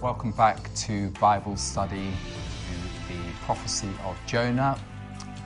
Welcome 0.00 0.30
back 0.30 0.72
to 0.74 1.10
Bible 1.20 1.56
study 1.56 2.12
to 2.12 3.12
the 3.12 3.32
prophecy 3.40 3.90
of 4.04 4.16
Jonah. 4.26 4.78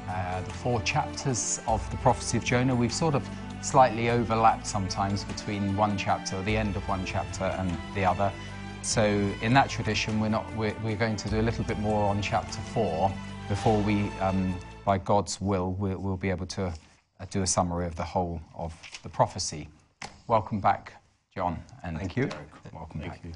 Uh, 0.07 0.43
the 0.43 0.51
four 0.51 0.83
chapters 0.83 1.63
of 1.67 1.91
the 1.91 1.97
prophecy 1.97 2.37
of 2.37 2.45
Jonah, 2.45 2.75
we've 2.75 2.93
sort 2.93 3.15
of 3.15 3.27
slightly 3.63 4.11
overlapped 4.11 4.67
sometimes 4.67 5.25
between 5.25 5.75
one 5.75 5.97
chapter, 5.97 6.43
the 6.43 6.55
end 6.55 6.77
of 6.77 6.87
one 6.87 7.03
chapter, 7.07 7.45
and 7.45 7.75
the 7.95 8.05
other. 8.05 8.31
So, 8.83 9.05
in 9.41 9.55
that 9.55 9.71
tradition, 9.71 10.21
we're, 10.21 10.29
not, 10.29 10.45
we're, 10.55 10.77
we're 10.85 10.97
going 10.97 11.17
to 11.17 11.31
do 11.31 11.41
a 11.41 11.43
little 11.43 11.65
bit 11.65 11.79
more 11.79 12.11
on 12.11 12.21
chapter 12.21 12.61
four 12.75 13.11
before 13.49 13.81
we, 13.81 14.11
um, 14.21 14.55
by 14.85 14.99
God's 14.99 15.41
will, 15.41 15.73
we'll, 15.73 15.97
we'll 15.97 16.19
be 16.19 16.29
able 16.29 16.47
to 16.49 16.67
uh, 16.67 17.25
do 17.31 17.41
a 17.41 17.47
summary 17.47 17.87
of 17.87 17.97
the 17.97 18.05
whole 18.05 18.39
of 18.55 18.75
the 19.03 19.09
prophecy. 19.09 19.71
Welcome 20.27 20.61
back, 20.61 20.93
John. 21.35 21.59
And 21.83 21.97
Thank 21.97 22.19
you. 22.19 22.27
Derek. 22.27 22.75
Welcome 22.75 23.01
Thank 23.01 23.13
back. 23.13 23.25
you. 23.25 23.33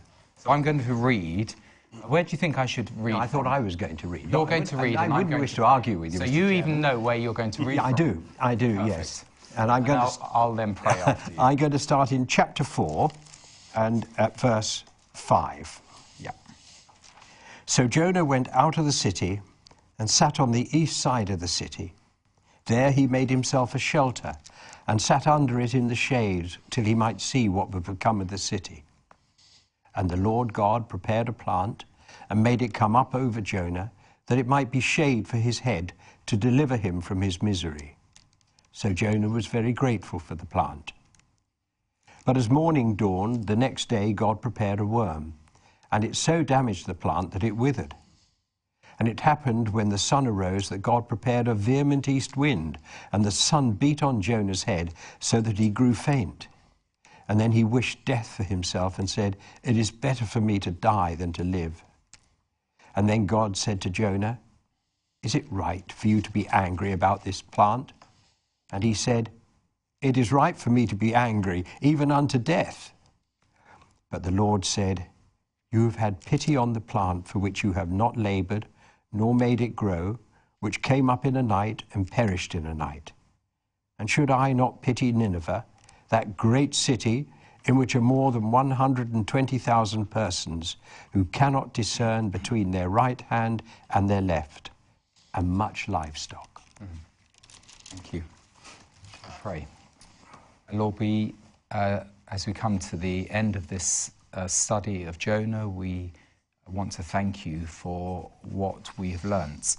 So 0.46 0.52
I'm 0.52 0.62
going 0.62 0.82
to 0.84 0.94
read. 0.94 1.52
Where 2.06 2.22
do 2.22 2.30
you 2.30 2.38
think 2.38 2.56
I 2.56 2.66
should 2.66 2.88
read? 2.98 3.14
No, 3.14 3.18
I 3.18 3.26
thought? 3.26 3.46
I 3.48 3.58
was 3.58 3.74
going 3.74 3.96
to 3.96 4.06
read. 4.06 4.30
You're 4.30 4.46
going 4.46 4.62
to 4.64 4.76
read. 4.76 4.96
I, 4.96 5.04
and 5.06 5.12
I 5.12 5.16
I'm 5.16 5.22
wouldn't 5.22 5.30
going 5.30 5.40
wish 5.40 5.54
to 5.54 5.64
argue 5.64 5.98
with 5.98 6.12
you. 6.12 6.20
So 6.20 6.24
Mr. 6.24 6.28
you 6.32 6.40
Chairman. 6.42 6.54
even 6.56 6.80
know 6.80 6.98
where 7.00 7.16
you're 7.16 7.34
going 7.34 7.50
to 7.52 7.64
read. 7.64 7.76
Yeah, 7.76 7.84
I 7.84 7.92
do. 7.92 8.22
I 8.38 8.54
do. 8.54 8.76
Perfect. 8.76 8.88
Yes. 8.96 9.24
And 9.56 9.70
I'm 9.72 9.78
And 9.78 9.86
going 9.86 9.98
to. 9.98 10.04
I'll, 10.04 10.30
I'll 10.34 10.54
then 10.54 10.74
pray 10.76 10.92
after 10.92 11.32
you. 11.32 11.38
I'm 11.40 11.56
going 11.56 11.72
to 11.72 11.78
start 11.80 12.12
in 12.12 12.26
chapter 12.28 12.62
four, 12.62 13.10
and 13.74 14.06
at 14.18 14.38
verse 14.40 14.84
five. 15.14 15.80
yeah. 16.20 16.30
So 17.66 17.88
Jonah 17.88 18.24
went 18.24 18.48
out 18.50 18.78
of 18.78 18.84
the 18.84 18.92
city, 18.92 19.40
and 19.98 20.08
sat 20.08 20.38
on 20.38 20.52
the 20.52 20.68
east 20.78 21.00
side 21.00 21.28
of 21.30 21.40
the 21.40 21.48
city. 21.48 21.92
There 22.66 22.92
he 22.92 23.08
made 23.08 23.30
himself 23.30 23.74
a 23.74 23.78
shelter, 23.80 24.34
and 24.86 25.02
sat 25.02 25.26
under 25.26 25.60
it 25.60 25.74
in 25.74 25.88
the 25.88 25.94
shade 25.96 26.52
till 26.70 26.84
he 26.84 26.94
might 26.94 27.20
see 27.20 27.48
what 27.48 27.72
would 27.72 27.82
become 27.84 28.20
of 28.20 28.28
the 28.28 28.38
city. 28.38 28.84
And 29.96 30.10
the 30.10 30.16
Lord 30.16 30.52
God 30.52 30.88
prepared 30.88 31.28
a 31.28 31.32
plant 31.32 31.84
and 32.30 32.42
made 32.42 32.62
it 32.62 32.74
come 32.74 32.94
up 32.94 33.14
over 33.14 33.40
Jonah, 33.40 33.90
that 34.26 34.38
it 34.38 34.46
might 34.46 34.70
be 34.70 34.80
shade 34.80 35.26
for 35.26 35.38
his 35.38 35.60
head 35.60 35.92
to 36.26 36.36
deliver 36.36 36.76
him 36.76 37.00
from 37.00 37.22
his 37.22 37.42
misery. 37.42 37.96
So 38.72 38.92
Jonah 38.92 39.28
was 39.28 39.46
very 39.46 39.72
grateful 39.72 40.18
for 40.18 40.34
the 40.34 40.46
plant. 40.46 40.92
But 42.26 42.36
as 42.36 42.50
morning 42.50 42.96
dawned, 42.96 43.46
the 43.46 43.56
next 43.56 43.88
day 43.88 44.12
God 44.12 44.42
prepared 44.42 44.80
a 44.80 44.84
worm, 44.84 45.34
and 45.90 46.04
it 46.04 46.16
so 46.16 46.42
damaged 46.42 46.86
the 46.86 46.94
plant 46.94 47.30
that 47.30 47.44
it 47.44 47.56
withered. 47.56 47.94
And 48.98 49.08
it 49.08 49.20
happened 49.20 49.68
when 49.68 49.90
the 49.90 49.98
sun 49.98 50.26
arose 50.26 50.68
that 50.68 50.78
God 50.78 51.08
prepared 51.08 51.48
a 51.48 51.54
vehement 51.54 52.08
east 52.08 52.36
wind, 52.36 52.78
and 53.12 53.24
the 53.24 53.30
sun 53.30 53.72
beat 53.72 54.02
on 54.02 54.20
Jonah's 54.20 54.64
head 54.64 54.92
so 55.20 55.40
that 55.40 55.58
he 55.58 55.68
grew 55.68 55.94
faint. 55.94 56.48
And 57.28 57.40
then 57.40 57.52
he 57.52 57.64
wished 57.64 58.04
death 58.04 58.28
for 58.28 58.44
himself 58.44 58.98
and 58.98 59.10
said, 59.10 59.36
It 59.62 59.76
is 59.76 59.90
better 59.90 60.24
for 60.24 60.40
me 60.40 60.58
to 60.60 60.70
die 60.70 61.14
than 61.14 61.32
to 61.34 61.44
live. 61.44 61.82
And 62.94 63.08
then 63.08 63.26
God 63.26 63.56
said 63.56 63.80
to 63.82 63.90
Jonah, 63.90 64.40
Is 65.22 65.34
it 65.34 65.44
right 65.50 65.90
for 65.92 66.08
you 66.08 66.20
to 66.22 66.30
be 66.30 66.46
angry 66.48 66.92
about 66.92 67.24
this 67.24 67.42
plant? 67.42 67.92
And 68.72 68.84
he 68.84 68.94
said, 68.94 69.30
It 70.00 70.16
is 70.16 70.32
right 70.32 70.56
for 70.56 70.70
me 70.70 70.86
to 70.86 70.94
be 70.94 71.14
angry, 71.14 71.64
even 71.80 72.10
unto 72.10 72.38
death. 72.38 72.92
But 74.10 74.22
the 74.22 74.30
Lord 74.30 74.64
said, 74.64 75.06
You 75.72 75.84
have 75.84 75.96
had 75.96 76.20
pity 76.20 76.56
on 76.56 76.72
the 76.72 76.80
plant 76.80 77.26
for 77.26 77.38
which 77.40 77.64
you 77.64 77.72
have 77.72 77.90
not 77.90 78.16
labored, 78.16 78.66
nor 79.12 79.34
made 79.34 79.60
it 79.60 79.76
grow, 79.76 80.18
which 80.60 80.82
came 80.82 81.10
up 81.10 81.26
in 81.26 81.36
a 81.36 81.42
night 81.42 81.82
and 81.92 82.10
perished 82.10 82.54
in 82.54 82.66
a 82.66 82.74
night. 82.74 83.12
And 83.98 84.08
should 84.08 84.30
I 84.30 84.52
not 84.52 84.82
pity 84.82 85.12
Nineveh, 85.12 85.64
that 86.08 86.36
great 86.36 86.74
city 86.74 87.26
in 87.66 87.76
which 87.76 87.96
are 87.96 88.00
more 88.00 88.30
than 88.32 88.50
120,000 88.50 90.06
persons 90.06 90.76
who 91.12 91.24
cannot 91.26 91.74
discern 91.74 92.30
between 92.30 92.70
their 92.70 92.88
right 92.88 93.20
hand 93.22 93.62
and 93.90 94.08
their 94.08 94.20
left, 94.20 94.70
and 95.34 95.48
much 95.48 95.88
livestock? 95.88 96.62
Thank 97.86 98.12
you. 98.12 98.22
I 99.24 99.30
pray. 99.40 99.66
Lord, 100.72 100.98
we, 100.98 101.34
uh, 101.70 102.00
as 102.28 102.46
we 102.46 102.52
come 102.52 102.78
to 102.80 102.96
the 102.96 103.28
end 103.30 103.56
of 103.56 103.68
this 103.68 104.12
uh, 104.34 104.46
study 104.46 105.04
of 105.04 105.18
Jonah, 105.18 105.68
we 105.68 106.12
want 106.68 106.92
to 106.92 107.02
thank 107.02 107.46
you 107.46 107.66
for 107.66 108.30
what 108.42 108.90
we 108.98 109.10
have 109.10 109.24
learnt, 109.24 109.76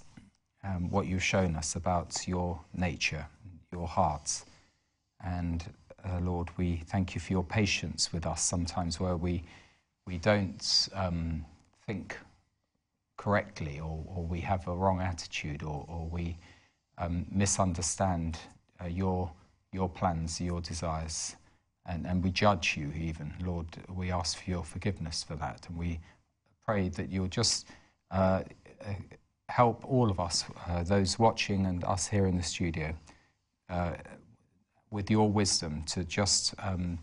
um, 0.63 0.89
what 0.89 1.05
you've 1.07 1.23
shown 1.23 1.55
us 1.55 1.75
about 1.75 2.27
your 2.27 2.59
nature, 2.73 3.25
your 3.71 3.87
heart. 3.87 4.43
And 5.23 5.65
uh, 6.05 6.19
Lord, 6.21 6.49
we 6.57 6.77
thank 6.87 7.15
you 7.15 7.21
for 7.21 7.33
your 7.33 7.43
patience 7.43 8.11
with 8.13 8.25
us 8.25 8.41
sometimes 8.41 8.99
where 8.99 9.17
we, 9.17 9.43
we 10.05 10.17
don't 10.17 10.89
um, 10.93 11.45
think 11.85 12.17
correctly 13.17 13.79
or, 13.79 14.03
or 14.07 14.23
we 14.23 14.39
have 14.41 14.67
a 14.67 14.75
wrong 14.75 15.01
attitude 15.01 15.63
or, 15.63 15.85
or 15.87 16.07
we 16.07 16.37
um, 16.97 17.25
misunderstand 17.31 18.37
uh, 18.81 18.87
your, 18.87 19.31
your 19.73 19.89
plans, 19.89 20.39
your 20.39 20.61
desires, 20.61 21.35
and, 21.85 22.05
and 22.05 22.23
we 22.23 22.31
judge 22.31 22.77
you 22.77 22.91
even. 22.95 23.33
Lord, 23.43 23.67
we 23.93 24.11
ask 24.11 24.43
for 24.43 24.49
your 24.49 24.63
forgiveness 24.63 25.23
for 25.23 25.35
that, 25.35 25.65
and 25.67 25.77
we 25.77 25.99
pray 26.65 26.89
that 26.89 27.09
you'll 27.09 27.27
just 27.27 27.67
uh, 28.11 28.43
uh, 28.81 28.93
help 29.49 29.83
all 29.85 30.11
of 30.11 30.19
us, 30.19 30.45
uh, 30.67 30.83
those 30.83 31.17
watching 31.17 31.65
and 31.65 31.83
us 31.83 32.07
here 32.07 32.25
in 32.27 32.37
the 32.37 32.43
studio, 32.43 32.93
uh, 33.69 33.93
with 34.91 35.11
your 35.11 35.29
wisdom 35.29 35.83
to 35.83 36.03
just, 36.03 36.53
um, 36.59 36.99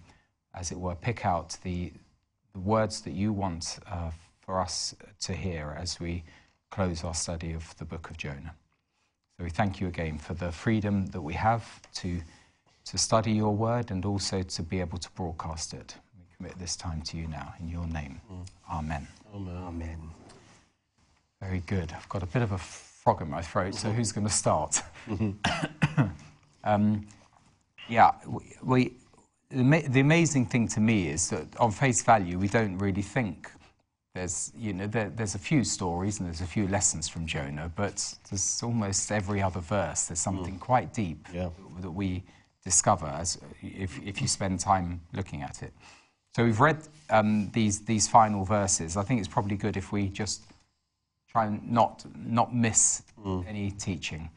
as 0.54 0.72
it 0.72 0.78
were, 0.78 0.94
pick 0.94 1.26
out 1.26 1.56
the, 1.62 1.92
the 2.52 2.60
words 2.60 3.00
that 3.02 3.12
you 3.12 3.32
want 3.32 3.78
uh, 3.90 4.10
for 4.40 4.60
us 4.60 4.94
to 5.20 5.32
hear 5.34 5.76
as 5.78 6.00
we 6.00 6.24
close 6.70 7.04
our 7.04 7.14
study 7.14 7.52
of 7.52 7.76
the 7.76 7.84
book 7.84 8.10
of 8.10 8.16
Jonah. 8.16 8.54
So 9.36 9.44
we 9.44 9.50
thank 9.50 9.80
you 9.80 9.88
again 9.88 10.18
for 10.18 10.34
the 10.34 10.52
freedom 10.52 11.06
that 11.06 11.20
we 11.20 11.34
have 11.34 11.80
to, 11.94 12.20
to 12.84 12.98
study 12.98 13.32
your 13.32 13.54
word 13.54 13.90
and 13.90 14.04
also 14.04 14.42
to 14.42 14.62
be 14.62 14.80
able 14.80 14.98
to 14.98 15.10
broadcast 15.12 15.74
it. 15.74 15.96
We 16.16 16.24
commit 16.36 16.58
this 16.58 16.76
time 16.76 17.02
to 17.02 17.16
you 17.16 17.26
now 17.26 17.54
in 17.60 17.68
your 17.68 17.86
name. 17.86 18.20
Amen. 18.72 19.08
Amen. 19.34 20.10
Very 21.40 21.60
good. 21.66 21.92
I've 21.92 22.08
got 22.08 22.22
a 22.22 22.26
bit 22.26 22.42
of 22.42 22.52
a 22.52 22.58
frog 22.58 23.20
in 23.22 23.28
my 23.28 23.42
throat, 23.42 23.74
so 23.74 23.90
who's 23.90 24.12
going 24.12 24.26
to 24.26 24.32
start? 24.32 24.82
um, 26.64 27.06
yeah, 27.88 28.12
we, 28.26 28.42
we, 28.62 28.92
the, 29.50 29.84
the 29.88 30.00
amazing 30.00 30.46
thing 30.46 30.68
to 30.68 30.80
me 30.80 31.08
is 31.08 31.30
that 31.30 31.46
on 31.58 31.70
face 31.70 32.02
value, 32.02 32.38
we 32.38 32.48
don't 32.48 32.78
really 32.78 33.02
think 33.02 33.50
there's, 34.14 34.52
you 34.56 34.72
know, 34.72 34.86
there, 34.86 35.10
there's 35.10 35.34
a 35.34 35.38
few 35.38 35.64
stories 35.64 36.20
and 36.20 36.28
there's 36.28 36.40
a 36.40 36.46
few 36.46 36.68
lessons 36.68 37.08
from 37.08 37.26
Jonah, 37.26 37.70
but 37.74 38.14
there's 38.30 38.62
almost 38.62 39.10
every 39.10 39.42
other 39.42 39.60
verse, 39.60 40.06
there's 40.06 40.20
something 40.20 40.58
quite 40.58 40.94
deep 40.94 41.26
Yeah. 41.32 41.48
that 41.80 41.90
we 41.90 42.22
discover 42.64 43.06
as 43.06 43.38
if, 43.60 44.00
if 44.04 44.22
you 44.22 44.28
spend 44.28 44.60
time 44.60 45.00
looking 45.12 45.42
at 45.42 45.62
it. 45.62 45.72
So 46.34 46.44
we've 46.44 46.60
read 46.60 46.78
um, 47.10 47.50
these, 47.52 47.80
these 47.80 48.08
final 48.08 48.44
verses. 48.44 48.96
I 48.96 49.02
think 49.02 49.18
it's 49.20 49.28
probably 49.28 49.56
good 49.56 49.76
if 49.76 49.92
we 49.92 50.08
just 50.08 50.44
try 51.28 51.46
and 51.46 51.70
not, 51.70 52.04
not 52.16 52.54
miss 52.54 53.02
any 53.48 53.70
teaching. 53.72 54.30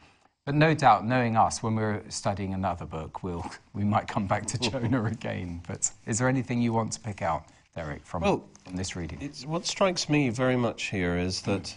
But 0.48 0.54
no 0.54 0.72
doubt, 0.72 1.04
knowing 1.04 1.36
us, 1.36 1.62
when 1.62 1.74
we're 1.74 2.02
studying 2.08 2.54
another 2.54 2.86
book, 2.86 3.22
we'll, 3.22 3.44
we 3.74 3.84
might 3.84 4.08
come 4.08 4.26
back 4.26 4.46
to 4.46 4.58
Jonah 4.70 5.04
again. 5.04 5.60
But 5.68 5.90
is 6.06 6.18
there 6.18 6.26
anything 6.26 6.62
you 6.62 6.72
want 6.72 6.90
to 6.92 7.00
pick 7.00 7.20
out, 7.20 7.44
Derek, 7.76 8.06
from, 8.06 8.22
Well, 8.22 8.48
from 8.64 8.74
this 8.74 8.96
reading? 8.96 9.30
What 9.44 9.66
strikes 9.66 10.08
me 10.08 10.30
very 10.30 10.56
much 10.56 10.84
here 10.84 11.18
is 11.18 11.42
hmm. 11.42 11.50
that 11.50 11.76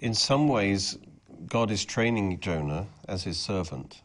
in 0.00 0.12
some 0.12 0.46
ways 0.46 0.98
God 1.46 1.70
is 1.70 1.86
training 1.86 2.38
Jonah 2.40 2.86
as 3.08 3.24
his 3.24 3.38
servant. 3.38 4.02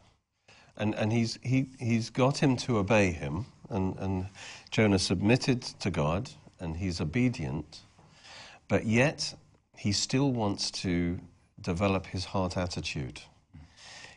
And, 0.78 0.94
and 0.94 1.12
he's, 1.12 1.38
he, 1.42 1.66
he's 1.78 2.08
got 2.08 2.38
him 2.38 2.56
to 2.64 2.78
obey 2.78 3.10
him. 3.10 3.44
And, 3.68 3.98
and 3.98 4.26
Jonah 4.70 4.98
submitted 4.98 5.60
to 5.80 5.90
God 5.90 6.30
and 6.60 6.78
he's 6.78 7.02
obedient. 7.02 7.80
But 8.68 8.86
yet 8.86 9.34
he 9.76 9.92
still 9.92 10.32
wants 10.32 10.70
to 10.80 11.20
develop 11.60 12.06
his 12.06 12.24
heart 12.24 12.56
attitude. 12.56 13.20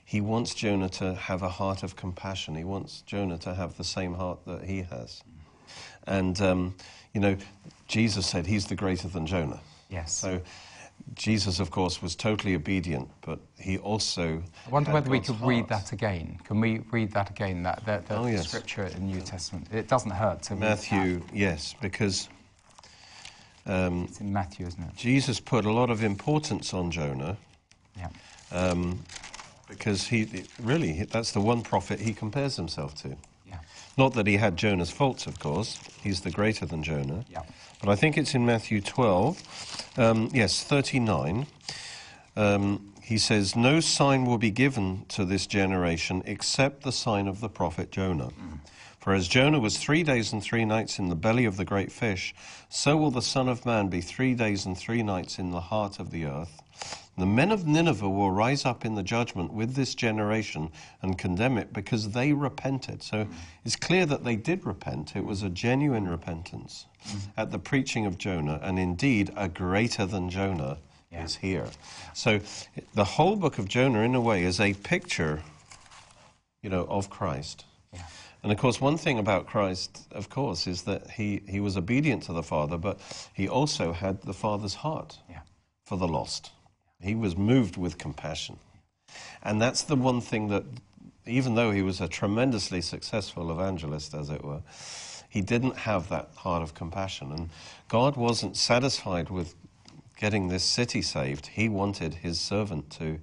He 0.06 0.22
wants 0.22 0.54
Jonah 0.54 0.90
to 0.90 1.16
have 1.16 1.42
a 1.42 1.50
heart 1.50 1.82
of 1.82 1.96
compassion. 1.96 2.56
He 2.56 2.64
wants 2.64 3.02
Jonah 3.02 3.40
to 3.40 3.56
have 3.56 3.76
the 3.76 3.84
same 3.84 4.14
heart 4.14 4.40
that 4.46 4.64
he 4.64 4.84
has. 4.84 5.24
And, 6.06 6.40
um, 6.42 6.76
you 7.14 7.20
know, 7.20 7.36
Jesus 7.88 8.28
said 8.28 8.46
he's 8.46 8.68
the 8.68 8.76
greater 8.76 9.08
than 9.08 9.26
Jonah. 9.26 9.60
Yes. 9.90 10.14
So 10.14 10.42
Jesus, 11.16 11.60
of 11.60 11.72
course, 11.72 12.02
was 12.04 12.16
totally 12.16 12.54
obedient, 12.56 13.10
but 13.22 13.40
he 13.60 13.80
also. 13.80 14.44
I 14.66 14.70
wonder 14.70 14.92
whether 14.92 15.10
we 15.10 15.18
God's 15.18 15.30
could 15.32 15.42
read 15.42 15.68
that 15.70 15.92
again. 15.92 16.40
Can 16.44 16.62
we 16.62 16.80
read 16.92 17.12
that 17.14 17.32
again? 17.32 17.64
That, 17.64 17.84
that, 17.86 18.08
that 18.08 18.18
Oh, 18.18 18.28
yes. 18.28 18.48
scripture 18.48 18.86
in 18.86 18.94
the 18.94 19.00
New 19.00 19.22
Testament. 19.22 19.68
It 19.74 19.88
doesn't 19.88 20.12
hurt 20.12 20.44
to 20.44 20.56
Matthew, 20.56 21.24
yes, 21.34 21.74
because 21.82 22.30
um, 23.66 24.06
It's 24.08 24.22
in 24.22 24.32
Matthew, 24.32 24.68
isn't 24.68 24.82
it? 24.84 24.96
Jesus 24.96 25.40
put 25.40 25.66
a 25.66 25.72
lot 25.72 25.90
of 25.90 26.04
importance 26.04 26.74
on 26.74 26.92
Jonah 26.92 27.38
Yeah. 27.98 28.10
um, 28.52 29.04
because 29.68 30.08
he 30.08 30.44
really 30.62 31.04
that's 31.04 31.32
the 31.32 31.42
one 31.42 31.62
prophet 31.62 32.00
he 32.00 32.14
compares 32.14 32.56
himself 32.56 32.96
to. 32.96 33.16
Yeah. 33.48 33.60
Not 33.98 34.14
that 34.14 34.28
he 34.28 34.38
had 34.38 34.58
Jonah's 34.58 34.92
faults, 34.92 35.28
of 35.28 35.40
course. 35.40 35.80
He's 36.02 36.22
the 36.22 36.32
greater 36.32 36.66
than 36.66 36.84
Jonah. 36.84 37.26
Yeah. 37.30 37.44
But 37.82 37.90
I 37.90 37.96
think 37.96 38.18
it's 38.18 38.34
in 38.34 38.46
Matthew 38.46 38.82
12, 38.82 39.94
um, 39.98 40.30
yes, 40.34 40.64
39. 40.64 41.46
Um, 42.36 42.94
he 43.02 43.18
says, 43.18 43.56
No 43.56 43.80
sign 43.80 44.26
will 44.26 44.40
be 44.40 44.52
given 44.52 45.06
to 45.10 45.26
this 45.26 45.46
generation 45.46 46.24
except 46.26 46.82
the 46.82 46.92
sign 46.92 47.28
of 47.28 47.40
the 47.40 47.50
prophet 47.50 47.92
Jonah. 47.92 48.32
For 49.00 49.14
as 49.14 49.28
Jonah 49.28 49.60
was 49.60 49.78
three 49.78 50.02
days 50.02 50.34
and 50.34 50.42
three 50.42 50.66
nights 50.66 50.98
in 50.98 51.10
the 51.10 51.16
belly 51.16 51.46
of 51.46 51.58
the 51.58 51.66
great 51.66 51.92
fish, 51.92 52.34
so 52.70 52.98
will 52.98 53.12
the 53.12 53.22
Son 53.22 53.48
of 53.48 53.64
Man 53.64 53.88
be 53.88 54.02
three 54.02 54.34
days 54.34 54.66
and 54.66 54.76
three 54.76 55.04
nights 55.04 55.38
in 55.38 55.52
the 55.52 55.62
heart 55.62 56.00
of 56.00 56.10
the 56.10 56.26
earth. 56.26 56.64
The 57.18 57.26
men 57.26 57.52
of 57.52 57.66
Nineveh 57.66 58.10
will 58.10 58.32
rise 58.32 58.66
up 58.66 58.84
in 58.84 58.96
the 58.96 59.04
judgment 59.04 59.54
with 59.54 59.74
this 59.76 59.96
generation 59.96 60.70
and 61.02 61.18
condemn 61.18 61.58
it 61.58 61.72
because 61.72 62.12
they 62.12 62.34
repented. 62.34 63.02
So 63.04 63.28
it's 63.64 63.78
clear 63.78 64.06
that 64.06 64.26
they 64.26 64.36
did 64.36 64.66
repent. 64.66 65.16
It 65.16 65.24
was 65.24 65.42
a 65.42 65.50
genuine 65.50 66.10
repentance 66.10 66.88
at 67.38 67.52
the 67.52 67.60
preaching 67.60 68.06
of 68.06 68.18
Jonah, 68.18 68.60
and 68.62 68.78
indeed 68.78 69.32
a 69.38 69.48
greater 69.48 70.06
than 70.06 70.30
Jonah 70.30 70.80
Yeah. 71.10 71.24
is 71.24 71.36
here. 71.38 71.68
So 72.14 72.42
the 72.96 73.06
whole 73.06 73.38
book 73.38 73.60
of 73.60 73.70
Jonah, 73.70 74.00
in 74.02 74.14
a 74.16 74.20
way, 74.22 74.44
is 74.44 74.60
a 74.60 74.74
picture, 74.74 75.42
you 76.62 76.70
know, 76.70 76.84
of 76.90 77.10
Christ. 77.10 77.64
Yeah. 77.94 78.02
And 78.44 78.52
of 78.52 78.58
course, 78.58 78.82
one 78.82 78.98
thing 78.98 79.20
about 79.20 79.48
Christ, 79.48 80.06
of 80.12 80.30
course, 80.30 80.68
is 80.68 80.82
that 80.84 81.12
he, 81.12 81.42
he 81.48 81.62
was 81.62 81.78
obedient 81.78 82.24
to 82.24 82.34
the 82.34 82.44
Father, 82.44 82.78
but 82.78 83.00
he 83.34 83.48
also 83.48 83.94
had 83.94 84.22
the 84.24 84.34
Father's 84.34 84.76
heart 84.76 85.20
Yeah. 85.30 85.40
for 85.86 85.98
the 85.98 86.08
lost. 86.08 86.52
He 87.06 87.16
was 87.16 87.38
moved 87.38 87.78
with 87.78 87.98
compassion. 87.98 88.58
And 89.44 89.62
that's 89.62 89.84
the 89.84 89.96
one 89.96 90.22
thing 90.22 90.50
that, 90.50 90.64
even 91.26 91.56
though 91.56 91.72
he 91.72 91.82
was 91.82 92.02
a 92.02 92.08
tremendously 92.08 92.82
successful 92.82 93.52
evangelist, 93.52 94.14
as 94.14 94.30
it 94.30 94.44
were, 94.44 94.64
he 95.30 95.42
didn't 95.42 95.76
have 95.76 96.10
that 96.10 96.30
heart 96.36 96.64
of 96.64 96.74
compassion. 96.74 97.32
And 97.32 97.50
God 97.88 98.16
wasn't 98.16 98.58
satisfied 98.58 99.30
with 99.30 99.54
getting 100.18 100.48
this 100.48 100.64
city 100.64 101.02
saved. 101.02 101.48
He 101.48 101.70
wanted 101.70 102.16
his 102.16 102.40
servant 102.40 102.90
to, 102.92 103.20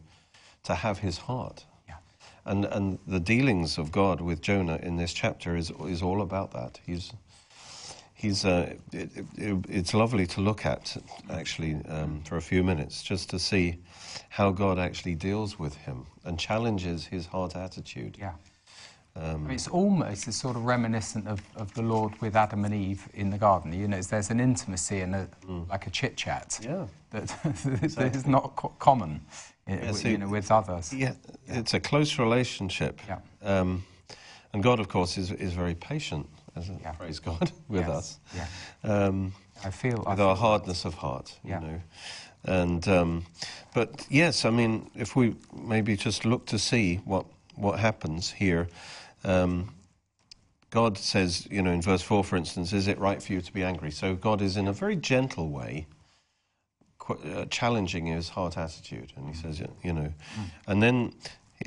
to 0.64 0.74
have 0.74 0.98
his 0.98 1.18
heart. 1.18 1.64
Yeah. 1.88 1.96
And, 2.44 2.64
and 2.66 2.98
the 3.06 3.20
dealings 3.20 3.78
of 3.78 3.90
God 3.90 4.20
with 4.20 4.42
Jonah 4.42 4.78
in 4.82 4.96
this 4.96 5.12
chapter 5.12 5.56
is, 5.56 5.72
is 5.86 6.02
all 6.02 6.20
about 6.20 6.52
that. 6.52 6.78
He's, 6.86 7.12
he's, 8.22 8.44
uh, 8.44 8.72
it, 8.92 9.10
it, 9.36 9.64
it's 9.68 9.92
lovely 9.94 10.26
to 10.28 10.40
look 10.40 10.64
at, 10.64 10.96
actually, 11.30 11.74
um, 11.88 12.22
for 12.24 12.36
a 12.36 12.40
few 12.40 12.62
minutes, 12.62 13.02
just 13.02 13.28
to 13.30 13.38
see 13.38 13.78
how 14.28 14.50
God 14.52 14.78
actually 14.78 15.14
deals 15.16 15.58
with 15.58 15.74
him 15.76 16.06
and 16.24 16.38
challenges 16.38 17.04
his 17.06 17.26
heart 17.26 17.56
attitude. 17.56 18.16
Yeah. 18.18 18.32
Um, 19.14 19.24
I 19.24 19.36
mean, 19.36 19.50
it's 19.50 19.68
almost 19.68 20.26
it's 20.28 20.38
sort 20.38 20.56
of 20.56 20.64
reminiscent 20.64 21.28
of, 21.28 21.42
of 21.56 21.74
the 21.74 21.82
Lord 21.82 22.12
with 22.22 22.34
Adam 22.34 22.64
and 22.64 22.72
Eve 22.74 23.06
in 23.12 23.28
the 23.28 23.36
garden. 23.36 23.72
You 23.72 23.86
know, 23.86 24.00
there's 24.00 24.30
an 24.30 24.40
intimacy 24.40 25.00
and 25.00 25.14
a, 25.14 25.28
like 25.68 25.86
a 25.86 25.90
chit 25.90 26.16
chat 26.16 26.60
Mm. 26.62 26.64
Yeah. 26.64 26.86
that, 27.10 27.94
that 27.96 28.16
is 28.16 28.26
not 28.26 28.56
co- 28.56 28.72
common, 28.78 29.20
uh, 29.68 29.72
Yeah, 29.74 29.86
with- 29.90 29.96
so- 30.00 30.08
you 30.08 30.16
know, 30.18 30.28
with 30.28 30.50
others. 30.50 30.94
Yeah, 30.94 31.12
it's 31.46 31.74
a 31.74 31.80
close 31.80 32.18
relationship. 32.18 33.00
Yeah. 33.06 33.18
Um, 33.42 33.84
and 34.54 34.62
God, 34.62 34.80
of 34.80 34.88
course, 34.88 35.18
is, 35.18 35.30
is 35.32 35.52
very 35.52 35.74
patient, 35.74 36.26
as 36.56 36.68
a, 36.68 36.72
Yeah. 36.80 36.92
praise 36.98 37.18
God, 37.18 37.50
with 37.68 37.82
Yes, 37.86 37.90
us. 37.90 38.18
Yeah. 38.34 38.46
Um, 38.84 39.32
I 39.64 39.70
feel. 39.70 40.02
I 40.06 40.10
with 40.10 40.18
feel 40.18 40.28
our 40.28 40.36
hardness 40.36 40.84
of 40.84 40.94
heart, 40.94 41.38
Yeah. 41.44 41.60
you 41.60 41.66
know. 41.66 41.80
And 42.44 42.88
um, 42.88 43.24
but 43.74 44.06
yes, 44.10 44.44
I 44.44 44.50
mean, 44.50 44.90
if 44.96 45.14
we 45.14 45.36
maybe 45.54 45.96
just 45.96 46.24
look 46.24 46.46
to 46.46 46.58
see 46.58 46.96
what 47.04 47.24
what 47.54 47.78
happens 47.78 48.30
here, 48.32 48.68
um, 49.22 49.72
God 50.70 50.98
says, 50.98 51.46
you 51.50 51.62
know, 51.62 51.70
in 51.70 51.82
verse 51.82 52.02
four, 52.02 52.24
for 52.24 52.36
instance, 52.36 52.72
is 52.72 52.88
it 52.88 52.98
right 52.98 53.22
for 53.22 53.32
you 53.32 53.40
to 53.42 53.52
be 53.52 53.62
angry? 53.62 53.90
So 53.92 54.14
God 54.16 54.42
is 54.42 54.56
in 54.56 54.66
a 54.68 54.72
very 54.72 54.96
gentle 54.96 55.50
way. 55.50 55.86
Uh, 57.08 57.44
challenging 57.50 58.06
his 58.06 58.28
heart 58.28 58.56
attitude, 58.56 59.12
and 59.16 59.26
he 59.28 59.34
says, 59.34 59.60
you 59.82 59.92
know, 59.92 60.12
and 60.68 60.80
then 60.80 61.12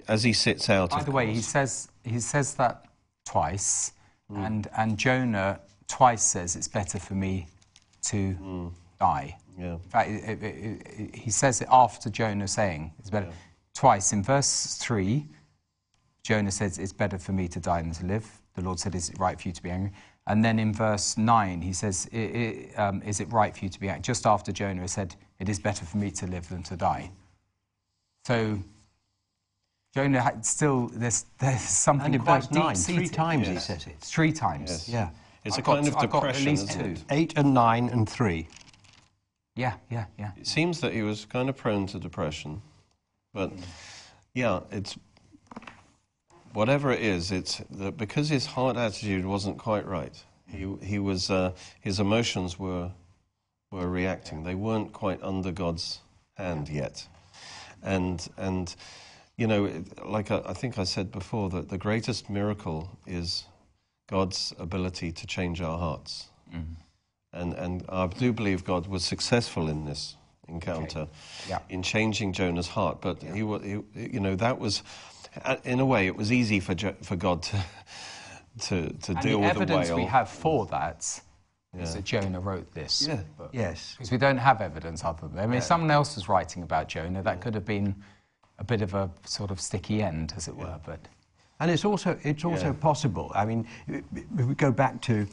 as 0.08 0.24
he 0.24 0.32
sits 0.32 0.70
out. 0.70 0.92
By 0.92 1.04
the 1.04 1.12
way, 1.12 1.32
he 1.32 1.42
says 1.42 1.90
he 2.06 2.22
says 2.22 2.56
that 2.56 2.86
twice, 3.26 3.92
Mm. 4.32 4.46
and 4.48 4.68
and 4.78 4.98
Jonah 4.98 5.60
twice 5.88 6.24
says 6.24 6.56
it's 6.56 6.68
better 6.68 7.00
for 7.00 7.14
me 7.14 7.48
to 8.04 8.36
Mm. 8.42 8.72
die. 9.00 9.38
yeah, 9.58 9.74
In 9.74 9.80
fact, 9.80 10.10
it, 10.10 10.44
it, 10.44 11.00
it, 11.00 11.16
he 11.16 11.30
says 11.32 11.62
it 11.62 11.68
after 11.72 12.10
Jonah 12.10 12.48
saying 12.48 12.92
it's 13.00 13.10
better. 13.10 13.32
Twice 13.74 14.14
in 14.14 14.24
verse 14.24 14.78
three, 14.78 15.28
Jonah 16.24 16.52
says 16.52 16.78
it's 16.80 16.94
better 16.94 17.20
for 17.20 17.34
me 17.34 17.48
to 17.50 17.60
die 17.60 17.82
than 17.82 17.92
to 17.92 18.06
live. 18.06 18.26
The 18.56 18.62
Lord 18.62 18.80
said, 18.80 18.96
"Is 18.96 19.10
it 19.10 19.20
right 19.20 19.40
for 19.40 19.48
you 19.48 19.54
to 19.54 19.62
be 19.64 19.70
angry?" 19.70 19.92
And 20.28 20.44
then 20.44 20.58
in 20.60 20.74
verse 20.74 21.18
nine, 21.18 21.62
he 21.62 21.74
says, 21.74 22.10
I, 22.14 22.70
I, 22.78 22.82
um, 22.82 23.02
"Is 23.04 23.20
it 23.20 23.32
right 23.32 23.56
for 23.56 23.64
you 23.66 23.70
to 23.70 23.80
be 23.80 23.90
angry?" 23.90 24.02
Just 24.02 24.26
after 24.26 24.52
Jonah 24.52 24.88
said, 24.88 25.16
"It 25.40 25.50
is 25.50 25.60
better 25.60 25.86
for 25.86 25.98
me 25.98 26.10
to 26.12 26.26
live 26.26 26.48
than 26.50 26.64
to 26.64 26.76
die." 26.76 27.12
So 28.26 28.60
Jonah 29.96 30.20
had 30.22 30.46
still 30.46 30.88
there's 30.94 31.26
there's 31.40 31.62
something 31.62 32.08
And 32.08 32.16
in 32.16 32.22
quite 32.22 32.42
verse 32.44 32.52
9, 32.52 32.76
three 32.76 32.96
deep-seated. 32.96 33.14
times 33.16 33.48
he 33.48 33.58
says 33.60 33.88
it. 33.88 33.96
Three 34.02 34.34
times. 34.34 34.70
Yes. 34.70 34.90
Yeah. 34.90 35.10
it's 35.46 35.56
I've 35.56 35.60
a 35.60 35.66
got- 35.66 35.76
kind 35.76 35.88
of 35.88 35.96
I've 35.96 36.10
got 36.10 36.24
at 36.26 36.36
depression, 36.36 36.46
least 36.52 36.72
two. 36.72 36.96
8 37.10 37.34
and 37.38 37.54
9 37.54 37.90
and 37.90 38.10
3. 38.10 38.48
Yeah, 39.56 39.76
yeah, 39.90 40.06
yeah. 40.20 40.32
It 40.38 40.48
seems 40.48 40.82
that 40.82 40.92
he 40.94 41.02
was 41.02 41.24
kind 41.24 41.48
of 41.48 41.56
prone 41.56 41.88
to 41.88 41.98
depression, 42.00 42.62
but 43.34 43.54
yeah, 44.34 44.60
it's 44.70 44.98
whatever 46.52 46.92
it 46.92 47.00
is. 47.00 47.32
It's 47.32 47.62
that 47.72 47.96
because 47.96 48.28
his 48.28 48.46
heart 48.46 48.76
attitude 48.76 49.26
wasn't 49.26 49.58
quite 49.58 49.86
right. 49.86 50.14
He 50.48 50.76
he 50.84 51.00
was 51.00 51.32
uh, 51.32 51.54
his 51.80 52.02
emotions 52.02 52.60
were 52.60 52.92
were 53.72 53.88
reacting. 53.88 54.44
They 54.44 54.56
weren't 54.56 54.92
quite 54.92 55.24
under 55.24 55.54
God's 55.54 56.02
hand 56.38 56.68
yet, 56.68 57.08
and 57.82 58.28
and 58.38 58.76
you 59.38 59.48
know, 59.48 59.84
like 60.06 60.32
I, 60.32 60.42
I 60.46 60.54
think 60.54 60.78
I 60.78 60.84
said 60.84 61.12
before, 61.12 61.50
that 61.50 61.70
the 61.70 61.78
greatest 61.78 62.30
miracle 62.30 62.90
is 63.06 63.46
God's 64.08 64.54
ability 64.60 65.12
to 65.12 65.28
change 65.28 65.62
our 65.62 65.78
hearts. 65.78 66.28
And, 67.34 67.54
and 67.54 67.84
I 67.90 68.08
do 68.08 68.32
believe 68.32 68.64
God 68.64 68.88
was 68.88 69.04
successful 69.04 69.68
in 69.68 69.84
this 69.86 70.16
encounter, 70.48 71.08
Yeah. 71.50 71.60
in 71.70 71.84
changing 71.84 72.32
Jonah's 72.32 72.70
heart. 72.70 73.02
But 73.02 73.22
he, 73.22 73.44
wa- 73.44 73.60
he, 73.60 73.82
you 73.94 74.22
know, 74.22 74.36
that 74.38 74.58
was, 74.58 74.84
uh, 75.44 75.58
in 75.66 75.82
a 75.82 75.86
way, 75.86 76.08
it 76.08 76.16
was 76.16 76.32
easy 76.32 76.62
for 76.62 76.74
Jo- 76.76 76.96
for 77.02 77.18
God 77.18 77.44
to 77.44 77.66
to, 78.62 78.90
to 78.90 79.12
And 79.12 79.22
deal 79.22 79.42
the 79.42 79.48
with 79.48 79.56
the 79.56 79.62
evidence 79.64 79.92
we 79.92 80.06
have 80.06 80.30
for 80.30 80.66
that 80.68 81.00
is 81.00 81.22
Yeah. 81.74 81.84
that 81.96 82.04
Jonah 82.06 82.40
wrote 82.40 82.72
this. 82.74 83.06
Yeah. 83.06 83.20
book. 83.38 83.50
Yes. 83.52 83.96
Because 83.98 84.12
we 84.12 84.18
don't 84.18 84.38
have 84.38 84.62
evidence 84.62 85.04
other 85.04 85.28
than 85.28 85.40
I 85.40 85.46
mean, 85.46 85.58
if 85.58 85.66
someone 85.66 85.92
else 85.92 86.16
was 86.16 86.30
writing 86.30 86.64
about 86.64 86.88
Jonah, 86.88 87.22
that 87.24 87.42
could 87.42 87.54
have 87.54 87.66
been 87.66 87.96
a 88.60 88.64
bit 88.64 88.82
of 88.82 88.94
a 88.94 89.10
sort 89.26 89.52
of 89.52 89.60
sticky 89.60 90.02
end, 90.02 90.34
as 90.36 90.48
it 90.48 90.56
were. 90.56 90.80
But 90.86 91.00
And 91.60 91.72
it's 91.72 91.86
also, 91.86 92.18
it's 92.24 92.44
also 92.44 92.68
Yeah. 92.68 92.74
possible. 92.74 93.32
I 93.36 93.46
mean, 93.46 93.68
if 93.88 94.46
we 94.46 94.56
go 94.56 94.72
back 94.72 95.02
to, 95.02 95.26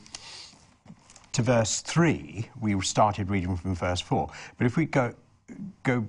to 1.33 1.43
verse 1.43 1.81
3, 1.81 2.49
we 2.61 2.81
started 2.83 3.31
reading 3.31 3.57
from 3.57 3.75
verse 3.75 4.01
4. 4.01 4.29
But 4.59 4.67
if 4.67 4.77
we 4.77 4.87
go, 4.87 5.15
go 5.83 6.07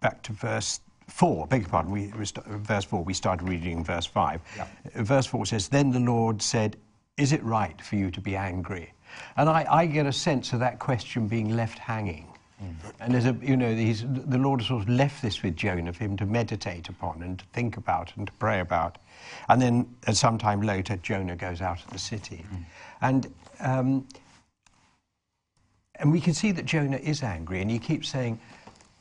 back 0.00 0.22
to 0.22 0.32
verse 0.32 0.80
4, 1.08 1.46
beg 1.48 1.62
your 1.62 1.70
pardon, 1.70 1.90
we, 1.92 2.12
verse 2.46 2.84
4, 2.84 3.02
we 3.04 3.14
started 3.14 3.48
reading 3.48 3.84
verse 3.84 4.06
5. 4.06 4.40
Yeah. 4.56 4.66
Uh, 4.96 5.02
Verse 5.02 5.26
4 5.26 5.44
says, 5.46 5.68
Then 5.68 5.90
the 5.90 6.00
Lord 6.00 6.40
said, 6.40 6.76
Is 7.16 7.32
it 7.32 7.42
right 7.42 7.80
for 7.82 7.96
you 7.96 8.10
to 8.12 8.20
be 8.20 8.36
angry? 8.36 8.92
And 9.36 9.48
I, 9.48 9.66
I 9.68 9.86
get 9.86 10.06
a 10.06 10.12
sense 10.12 10.52
of 10.52 10.60
that 10.60 10.78
question 10.78 11.26
being 11.26 11.56
left 11.56 11.78
hanging. 11.78 12.26
And 13.00 13.14
there's 13.14 13.24
a, 13.24 13.36
you 13.40 13.56
know, 13.56 13.74
he's, 13.74 14.04
the 14.06 14.38
Lord 14.38 14.60
has 14.60 14.68
sort 14.68 14.82
of 14.82 14.88
left 14.88 15.22
this 15.22 15.42
with 15.42 15.56
Jonah 15.56 15.92
for 15.92 16.04
him 16.04 16.16
to 16.18 16.26
meditate 16.26 16.88
upon 16.88 17.22
and 17.22 17.38
to 17.38 17.44
think 17.52 17.76
about 17.76 18.12
and 18.16 18.26
to 18.26 18.32
pray 18.34 18.60
about. 18.60 18.98
And 19.48 19.60
then 19.60 19.94
at 20.06 20.16
some 20.16 20.36
time 20.36 20.60
later, 20.60 20.96
Jonah 20.98 21.36
goes 21.36 21.62
out 21.62 21.82
of 21.82 21.90
the 21.90 21.98
city. 21.98 22.44
And, 23.00 23.32
um, 23.60 24.06
and 25.96 26.12
we 26.12 26.20
can 26.20 26.34
see 26.34 26.52
that 26.52 26.66
Jonah 26.66 26.98
is 26.98 27.22
angry 27.22 27.62
and 27.62 27.70
he 27.70 27.78
keeps 27.78 28.08
saying, 28.08 28.38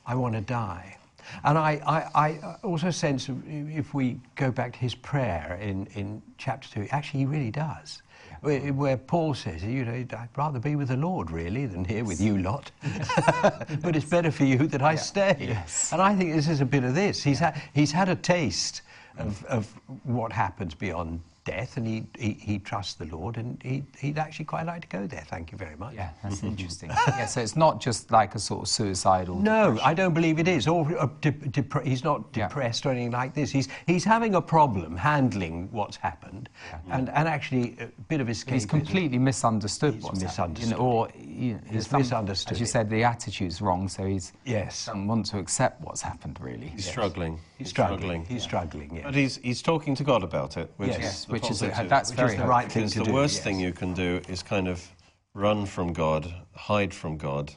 I 0.05 0.15
want 0.15 0.35
to 0.35 0.41
die. 0.41 0.97
And 1.43 1.57
I, 1.57 1.81
I, 2.15 2.27
I 2.27 2.55
also 2.63 2.91
sense 2.91 3.29
if 3.47 3.93
we 3.93 4.19
go 4.35 4.51
back 4.51 4.73
to 4.73 4.79
his 4.79 4.95
prayer 4.95 5.59
in, 5.61 5.85
in 5.95 6.21
chapter 6.37 6.67
2, 6.69 6.87
actually 6.91 7.21
he 7.21 7.25
really 7.25 7.51
does. 7.51 8.01
Where, 8.41 8.59
where 8.73 8.97
Paul 8.97 9.33
says, 9.33 9.63
you 9.63 9.83
know, 9.85 9.91
I'd 9.91 10.29
rather 10.37 10.59
be 10.59 10.75
with 10.75 10.89
the 10.89 10.97
Lord 10.97 11.31
really 11.31 11.65
than 11.65 11.83
here 11.83 12.05
with 12.05 12.21
you 12.21 12.37
lot. 12.37 12.71
but 13.81 13.95
it's 13.95 14.05
better 14.05 14.31
for 14.31 14.45
you 14.45 14.67
that 14.67 14.81
I 14.81 14.95
stay. 14.95 15.35
Yes. 15.39 15.91
And 15.91 16.01
I 16.01 16.15
think 16.15 16.33
this 16.33 16.47
is 16.47 16.61
a 16.61 16.65
bit 16.65 16.83
of 16.83 16.95
this. 16.95 17.21
He's, 17.21 17.39
ha- 17.39 17.53
he's 17.73 17.91
had 17.91 18.09
a 18.09 18.15
taste 18.15 18.81
of, 19.17 19.43
of 19.45 19.65
what 20.03 20.31
happens 20.31 20.73
beyond 20.73 21.19
death, 21.49 21.77
and 21.77 21.85
he, 21.87 22.03
he, 22.17 22.33
he 22.33 22.59
trusts 22.59 22.93
the 22.95 23.05
Lord, 23.05 23.37
and 23.37 23.59
he, 23.63 23.83
he'd 23.99 24.17
actually 24.17 24.45
quite 24.45 24.65
like 24.65 24.81
to 24.81 24.87
go 24.97 25.07
there. 25.07 25.23
Thank 25.27 25.51
you 25.51 25.57
very 25.57 25.75
much. 25.75 25.95
Yeah, 25.95 26.09
that's 26.21 26.43
interesting. 26.51 26.89
yeah, 27.07 27.25
so 27.25 27.41
it's 27.41 27.55
not 27.55 27.81
just 27.81 28.11
like 28.11 28.35
a 28.35 28.39
sort 28.39 28.61
of 28.63 28.67
suicidal. 28.67 29.35
No, 29.39 29.77
I 29.83 29.93
don't 29.93 30.13
believe 30.13 30.37
it 30.39 30.47
is. 30.47 30.67
Or 30.67 30.81
uh, 30.97 31.07
de- 31.21 31.31
depre- 31.31 31.85
he's 31.85 32.03
not 32.03 32.19
Yeah. 32.35 32.47
depressed 32.47 32.85
or 32.85 32.91
anything 32.91 33.11
like 33.11 33.33
this. 33.33 33.49
He's 33.51 33.67
he's 33.87 34.03
having 34.03 34.35
a 34.35 34.41
problem 34.41 34.95
handling 34.97 35.69
what's 35.71 35.97
happened, 35.97 36.49
and 36.91 37.09
and 37.09 37.27
actually 37.27 37.75
a 37.79 37.87
bit 38.07 38.21
of 38.21 38.27
escapism. 38.27 38.53
He's 38.53 38.65
completely 38.65 39.17
misunderstood 39.17 39.95
He's 39.95 40.03
what's 40.03 40.21
happened, 40.21 40.59
you 40.59 40.67
know, 40.67 40.77
misunderstood. 40.77 41.17
or 41.17 41.25
you 41.41 41.53
know, 41.53 41.59
He's 41.71 41.87
some- 41.87 41.99
misunderstood 42.01 42.53
As 42.53 42.59
you 42.59 42.65
it. 42.65 42.69
said, 42.69 42.89
the 42.89 43.03
attitude's 43.03 43.61
wrong, 43.61 43.87
so 43.89 44.05
he's 44.05 44.33
Yes. 44.45 44.85
doesn't 44.85 45.07
want 45.07 45.25
to 45.27 45.37
accept 45.39 45.81
what's 45.81 46.01
happened. 46.01 46.37
Really, 46.41 46.67
He's 46.67 46.85
struggling. 46.87 47.39
He's 47.57 47.69
struggling. 47.69 48.25
He's 48.25 48.43
struggling. 48.43 48.95
Yeah. 48.95 49.03
But 49.05 49.15
he's, 49.15 49.37
he's 49.37 49.61
talking 49.61 49.95
to 49.95 50.03
God 50.03 50.23
about 50.23 50.57
it, 50.57 50.71
which 50.77 50.89
Yes. 50.89 50.97
is 50.99 51.03
yes, 51.03 51.25
the 51.25 51.33
which 51.41 51.51
is 51.51 51.61
a, 51.61 51.85
that's 51.87 52.11
Which 52.11 52.17
very 52.17 52.31
is 52.33 52.37
the 52.37 52.47
right 52.47 52.71
thing 52.71 52.87
to 52.89 52.99
the 52.99 53.05
do. 53.05 53.13
worst 53.13 53.35
yes. 53.35 53.43
thing 53.43 53.59
you 53.59 53.71
can 53.71 53.93
do 53.93 54.21
is 54.27 54.43
kind 54.43 54.67
of 54.67 54.85
run 55.33 55.65
from 55.65 55.93
God, 55.93 56.33
hide 56.55 56.93
from 56.93 57.17
God. 57.17 57.53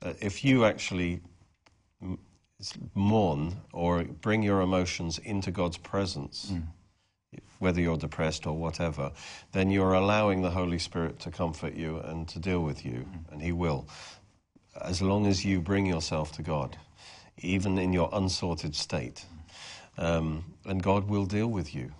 Uh, 0.00 0.12
if 0.20 0.44
you 0.44 0.64
actually 0.64 1.20
mourn 2.94 3.56
or 3.72 4.04
bring 4.04 4.42
your 4.42 4.60
emotions 4.60 5.18
into 5.18 5.50
God's 5.50 5.76
presence, 5.78 6.52
whether 7.58 7.80
you're 7.80 7.96
depressed 7.96 8.46
or 8.46 8.56
whatever, 8.56 9.12
then 9.52 9.70
you're 9.70 9.94
allowing 9.94 10.42
the 10.42 10.50
Holy 10.50 10.78
Spirit 10.78 11.18
to 11.20 11.30
comfort 11.30 11.74
you 11.74 11.98
and 11.98 12.28
to 12.28 12.38
deal 12.38 12.60
with 12.60 12.84
you, 12.84 13.06
and 13.30 13.42
He 13.42 13.52
will, 13.52 13.88
as 14.80 15.00
long 15.02 15.26
as 15.26 15.44
you 15.44 15.60
bring 15.60 15.86
yourself 15.86 16.32
to 16.32 16.42
God, 16.42 16.76
even 17.38 17.78
in 17.78 17.92
your 17.92 18.08
unsorted 18.12 18.74
state. 18.74 19.24
Um, 19.98 20.44
and 20.64 20.82
God 20.82 21.08
will 21.08 21.26
deal 21.26 21.48
with 21.48 21.74
you 21.74 21.92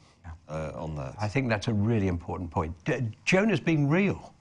uh, 0.53 0.73
on 0.75 0.95
that. 0.97 1.15
I 1.21 1.29
think 1.29 1.49
that's 1.49 1.69
a 1.69 1.73
really 1.73 2.09
important 2.09 2.51
point. 2.51 2.73
D- 2.85 3.01
Jonah's 3.25 3.61
being 3.61 3.89
real. 3.89 4.33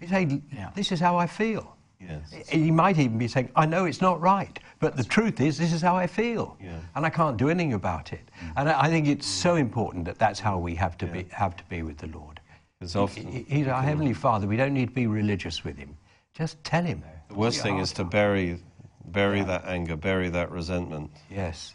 He's 0.00 0.08
saying, 0.10 0.42
Yeah. 0.54 0.70
"This 0.74 0.90
is 0.92 1.00
how 1.00 1.18
I 1.18 1.26
feel." 1.26 1.76
Yes. 2.00 2.32
He 2.48 2.70
might 2.70 2.98
even 2.98 3.18
be 3.18 3.28
saying, 3.28 3.50
"I 3.56 3.66
know 3.66 3.84
it's 3.84 4.00
not 4.00 4.20
right, 4.20 4.58
but 4.80 4.96
the 4.96 5.04
truth 5.04 5.40
is, 5.40 5.58
this 5.58 5.72
is 5.72 5.82
how 5.82 5.96
I 5.96 6.06
feel, 6.06 6.56
Yeah. 6.62 6.78
and 6.94 7.04
I 7.04 7.10
can't 7.10 7.36
do 7.36 7.48
anything 7.50 7.72
about 7.74 8.12
it." 8.12 8.30
And 8.56 8.68
I 8.70 8.82
I 8.86 8.88
think 8.88 9.06
it's 9.06 9.26
so 9.26 9.56
important 9.56 10.04
that 10.06 10.18
that's 10.18 10.40
how 10.40 10.56
we 10.58 10.74
have 10.76 10.96
to 10.98 11.06
be 11.06 11.24
have 11.30 11.56
to 11.56 11.64
be 11.64 11.82
with 11.82 11.98
the 11.98 12.06
Lord. 12.06 12.40
Because 12.78 12.96
often 12.96 13.26
he- 13.32 13.46
He's 13.48 13.66
our 13.68 13.82
heavenly 13.82 14.14
Father. 14.14 14.46
We 14.46 14.56
don't 14.56 14.72
need 14.74 14.88
to 14.88 14.94
be 14.94 15.06
religious 15.06 15.64
with 15.64 15.76
him. 15.78 15.96
Just 16.34 16.62
tell 16.64 16.84
him. 16.84 17.02
the 17.28 17.34
worst 17.34 17.60
thing 17.62 17.78
is 17.78 17.92
to 17.92 18.04
bury, 18.04 18.58
bury 19.06 19.42
that 19.42 19.64
anger, 19.66 19.96
bury 19.96 20.28
that 20.30 20.50
resentment. 20.50 21.10
Yes. 21.30 21.74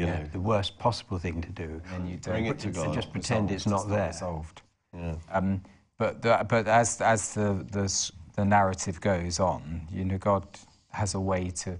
You 0.00 0.06
Yeah, 0.06 0.18
know. 0.20 0.26
the 0.32 0.40
worst 0.40 0.78
possible 0.78 1.18
thing 1.18 1.42
to 1.42 1.50
do. 1.50 1.80
and 1.94 2.08
you 2.08 2.16
Bring 2.18 2.46
it 2.46 2.58
to 2.60 2.70
God. 2.70 2.86
not 2.86 2.94
Just 2.94 3.12
pretend 3.12 3.50
it's 3.50 3.66
not 3.66 3.88
there. 3.88 4.08
Resolved. 4.08 4.62
Yeah. 4.94 5.14
Um, 5.30 5.60
but 5.98 6.22
the, 6.22 6.44
but 6.48 6.66
as 6.66 7.00
as 7.00 7.34
the, 7.34 7.64
the 7.70 8.12
the 8.36 8.44
narrative 8.44 9.00
goes 9.00 9.38
on, 9.40 9.86
you 9.92 10.04
know, 10.04 10.18
God 10.18 10.44
has 10.90 11.14
a 11.14 11.20
way 11.20 11.50
to 11.50 11.76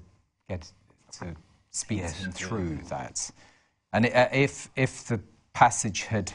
get 0.49 0.71
to 1.19 1.35
speak 1.71 2.01
Yes. 2.01 2.27
through 2.35 2.79
that. 2.89 3.31
And 3.93 4.05
it, 4.07 4.15
uh, 4.15 4.29
if 4.33 4.69
if 4.77 5.05
the 5.07 5.19
passage 5.55 6.03
had 6.05 6.33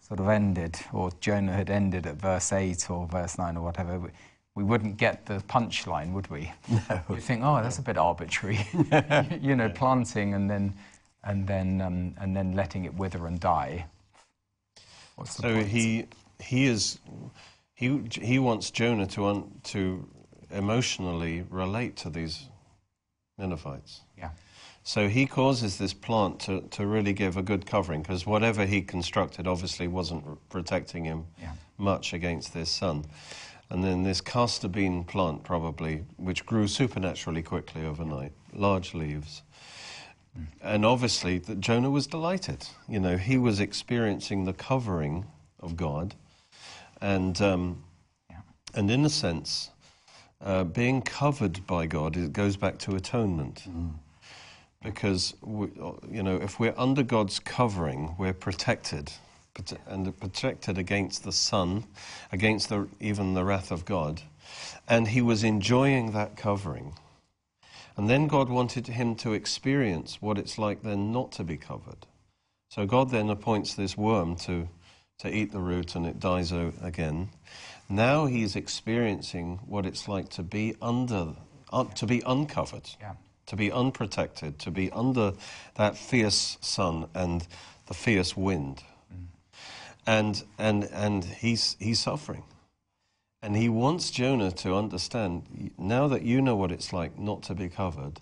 sort 0.00 0.20
of 0.20 0.28
ended, 0.28 0.78
or 0.92 1.10
Jonah 1.20 1.52
had 1.52 1.68
ended 1.70 2.06
at 2.06 2.16
verse 2.16 2.52
eight 2.52 2.90
or 2.90 3.06
verse 3.06 3.38
nine 3.38 3.56
or 3.56 3.62
whatever. 3.64 3.98
We, 3.98 4.08
we 4.54 4.64
wouldn't 4.64 4.96
get 4.96 5.26
the 5.26 5.40
punchline, 5.48 6.12
would 6.14 6.30
we? 6.30 6.50
No. 6.88 7.02
You 7.10 7.20
think, 7.20 7.42
oh, 7.44 7.60
that's 7.62 7.78
a 7.78 7.82
bit 7.82 7.98
arbitrary, 7.98 8.66
you 9.42 9.54
know, 9.54 9.68
planting 9.68 10.32
and 10.34 10.48
then, 10.48 10.72
and 11.26 11.46
then, 11.46 11.80
um, 11.80 12.14
and 12.20 12.34
then 12.36 12.52
letting 12.54 12.84
it 12.84 12.94
wither 12.94 13.26
and 13.26 13.40
die. 13.40 13.86
What's 15.16 15.34
the 15.36 15.42
So 15.42 15.54
point? 15.54 15.68
he 15.68 16.06
he 16.40 16.66
is 16.66 16.98
he 17.74 18.02
he 18.12 18.38
wants 18.38 18.70
Jonah 18.70 19.06
to 19.08 19.26
un, 19.26 19.60
to 19.64 20.08
emotionally 20.50 21.44
relate 21.50 21.96
to 21.96 22.10
these 22.10 22.48
Ninevites. 23.38 24.00
yeah. 24.16 24.30
So 24.82 25.08
he 25.08 25.26
causes 25.26 25.78
this 25.78 25.92
plant 25.92 26.38
to, 26.42 26.60
to 26.70 26.86
really 26.86 27.12
give 27.12 27.36
a 27.36 27.42
good 27.42 27.66
covering 27.66 28.02
because 28.02 28.24
whatever 28.24 28.64
he 28.64 28.80
constructed 28.82 29.46
obviously 29.48 29.88
wasn't 29.88 30.24
r- 30.26 30.36
protecting 30.48 31.04
him 31.04 31.26
Yeah. 31.40 31.52
much 31.76 32.12
against 32.12 32.54
this 32.54 32.70
sun. 32.70 33.04
And 33.68 33.82
then 33.82 34.04
this 34.04 34.20
castor 34.20 34.68
bean 34.68 35.02
plant, 35.02 35.42
probably, 35.42 36.04
which 36.18 36.46
grew 36.46 36.68
supernaturally 36.68 37.42
quickly 37.42 37.84
overnight, 37.84 38.30
large 38.52 38.94
leaves. 38.94 39.42
And 40.62 40.84
obviously, 40.84 41.38
that 41.38 41.60
Jonah 41.60 41.90
was 41.90 42.06
delighted. 42.06 42.66
You 42.88 43.00
know, 43.00 43.16
he 43.16 43.38
was 43.38 43.60
experiencing 43.60 44.44
the 44.44 44.52
covering 44.52 45.26
of 45.60 45.76
God. 45.76 46.14
And, 47.00 47.40
um, 47.40 47.84
Yeah. 48.30 48.40
and 48.74 48.90
in 48.90 49.04
a 49.04 49.10
sense, 49.10 49.70
uh, 50.40 50.64
being 50.64 51.02
covered 51.02 51.66
by 51.66 51.86
God, 51.86 52.16
it 52.16 52.32
goes 52.32 52.56
back 52.56 52.78
to 52.80 52.96
atonement. 52.96 53.66
Because, 54.82 55.34
we, 55.40 55.68
you 56.10 56.22
know, 56.22 56.36
if 56.36 56.60
we're 56.60 56.74
under 56.76 57.02
God's 57.02 57.38
covering, 57.38 58.14
we're 58.18 58.34
protected. 58.34 59.12
And 59.86 60.14
protected 60.20 60.76
against 60.76 61.24
the 61.24 61.32
sun, 61.32 61.84
against 62.30 62.68
the, 62.68 62.88
even 63.00 63.32
the 63.32 63.42
wrath 63.42 63.70
of 63.70 63.86
God. 63.86 64.20
And 64.86 65.08
he 65.08 65.22
was 65.22 65.42
enjoying 65.42 66.12
that 66.12 66.36
covering. 66.36 66.92
And 67.96 68.10
then 68.10 68.26
God 68.26 68.48
wanted 68.50 68.88
him 68.88 69.14
to 69.16 69.32
experience 69.32 70.20
what 70.20 70.38
it's 70.38 70.58
like 70.58 70.82
then 70.82 71.12
not 71.12 71.32
to 71.32 71.44
be 71.44 71.56
covered. 71.56 72.06
So 72.68 72.84
God 72.86 73.10
then 73.10 73.30
appoints 73.30 73.74
this 73.74 73.96
worm 73.96 74.36
to, 74.36 74.68
to 75.20 75.34
eat 75.34 75.52
the 75.52 75.60
root 75.60 75.94
and 75.94 76.06
it 76.06 76.20
dies 76.20 76.52
out 76.52 76.74
again. 76.82 77.30
Now 77.88 78.26
he's 78.26 78.54
experiencing 78.54 79.60
what 79.66 79.86
it's 79.86 80.08
like 80.08 80.28
to 80.30 80.42
be 80.42 80.76
under, 80.82 81.34
un, 81.72 81.88
to 81.92 82.06
be 82.06 82.22
uncovered, 82.26 82.90
Yeah. 83.00 83.14
to 83.46 83.56
be 83.56 83.72
unprotected, 83.72 84.58
to 84.60 84.70
be 84.70 84.90
under 84.90 85.32
that 85.76 85.96
fierce 85.96 86.58
sun 86.60 87.08
and 87.14 87.46
the 87.86 87.94
fierce 87.94 88.36
wind. 88.36 88.82
Mm. 89.10 89.26
And, 90.06 90.42
and, 90.58 90.84
and 90.92 91.24
he's, 91.24 91.76
he's 91.78 92.00
suffering. 92.00 92.42
And 93.46 93.56
he 93.56 93.68
wants 93.68 94.10
Jonah 94.10 94.50
to 94.50 94.74
understand 94.74 95.70
now 95.78 96.08
that 96.08 96.22
you 96.22 96.42
know 96.42 96.56
what 96.56 96.72
it's 96.72 96.92
like 96.92 97.16
not 97.16 97.44
to 97.44 97.54
be 97.54 97.68
covered, 97.68 98.18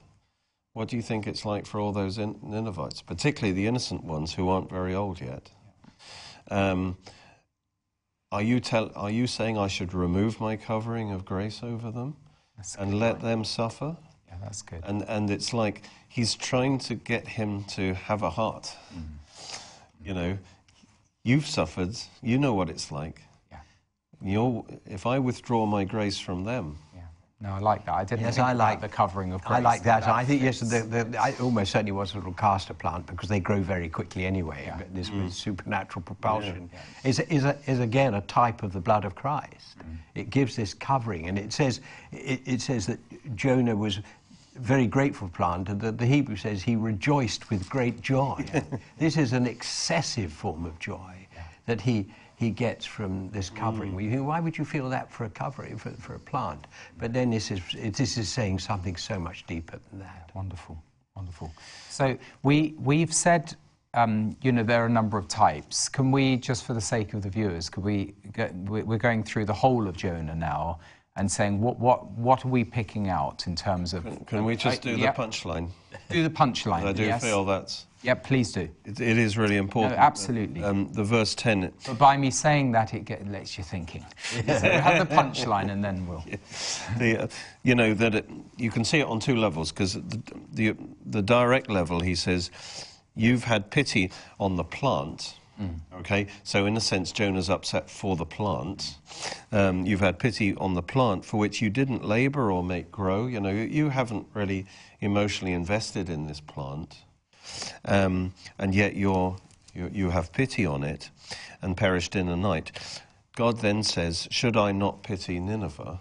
what 0.75 0.89
do 0.89 0.97
you 0.97 1.03
think 1.03 1.27
it's 1.27 1.47
like 1.47 1.65
for 1.65 1.81
all 1.81 1.93
those 1.93 2.19
in- 2.19 2.39
Ninevites, 2.43 3.01
particularly 3.01 3.53
the 3.53 3.67
innocent 3.67 4.05
ones 4.05 4.35
who 4.35 4.51
aren't 4.51 4.69
very 4.69 4.95
old 4.95 5.23
yet? 5.23 5.51
Um, 6.51 6.99
are, 8.31 8.43
you 8.43 8.61
tell, 8.61 8.93
are 8.95 9.11
you 9.11 9.27
saying 9.27 9.57
I 9.57 9.67
should 9.67 9.95
remove 9.95 10.43
my 10.43 10.57
covering 10.57 11.11
of 11.11 11.25
grace 11.25 11.63
over 11.63 11.91
them 11.91 12.17
That's 12.59 12.77
and 12.77 13.01
let 13.01 13.23
them 13.23 13.45
suffer? 13.45 13.97
Yeah, 14.29 14.35
that's 14.43 14.61
good. 14.61 14.83
And, 14.85 15.09
and 15.09 15.31
it's 15.31 15.55
like 15.55 15.87
he's 16.07 16.35
trying 16.35 16.77
to 16.81 16.95
get 16.97 17.29
him 17.29 17.65
to 17.69 17.95
have 17.95 18.21
a 18.21 18.29
heart. 18.29 18.77
You 20.05 20.13
know, 20.13 20.39
you've 21.23 21.47
suffered, 21.47 21.97
you 22.23 22.37
know 22.37 22.53
what 22.53 22.69
it's 22.69 22.93
like. 22.93 23.23
Yeah. 24.23 24.33
You're, 24.33 24.65
if 24.87 25.07
I 25.07 25.19
withdraw 25.19 25.67
my 25.67 25.85
grace 25.85 26.19
from 26.19 26.45
them, 26.45 26.77
Yeah. 26.95 27.03
No, 27.41 27.51
I 27.51 27.59
like 27.59 27.85
that. 27.87 27.95
I 27.95 28.05
didn't 28.05 28.23
Yes, 28.23 28.37
think 28.37 28.47
I 28.47 28.53
about 28.53 28.59
like 28.59 28.81
the 28.81 28.89
covering 28.89 29.33
of 29.33 29.45
grace. 29.45 29.59
I 29.59 29.61
like 29.61 29.83
that. 29.83 30.09
I 30.09 30.25
think 30.25 30.41
yes, 30.41 30.61
fits. 30.61 30.71
the, 30.71 31.05
the, 31.05 31.21
I 31.21 31.35
almost 31.41 31.73
certainly 31.73 31.93
was 31.93 32.15
a 32.15 32.17
little 32.17 32.33
castor 32.33 32.75
plant 32.75 33.07
because 33.07 33.29
they 33.29 33.41
grow 33.41 33.61
very 33.61 33.89
quickly 33.89 34.25
anyway. 34.25 34.63
Yeah. 34.67 34.79
But 34.79 34.95
this 34.95 35.11
mm. 35.11 35.25
with 35.25 35.35
supernatural 35.35 36.03
propulsion 36.03 36.71
is, 37.05 37.21
is, 37.21 37.45
a, 37.45 37.57
is 37.67 37.81
again 37.81 38.15
a 38.15 38.21
type 38.23 38.63
of 38.63 38.73
the 38.73 38.81
blood 38.81 39.05
of 39.05 39.15
Christ. 39.15 39.79
Mm. 39.79 39.97
It 40.15 40.31
gives 40.31 40.57
this 40.57 40.73
covering, 40.75 41.29
and 41.29 41.39
it 41.39 41.53
says 41.53 41.81
it, 42.13 42.41
it 42.47 42.61
says 42.63 42.87
that 42.87 42.99
Jonah 43.37 43.77
was 43.77 44.01
very 44.57 44.87
grateful 44.87 45.29
plant, 45.29 45.69
and 45.69 45.81
the, 45.81 45.93
the 45.93 46.07
Hebrew 46.07 46.37
says 46.37 46.63
he 46.63 46.77
rejoiced 46.77 47.51
with 47.51 47.69
great 47.69 48.01
joy. 48.01 48.45
this 48.99 49.17
is 49.17 49.33
an 49.33 49.47
excessive 49.47 50.33
form 50.33 50.65
of 50.65 50.79
joy 50.79 51.27
that 51.67 51.81
he 51.81 52.07
he 52.37 52.51
gets 52.51 52.85
from 52.85 53.31
this 53.31 53.51
covering. 53.51 53.95
We 53.95 54.09
think, 54.09 54.27
why 54.27 54.41
would 54.41 54.59
you 54.59 54.65
feel 54.65 54.89
that 54.91 55.11
for 55.11 55.25
a 55.25 55.31
covering 55.31 55.77
for, 55.77 55.91
for 55.93 56.15
a 56.15 56.19
plant? 56.19 56.67
But 56.99 57.13
then 57.13 57.31
this 57.31 57.51
is 57.51 57.61
it, 57.79 57.95
this 57.95 58.17
is 58.19 58.29
saying 58.29 58.59
something 58.59 58.97
so 58.97 59.19
much 59.19 59.47
deeper 59.47 59.79
than 59.91 60.01
that. 60.01 60.31
Wonderful, 60.35 60.83
wonderful. 61.15 61.53
So 61.91 62.19
we 62.43 62.75
we've 62.79 63.15
said, 63.15 63.55
um, 63.95 64.37
you 64.43 64.53
know, 64.53 64.65
there 64.65 64.83
are 64.83 64.87
a 64.87 64.91
number 64.91 65.17
of 65.17 65.29
types. 65.29 65.89
Can 65.89 66.11
we, 66.11 66.37
just 66.37 66.65
for 66.65 66.75
the 66.75 66.81
sake 66.81 67.15
of 67.15 67.23
the 67.23 67.31
viewers, 67.31 67.69
could 67.69 67.85
we? 67.85 68.15
Get, 68.33 68.55
we- 68.55 68.83
we're 68.83 68.99
going 68.99 69.23
through 69.23 69.45
the 69.45 69.55
whole 69.55 69.87
of 69.87 69.97
Jonah 69.97 70.35
now 70.35 70.81
and 71.17 71.31
saying 71.31 71.61
what 71.61 71.79
what 71.79 72.11
what 72.13 72.45
are 72.45 72.49
we 72.49 72.65
picking 72.65 73.09
out 73.09 73.47
in 73.47 73.55
terms 73.55 73.95
of? 73.95 74.05
can 74.27 74.45
we 74.45 74.57
just 74.57 74.83
do 74.83 74.97
yep. 74.97 75.17
the 75.17 75.23
punchline? 75.23 75.71
Do 76.11 76.23
the 76.23 76.31
punchline. 76.31 76.85
I 76.87 76.93
do 76.93 77.05
yes. 77.05 77.23
feel 77.23 77.45
that's 77.45 77.87
Yeah, 78.05 78.15
please 78.15 78.53
do. 78.53 78.69
it, 78.85 79.01
it 79.01 79.19
is 79.19 79.37
really 79.37 79.57
important. 79.57 79.99
absolutely. 79.99 80.63
Um, 80.63 80.93
the 80.93 81.03
verse 81.03 81.35
ten. 81.35 81.73
But 81.87 81.99
by 81.99 82.17
me 82.17 82.31
saying 82.31 82.73
that, 82.73 82.95
it 82.95 83.05
get, 83.05 83.27
lets 83.29 83.59
you 83.59 83.65
thinking. 83.65 84.05
so 84.23 84.43
we 84.47 84.53
have 84.53 85.09
the 85.09 85.15
punchline, 85.15 85.71
and 85.71 85.83
then 85.83 86.07
we'll. 86.07 86.25
the, 86.99 87.25
uh, 87.25 87.29
you 87.63 87.75
know 87.75 87.95
that 87.95 88.15
it, 88.15 88.31
you 88.57 88.71
can 88.71 88.85
see 88.85 89.01
it 89.01 89.07
on 89.07 89.21
two 89.21 89.37
levels 89.37 89.73
because 89.73 89.95
the, 89.95 90.23
the 90.53 90.77
the 91.07 91.23
direct 91.23 91.71
level 91.71 92.01
he 92.01 92.15
says 92.15 92.51
you've 93.17 93.45
had 93.45 93.71
pity 93.71 94.11
on 94.39 94.57
the 94.57 94.65
plant 94.65 95.35
Okay, 95.95 96.27
so 96.43 96.67
in 96.67 96.77
a 96.77 96.81
sense, 96.81 97.13
Jonah's 97.13 97.49
upset 97.49 97.89
for 97.89 98.17
the 98.17 98.27
plant. 98.27 98.97
Um, 99.53 99.87
you've 99.87 100.01
had 100.01 100.19
pity 100.19 100.55
on 100.57 100.75
the 100.75 100.83
plant 100.83 101.25
for 101.25 101.37
which 101.37 101.63
you 101.63 101.71
didn't 101.71 102.05
labor 102.05 102.51
or 102.51 102.65
make 102.65 102.91
grow. 102.91 103.27
You 103.27 103.41
know, 103.41 103.51
you 103.51 103.91
haven't 103.91 104.27
really 104.35 104.67
emotionally 105.01 105.53
invested 105.53 106.11
in 106.11 106.27
this 106.27 106.41
plant, 106.41 106.97
um, 107.85 108.35
and 108.59 108.75
yet 108.75 108.95
you, 108.95 109.37
you 109.75 110.11
have 110.11 110.33
pity 110.33 110.67
on 110.67 110.85
it 110.85 111.11
and 111.63 111.77
perished 111.77 112.17
in 112.17 112.29
a 112.29 112.37
night. 112.37 112.73
God 113.37 113.59
then 113.59 113.83
says, 113.83 114.29
Should 114.31 114.57
I 114.57 114.73
not 114.73 115.03
pity 115.03 115.41
Nineveh? 115.41 116.01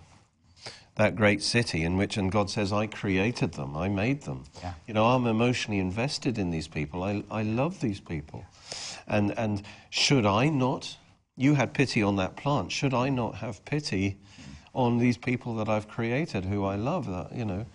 that 0.96 1.16
great 1.16 1.42
city 1.42 1.84
in 1.84 1.98
which, 1.98 2.18
and 2.18 2.32
God 2.32 2.50
says, 2.50 2.72
I 2.72 2.88
created 2.88 3.54
them, 3.54 3.76
I 3.76 3.90
made 3.90 4.22
them. 4.24 4.44
Yeah. 4.62 4.74
You 4.88 4.94
know, 4.94 5.06
I'm 5.08 5.26
emotionally 5.26 5.80
invested 5.80 6.38
in 6.38 6.52
these 6.52 6.68
people. 6.68 7.04
I, 7.04 7.24
I 7.32 7.42
love 7.42 7.80
these 7.80 8.00
people. 8.00 8.46
And, 9.08 9.38
and 9.38 9.64
should 9.90 10.26
I 10.26 10.50
not, 10.50 10.98
you 11.36 11.56
had 11.56 11.74
pity 11.74 12.04
on 12.04 12.18
that 12.18 12.36
plant, 12.36 12.72
should 12.72 12.94
I 12.94 13.10
not 13.10 13.36
have 13.36 13.66
pity 13.66 14.18
on 14.76 15.00
these 15.00 15.18
people 15.18 15.56
that 15.56 15.70
I've 15.70 15.88
created 15.88 16.46
who 16.46 16.64
I 16.64 16.76
love, 16.76 17.08
that, 17.08 17.36
you 17.36 17.46
know? 17.46 17.66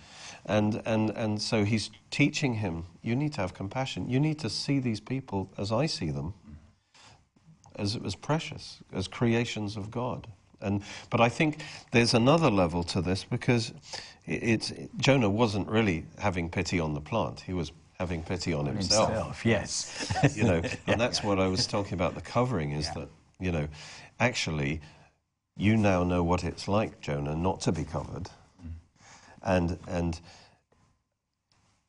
And, 0.48 0.82
and, 0.86 1.10
and 1.10 1.40
so 1.40 1.64
he's 1.64 1.90
teaching 2.10 2.54
him, 2.54 2.84
you 3.02 3.14
need 3.14 3.34
to 3.34 3.42
have 3.42 3.54
compassion. 3.54 4.08
You 4.08 4.18
need 4.18 4.38
to 4.40 4.50
see 4.50 4.78
these 4.80 4.98
people 5.00 5.50
as 5.58 5.70
I 5.70 5.86
see 5.86 6.10
them, 6.10 6.32
as, 7.76 7.96
as 8.04 8.14
precious, 8.14 8.78
as 8.92 9.06
creations 9.08 9.76
of 9.76 9.90
God. 9.90 10.26
And, 10.60 10.82
but 11.10 11.20
I 11.20 11.28
think 11.28 11.62
there's 11.92 12.14
another 12.14 12.50
level 12.50 12.82
to 12.84 13.02
this 13.02 13.24
because 13.24 13.72
it, 14.26 14.42
it's, 14.42 14.72
Jonah 14.96 15.30
wasn't 15.30 15.68
really 15.68 16.06
having 16.18 16.48
pity 16.50 16.80
on 16.80 16.94
the 16.94 17.00
plant. 17.00 17.40
He 17.40 17.52
was 17.52 17.70
having 17.98 18.22
pity 18.22 18.54
on 18.54 18.66
himself. 18.66 19.10
Himself, 19.10 19.46
yes. 19.46 20.34
You 20.36 20.44
know, 20.44 20.62
and 20.86 21.00
that's 21.00 21.22
what 21.22 21.38
I 21.38 21.46
was 21.46 21.66
talking 21.66 21.94
about. 21.94 22.14
The 22.14 22.22
covering 22.22 22.72
is 22.72 22.86
Yeah. 22.86 22.94
that 22.94 23.08
you 23.40 23.52
know, 23.52 23.68
actually, 24.18 24.80
you 25.56 25.76
now 25.76 26.02
know 26.02 26.22
what 26.22 26.44
it's 26.44 26.68
like, 26.68 27.00
Jonah, 27.00 27.36
not 27.36 27.60
to 27.62 27.72
be 27.72 27.84
covered, 27.84 28.28
and 29.48 29.78
and 29.88 30.20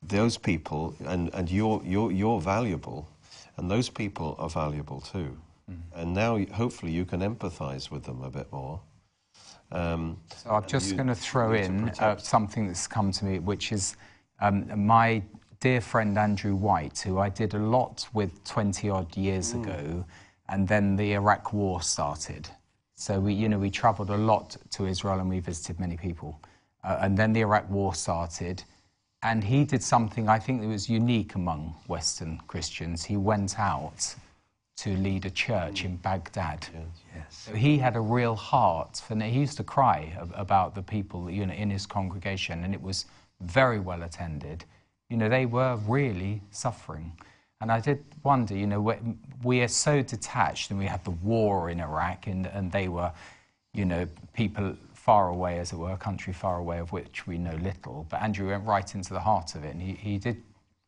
those 0.01 0.37
people, 0.37 0.95
and 1.05 1.29
and 1.33 1.51
you're 1.51 1.81
you're 1.85 2.11
you're 2.11 2.41
valuable, 2.41 3.07
and 3.57 3.69
those 3.69 3.89
people 3.89 4.35
are 4.39 4.49
valuable 4.49 5.01
too, 5.01 5.37
and 5.93 6.13
now 6.13 6.39
hopefully 6.53 6.91
you 6.91 7.05
can 7.05 7.19
empathise 7.21 7.91
with 7.91 8.03
them 8.03 8.23
a 8.23 8.29
bit 8.29 8.51
more. 8.51 8.79
Um, 9.71 10.17
So 10.35 10.49
I'm 10.51 10.65
just 10.65 10.95
going 10.95 11.07
to 11.07 11.15
throw 11.15 11.51
need 11.51 11.65
to 11.65 11.65
in 11.65 11.89
uh, 11.99 12.17
something 12.17 12.67
that's 12.67 12.87
come 12.87 13.11
to 13.11 13.25
me, 13.25 13.39
which 13.39 13.71
is 13.71 13.95
um, 14.41 14.65
my 14.87 15.21
dear 15.59 15.81
friend 15.81 16.17
Andrew 16.17 16.55
White, 16.55 16.99
who 16.99 17.19
I 17.19 17.29
did 17.29 17.53
a 17.53 17.59
lot 17.59 18.07
with 18.13 18.31
20 18.45 18.89
odd 18.89 19.15
years 19.17 19.53
ago, 19.53 20.05
and 20.47 20.67
then 20.67 20.95
the 20.95 21.13
Iraq 21.13 21.53
War 21.53 21.81
started. 21.81 22.49
So 22.95 23.19
we, 23.19 23.33
you 23.33 23.47
know, 23.47 23.59
we 23.59 23.69
travelled 23.69 24.09
a 24.09 24.17
lot 24.17 24.57
to 24.71 24.85
Israel 24.85 25.19
and 25.19 25.29
we 25.29 25.39
visited 25.39 25.79
many 25.79 25.97
people. 25.97 26.39
Uh, 26.83 26.99
and 27.01 27.17
then 27.17 27.33
the 27.33 27.41
Iraq 27.41 27.69
War 27.69 27.93
started, 27.93 28.63
and 29.21 29.43
he 29.43 29.65
did 29.65 29.83
something 29.83 30.29
I 30.29 30.39
think 30.39 30.61
that 30.61 30.67
was 30.67 30.89
unique 30.89 31.35
among 31.35 31.75
Western 31.87 32.39
Christians. 32.47 33.03
He 33.03 33.17
went 33.17 33.59
out 33.59 34.15
to 34.77 34.95
lead 34.95 35.25
a 35.25 35.29
church 35.29 35.83
in 35.83 35.97
Baghdad. 35.97 36.65
Yes. 37.13 37.25
So 37.29 37.53
he 37.53 37.77
had 37.77 37.97
a 37.97 37.99
real 37.99 38.35
heart 38.35 39.01
for. 39.05 39.15
He 39.19 39.39
used 39.39 39.57
to 39.57 39.63
cry 39.63 40.17
about 40.33 40.73
the 40.73 40.81
people, 40.81 41.29
you 41.29 41.45
know, 41.45 41.53
in 41.53 41.69
his 41.69 41.85
congregation, 41.85 42.63
and 42.63 42.73
it 42.73 42.81
was 42.81 43.05
very 43.41 43.79
well 43.79 44.03
attended. 44.03 44.63
You 45.09 45.17
know, 45.17 45.27
they 45.27 45.45
were 45.45 45.77
really 45.85 46.41
suffering, 46.51 47.11
and 47.59 47.69
I 47.69 47.81
did 47.81 48.05
wonder. 48.23 48.55
You 48.55 48.67
know, 48.67 48.79
we, 48.79 48.93
we 49.43 49.61
are 49.61 49.67
so 49.67 50.01
detached, 50.01 50.71
and 50.71 50.79
we 50.79 50.85
had 50.85 51.03
the 51.03 51.11
war 51.11 51.69
in 51.69 51.81
Iraq, 51.81 52.27
and 52.27 52.47
and 52.47 52.71
they 52.71 52.87
were, 52.87 53.11
you 53.73 53.83
know, 53.83 54.07
people 54.33 54.77
far 55.09 55.29
away, 55.29 55.57
as 55.57 55.73
it 55.73 55.75
were, 55.75 55.93
a 55.93 55.97
country 55.97 56.31
far 56.31 56.57
away 56.59 56.77
of 56.77 56.91
which 56.91 57.25
we 57.25 57.35
know 57.35 57.55
little. 57.63 58.05
But 58.11 58.21
Andrew 58.21 58.49
went 58.49 58.63
right 58.67 58.93
into 58.93 59.11
the 59.11 59.19
heart 59.19 59.55
of 59.55 59.63
it, 59.63 59.73
and 59.73 59.81
he, 59.81 59.93
he 59.93 60.19
did 60.19 60.43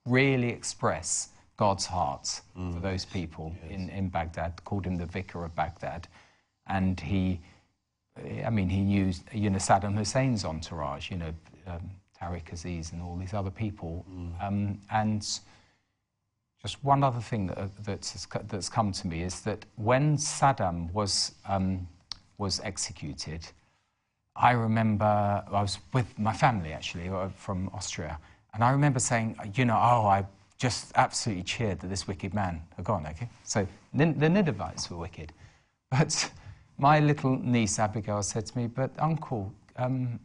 really 0.05 0.49
express 0.49 1.29
God's 1.57 1.87
heart 1.87 2.27
for 2.53 2.79
those 2.79 3.03
people 3.03 3.55
in, 3.67 3.89
in 3.89 4.09
Baghdad, 4.09 4.63
called 4.63 4.85
him 4.85 4.95
the 4.95 5.07
vicar 5.07 5.43
of 5.43 5.55
Baghdad. 5.55 6.07
And 6.67 6.99
he, 6.99 7.41
I 8.45 8.51
mean, 8.51 8.69
he 8.69 8.81
used, 8.81 9.23
you 9.33 9.49
know, 9.49 9.57
Saddam 9.57 9.95
Hussein's 9.95 10.45
entourage, 10.45 11.09
you 11.09 11.17
know, 11.17 11.33
um, 11.65 11.89
Tariq 12.21 12.53
Aziz 12.53 12.91
and 12.91 13.01
all 13.01 13.17
these 13.17 13.33
other 13.33 13.49
people. 13.49 14.05
Um, 14.39 14.79
and 14.91 15.21
just 16.61 16.83
one 16.83 17.03
other 17.03 17.21
thing 17.21 17.47
that, 17.47 17.71
that's, 17.83 18.27
that's 18.49 18.69
come 18.69 18.91
to 18.91 19.07
me 19.07 19.23
is 19.23 19.41
that 19.41 19.65
when 19.77 20.15
Saddam 20.17 20.93
was, 20.93 21.33
um, 21.47 21.87
was 22.37 22.61
executed, 22.63 23.51
I 24.35 24.51
remember 24.51 25.05
I 25.05 25.61
was 25.61 25.79
with 25.93 26.17
my 26.17 26.33
family 26.33 26.73
actually 26.73 27.09
uh, 27.09 27.29
from 27.29 27.69
Austria, 27.73 28.17
and 28.53 28.63
I 28.63 28.71
remember 28.71 28.99
saying, 28.99 29.35
you 29.55 29.65
know, 29.65 29.75
oh, 29.75 30.05
I 30.07 30.25
just 30.57 30.91
absolutely 30.95 31.43
cheered 31.43 31.79
that 31.79 31.87
this 31.87 32.07
wicked 32.07 32.33
man 32.33 32.61
had 32.75 32.85
gone. 32.85 33.05
Okay, 33.07 33.29
so 33.43 33.67
the 33.93 34.05
Ninevites 34.05 34.89
were 34.89 34.97
wicked, 34.97 35.33
but 35.91 36.31
my 36.77 36.99
little 36.99 37.37
niece 37.37 37.77
Abigail 37.79 38.23
said 38.23 38.45
to 38.47 38.57
me, 38.57 38.67
but 38.67 38.91
Uncle, 38.99 39.51
um, 39.77 40.19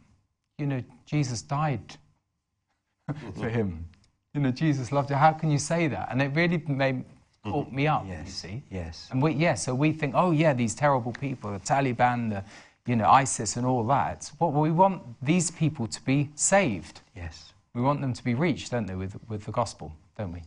you 0.57 0.65
know, 0.65 0.83
Jesus 1.05 1.41
died 1.41 1.97
for 3.35 3.49
him. 3.49 3.85
You 4.33 4.41
know, 4.41 4.51
Jesus 4.51 4.91
loved 4.91 5.09
you. 5.09 5.15
How 5.15 5.33
can 5.33 5.51
you 5.51 5.57
say 5.59 5.87
that? 5.87 6.07
And 6.11 6.21
it 6.21 6.31
really 6.35 6.61
made 6.67 7.03
caught 7.43 7.71
me 7.71 7.87
up. 7.87 8.05
You 8.05 8.11
Yes. 8.13 8.33
see. 8.33 8.63
Yes. 8.69 9.07
And 9.11 9.21
we, 9.21 9.33
yeah, 9.33 9.53
so 9.53 9.73
we 9.73 9.91
think, 9.93 10.13
oh, 10.15 10.31
yeah, 10.31 10.53
these 10.53 10.75
terrible 10.75 11.11
people, 11.13 11.51
the 11.51 11.59
Taliban, 11.59 12.29
the, 12.29 12.43
you 12.87 12.95
know, 12.95 13.07
ISIS 13.07 13.57
and 13.57 13.65
all 13.65 13.85
that. 13.87 14.31
Well, 14.39 14.51
we 14.51 14.71
want 14.71 15.03
these 15.21 15.51
people 15.51 15.87
to 15.87 16.01
be 16.03 16.29
saved. 16.35 17.01
Yes. 17.15 17.53
We 17.73 17.81
want 17.81 18.01
them 18.01 18.13
to 18.13 18.23
be 18.23 18.33
reached, 18.33 18.71
don't 18.71 18.87
they, 18.87 18.95
with, 18.95 19.15
with 19.29 19.43
the 19.45 19.51
gospel, 19.51 19.93
don't 20.17 20.31
we? 20.31 20.41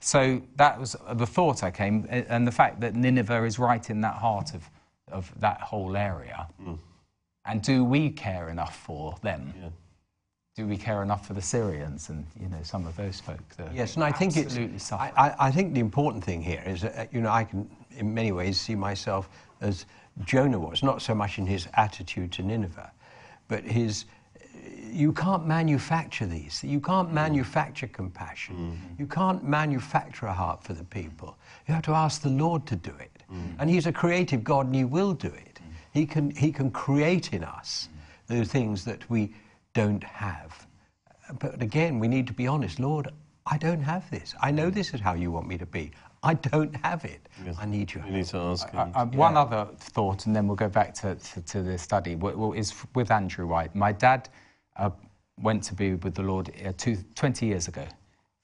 So 0.00 0.42
that 0.56 0.80
was 0.80 0.96
the 1.12 1.26
thought 1.26 1.62
I 1.62 1.70
came, 1.70 2.06
and 2.10 2.46
the 2.46 2.52
fact 2.52 2.80
that 2.80 2.94
Nineveh 2.94 3.44
is 3.44 3.58
right 3.58 3.88
in 3.88 4.00
that 4.00 4.14
heart 4.14 4.54
of, 4.54 4.68
of 5.12 5.32
that 5.40 5.60
whole 5.60 5.96
area. 5.96 6.48
Mm. 6.62 6.78
And 7.44 7.62
do 7.62 7.84
we 7.84 8.10
care 8.10 8.48
enough 8.48 8.76
for 8.76 9.16
them? 9.22 9.52
Yeah. 9.56 9.68
Do 10.56 10.66
we 10.66 10.76
care 10.76 11.02
enough 11.02 11.26
for 11.26 11.34
the 11.34 11.42
Syrians 11.42 12.08
and, 12.08 12.26
you 12.40 12.48
know, 12.48 12.62
some 12.62 12.86
of 12.86 12.96
those 12.96 13.20
folk? 13.20 13.46
That 13.58 13.74
Yes, 13.74 13.94
and 13.96 14.02
I 14.02 14.10
think 14.10 14.36
it's. 14.36 14.56
absolutely? 14.56 14.78
I, 15.16 15.34
I, 15.38 15.50
think 15.50 15.74
the 15.74 15.80
important 15.80 16.24
thing 16.24 16.42
here 16.42 16.62
is 16.66 16.80
that, 16.80 17.12
you 17.12 17.20
know, 17.20 17.28
I 17.28 17.44
can, 17.44 17.70
in 17.96 18.14
many 18.14 18.32
ways, 18.32 18.58
see 18.58 18.74
myself 18.74 19.28
as 19.60 19.84
Jonah 20.24 20.58
was, 20.58 20.82
not 20.82 21.02
so 21.02 21.14
much 21.14 21.38
in 21.38 21.46
his 21.46 21.68
attitude 21.74 22.32
to 22.32 22.42
Nineveh, 22.42 22.90
but 23.48 23.64
his. 23.64 24.04
You 24.90 25.12
can't 25.12 25.46
manufacture 25.46 26.24
these. 26.24 26.64
You 26.64 26.80
can't 26.80 27.10
mm. 27.10 27.12
manufacture 27.12 27.86
compassion. 27.86 28.56
Mm. 28.56 28.98
You 28.98 29.06
can't 29.06 29.44
manufacture 29.44 30.26
a 30.26 30.32
heart 30.32 30.64
for 30.64 30.72
the 30.72 30.84
people. 30.84 31.36
You 31.68 31.74
have 31.74 31.84
to 31.84 31.92
ask 31.92 32.22
the 32.22 32.30
Lord 32.30 32.66
to 32.66 32.76
do 32.76 32.92
it. 32.98 33.22
Mm. 33.30 33.56
And 33.58 33.70
He's 33.70 33.86
a 33.86 33.92
creative 33.92 34.42
God 34.42 34.66
and 34.66 34.74
He 34.74 34.84
will 34.84 35.12
do 35.12 35.28
it. 35.28 35.56
He, 35.96 36.04
can, 36.04 36.30
he 36.30 36.52
can 36.52 36.70
create 36.70 37.32
in 37.32 37.42
us 37.42 37.88
the 38.26 38.44
things 38.44 38.84
that 38.84 39.08
we 39.08 39.32
don't 39.72 40.04
have. 40.04 40.66
But 41.38 41.62
again, 41.62 41.98
we 41.98 42.06
need 42.06 42.26
to 42.26 42.34
be 42.34 42.46
honest. 42.46 42.78
Lord, 42.78 43.08
I 43.46 43.56
don't 43.56 43.80
have 43.80 44.10
this. 44.10 44.34
I 44.42 44.50
know 44.50 44.68
this 44.68 44.92
is 44.92 45.00
how 45.00 45.14
you 45.14 45.30
want 45.30 45.48
me 45.48 45.56
to 45.56 45.64
be. 45.64 45.92
I 46.26 46.34
don't 46.34 46.74
have 46.84 47.04
it. 47.04 47.28
I 47.58 47.66
need 47.66 47.94
your 47.94 48.04
You 48.04 48.12
need 48.12 48.26
to 48.26 48.38
ask 48.38 48.68
him. 48.70 48.90
Uh, 48.94 49.06
One 49.06 49.36
other 49.36 49.68
thought, 49.78 50.26
and 50.26 50.34
then 50.34 50.48
we'll 50.48 50.56
go 50.56 50.68
back 50.68 50.92
to, 50.94 51.14
to, 51.14 51.40
to 51.42 51.62
the 51.62 51.78
study, 51.78 52.14
w- 52.16 52.34
w- 52.34 52.52
is 52.60 52.74
with 52.96 53.12
Andrew 53.12 53.46
White. 53.46 53.74
My 53.76 53.92
dad 53.92 54.28
uh, 54.76 54.90
went 55.40 55.62
to 55.64 55.74
be 55.74 55.94
with 55.94 56.14
the 56.16 56.22
Lord 56.22 56.50
uh, 56.66 56.72
two, 56.76 56.96
20 57.14 57.46
years 57.46 57.68
ago, 57.68 57.84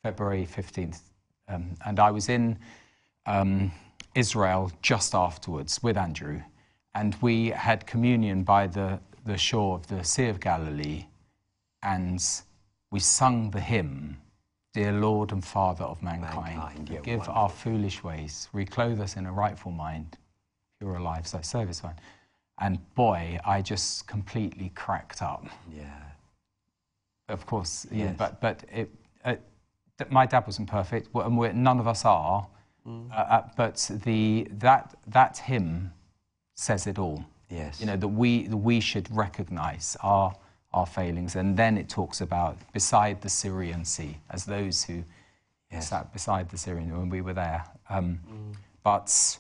February 0.05 0.47
15th. 0.47 1.01
Um, 1.49 1.75
and 1.85 1.99
I 1.99 2.13
was 2.13 2.29
in 2.29 2.57
um, 3.27 3.73
Israel 4.15 4.71
just 4.81 5.13
afterwards 5.15 5.83
with 5.83 5.97
Andrew. 5.97 6.41
And 6.95 7.17
we 7.21 7.49
had 7.49 7.85
communion 7.87 8.45
by 8.45 8.69
the, 8.69 9.01
the 9.25 9.37
shore 9.37 9.75
of 9.75 9.89
the 9.89 10.05
Sea 10.05 10.29
of 10.29 10.39
Galilee. 10.39 11.07
And 11.83 12.23
we 12.93 13.01
sung 13.01 13.51
the 13.51 13.61
hymn, 13.61 14.19
Dear 14.75 14.93
Lord 14.93 15.33
and 15.33 15.45
Father 15.45 15.85
of 15.85 16.03
mankind, 16.03 16.57
Mankind, 16.57 16.89
yeah, 16.91 16.97
forgive 16.99 17.29
our 17.29 17.49
foolish 17.51 18.03
ways, 18.03 18.49
reclothe 18.55 19.01
us 19.01 19.17
in 19.17 19.27
a 19.27 19.33
rightful 19.33 19.71
mind, 19.71 20.17
pure 20.81 20.99
lives 20.99 21.33
thy 21.33 21.43
service 21.43 21.81
find. 21.81 21.97
And 22.59 22.79
boy, 22.95 23.39
I 23.45 23.61
just 23.61 24.07
completely 24.07 24.71
cracked 24.75 25.21
up. 25.21 25.47
Yeah. 25.77 25.85
Of 27.29 27.45
course, 27.47 27.87
Yes. 27.91 28.15
but 28.17 28.41
but 28.41 28.65
it, 28.73 28.91
uh, 29.25 29.37
my 30.11 30.27
dad 30.27 30.45
wasn't 30.47 30.69
perfect, 30.71 31.09
and 31.15 31.37
we're, 31.39 31.53
none 31.53 31.79
of 31.79 31.87
us 31.87 32.05
are. 32.05 32.47
Uh, 32.85 33.15
uh, 33.15 33.49
but 33.57 33.91
the 34.05 34.49
that 34.51 34.95
that 35.07 35.39
hymn 35.39 35.93
says 36.57 36.87
it 36.87 36.99
all. 36.99 37.25
Yes. 37.49 37.79
You 37.81 37.87
know 37.87 37.97
that 37.97 38.09
we 38.09 38.47
that 38.49 38.57
we 38.57 38.81
should 38.81 39.15
recognise 39.15 39.97
our 40.01 40.35
our 40.75 40.87
failings, 40.87 41.37
and 41.37 41.57
then 41.57 41.77
it 41.77 41.89
talks 41.89 42.21
about 42.21 42.57
beside 42.73 43.21
the 43.21 43.29
Syrian 43.29 43.85
Sea 43.85 44.17
as 44.31 44.45
those 44.45 44.85
who 44.85 45.05
Yes. 45.71 45.89
sat 45.89 46.13
beside 46.13 46.51
the 46.51 46.59
Syrian 46.59 46.95
when 46.99 47.09
we 47.09 47.23
were 47.23 47.33
there. 47.33 47.65
Um, 47.89 48.21
but 48.85 49.39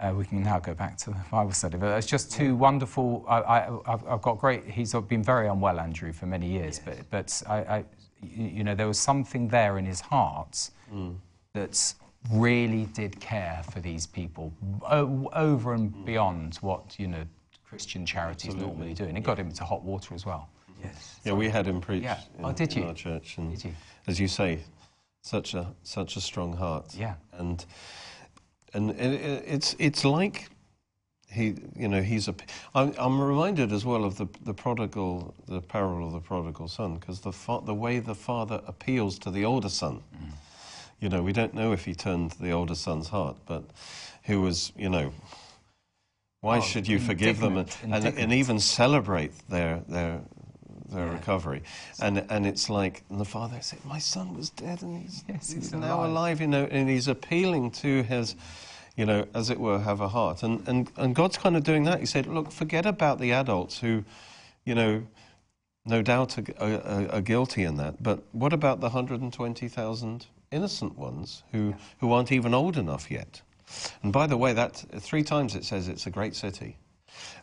uh, 0.00 0.12
we 0.16 0.24
can 0.24 0.42
now 0.42 0.58
go 0.58 0.74
back 0.74 0.96
to 0.98 1.10
the 1.10 1.16
Bible 1.30 1.52
study. 1.52 1.76
But 1.78 1.96
it's 1.96 2.06
just 2.06 2.32
two 2.32 2.56
wonderful. 2.56 3.24
I, 3.28 3.38
I, 3.40 3.92
I've, 3.92 4.04
I've 4.08 4.22
got 4.22 4.38
great. 4.38 4.64
He's 4.64 4.92
been 4.94 5.22
very 5.22 5.46
unwell, 5.46 5.78
Andrew, 5.78 6.12
for 6.12 6.26
many 6.26 6.48
years. 6.48 6.80
But 6.84 6.98
but 7.10 7.42
I, 7.48 7.56
I, 7.58 7.84
you 8.22 8.64
know, 8.64 8.74
there 8.74 8.88
was 8.88 8.98
something 8.98 9.46
there 9.46 9.78
in 9.78 9.86
his 9.86 10.00
heart 10.00 10.70
that 11.52 11.94
really 12.32 12.86
did 12.86 13.20
care 13.20 13.62
for 13.70 13.78
these 13.78 14.04
people 14.04 14.52
o- 14.82 15.30
over 15.32 15.74
and 15.74 16.04
beyond 16.04 16.56
what 16.56 16.98
you 16.98 17.06
know 17.06 17.22
Christian 17.68 18.04
charities 18.04 18.56
normally 18.56 18.94
do, 18.94 19.04
and 19.04 19.16
it 19.16 19.22
got 19.22 19.38
him 19.38 19.46
into 19.48 19.62
hot 19.64 19.84
water 19.84 20.12
as 20.14 20.26
well. 20.26 20.48
Yes. 20.82 21.20
Yeah, 21.24 21.32
we 21.34 21.48
had 21.48 21.66
him 21.66 21.80
preach 21.80 22.02
Yeah. 22.04 22.20
in, 22.38 22.44
Oh, 22.44 22.52
did 22.52 22.74
you? 22.74 22.84
our 22.84 22.94
church, 22.94 23.38
and 23.38 23.50
Did 23.52 23.64
you? 23.64 23.74
as 24.06 24.18
you 24.20 24.28
say, 24.28 24.60
such 25.22 25.54
a 25.54 25.66
such 25.82 26.16
a 26.16 26.20
strong 26.20 26.56
heart. 26.56 26.94
Yeah. 26.94 27.14
and 27.32 27.64
and 28.74 28.90
it, 28.90 29.00
it, 29.00 29.44
it's 29.46 29.74
it's 29.78 30.04
like 30.04 30.48
he, 31.30 31.54
you 31.76 31.88
know, 31.88 32.00
he's 32.00 32.28
a. 32.28 32.34
I'm, 32.74 32.94
I'm 32.98 33.20
reminded 33.20 33.72
as 33.72 33.84
well 33.84 34.04
of 34.04 34.16
the 34.16 34.26
the 34.44 34.54
prodigal, 34.54 35.34
the 35.46 35.60
parable 35.60 36.06
of 36.06 36.12
the 36.12 36.20
prodigal 36.20 36.68
son, 36.68 36.94
because 36.94 37.20
the 37.20 37.32
fa- 37.32 37.60
the 37.64 37.74
way 37.74 37.98
the 37.98 38.14
father 38.14 38.62
appeals 38.66 39.18
to 39.20 39.30
the 39.30 39.44
older 39.44 39.68
son. 39.68 40.02
Mm. 40.14 40.32
You 41.00 41.08
know, 41.10 41.22
we 41.22 41.32
don't 41.32 41.54
know 41.54 41.72
if 41.72 41.84
he 41.84 41.94
turned 41.94 42.32
the 42.40 42.50
older 42.52 42.74
son's 42.74 43.08
heart, 43.08 43.36
but 43.46 43.62
who 44.24 44.40
was, 44.40 44.72
you 44.76 44.88
know. 44.88 45.12
Why 46.40 46.58
Oh, 46.58 46.60
should 46.60 46.86
you 46.88 46.98
forgive 47.00 47.40
them 47.40 47.56
and, 47.56 47.68
and, 47.82 48.04
and 48.06 48.32
even 48.32 48.60
celebrate 48.60 49.32
their 49.48 49.82
their 49.88 50.20
their 50.90 51.06
Yeah. 51.06 51.12
recovery? 51.12 51.62
And 52.00 52.24
and 52.30 52.46
it's 52.46 52.68
like 52.70 53.02
and 53.10 53.20
the 53.20 53.24
father 53.24 53.58
said, 53.60 53.84
"My 53.84 53.98
son 53.98 54.36
was 54.36 54.50
dead, 54.50 54.82
and 54.82 55.02
he's, 55.02 55.24
Yes, 55.28 55.52
he's 55.52 55.64
he's 55.64 55.72
now 55.72 56.00
alive." 56.00 56.10
alive." 56.10 56.40
You 56.40 56.46
know, 56.48 56.64
and 56.70 56.88
he's 56.88 57.08
appealing 57.08 57.70
to 57.82 58.02
his, 58.02 58.34
you 58.96 59.06
know, 59.06 59.26
as 59.34 59.50
it 59.50 59.58
were, 59.60 59.78
have 59.80 60.00
a 60.00 60.08
heart. 60.08 60.42
And 60.42 60.66
and 60.68 60.90
and 60.96 61.14
God's 61.14 61.38
kind 61.38 61.56
of 61.56 61.64
doing 61.64 61.84
that. 61.84 62.00
He 62.00 62.06
said, 62.06 62.26
"Look, 62.26 62.50
forget 62.52 62.86
about 62.86 63.18
the 63.18 63.32
adults 63.32 63.78
who, 63.80 64.04
you 64.64 64.74
know." 64.74 65.02
No 65.86 66.02
doubt 66.02 66.36
are, 66.38 66.44
are, 66.60 67.08
are 67.12 67.20
guilty 67.22 67.62
in 67.62 67.76
that, 67.78 68.02
but 68.02 68.22
what 68.32 68.52
about 68.52 68.80
the 68.80 68.88
120,000 68.90 70.26
innocent 70.50 70.98
ones 70.98 71.42
who, 71.52 71.74
who 72.00 72.12
aren't 72.12 72.30
even 72.30 72.52
old 72.52 72.76
enough 72.76 73.10
yet? 73.10 73.40
And 74.02 74.12
by 74.12 74.26
the 74.26 74.36
way, 74.36 74.52
that 74.52 74.84
three 74.98 75.22
times 75.22 75.54
it 75.54 75.64
says 75.64 75.88
it's 75.88 76.06
a 76.06 76.10
great 76.10 76.34
city. 76.36 76.76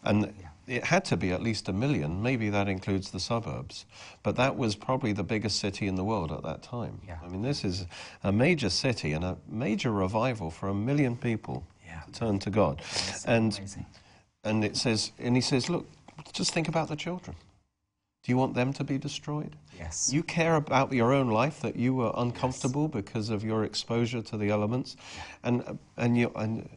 And 0.04 0.32
it 0.68 0.84
had 0.86 1.06
to 1.06 1.18
be 1.18 1.32
at 1.32 1.42
least 1.42 1.70
a 1.70 1.74
million, 1.74 2.22
maybe 2.22 2.50
that 2.50 2.68
includes 2.68 3.12
the 3.12 3.20
suburbs. 3.20 3.86
But 4.24 4.36
that 4.38 4.58
was 4.58 4.76
probably 4.76 5.14
the 5.14 5.24
biggest 5.24 5.60
city 5.60 5.88
in 5.88 5.96
the 5.96 6.04
world 6.04 6.32
at 6.32 6.44
that 6.44 6.64
time. 6.64 7.02
Yeah. 7.08 7.18
I 7.24 7.28
mean, 7.28 7.42
this 7.42 7.64
is 7.64 7.86
a 8.24 8.32
major 8.32 8.70
city 8.70 9.12
and 9.14 9.24
a 9.24 9.38
major 9.48 9.92
revival 9.92 10.50
for 10.50 10.70
a 10.70 10.74
million 10.74 11.18
people 11.18 11.66
Yeah. 11.86 12.02
to 12.02 12.12
turn 12.12 12.40
to 12.40 12.50
God. 12.50 12.82
and, 13.26 13.56
Amazing. 13.58 13.86
and 14.44 14.64
it 14.66 14.76
says, 14.78 15.12
and 15.20 15.36
he 15.36 15.42
says, 15.42 15.70
look, 15.70 15.86
just 16.34 16.52
think 16.54 16.68
about 16.68 16.88
the 16.88 16.96
children. 16.96 17.36
Do 18.24 18.32
you 18.32 18.38
want 18.38 18.56
them 18.56 18.74
to 18.74 18.84
be 18.84 18.98
destroyed? 18.98 19.56
Yes. 19.78 20.12
You 20.12 20.24
care 20.24 20.56
about 20.56 20.92
your 20.92 21.14
own 21.14 21.30
life 21.30 21.60
that 21.62 21.76
you 21.76 21.94
were 21.94 22.12
uncomfortable 22.18 22.88
because 22.88 23.30
of 23.30 23.44
your 23.44 23.64
exposure 23.64 24.24
to 24.24 24.38
the 24.38 24.50
elements, 24.50 24.96
and 25.44 25.62
uh, 25.68 25.74
and 25.98 26.18
you 26.18 26.32
and 26.36 26.68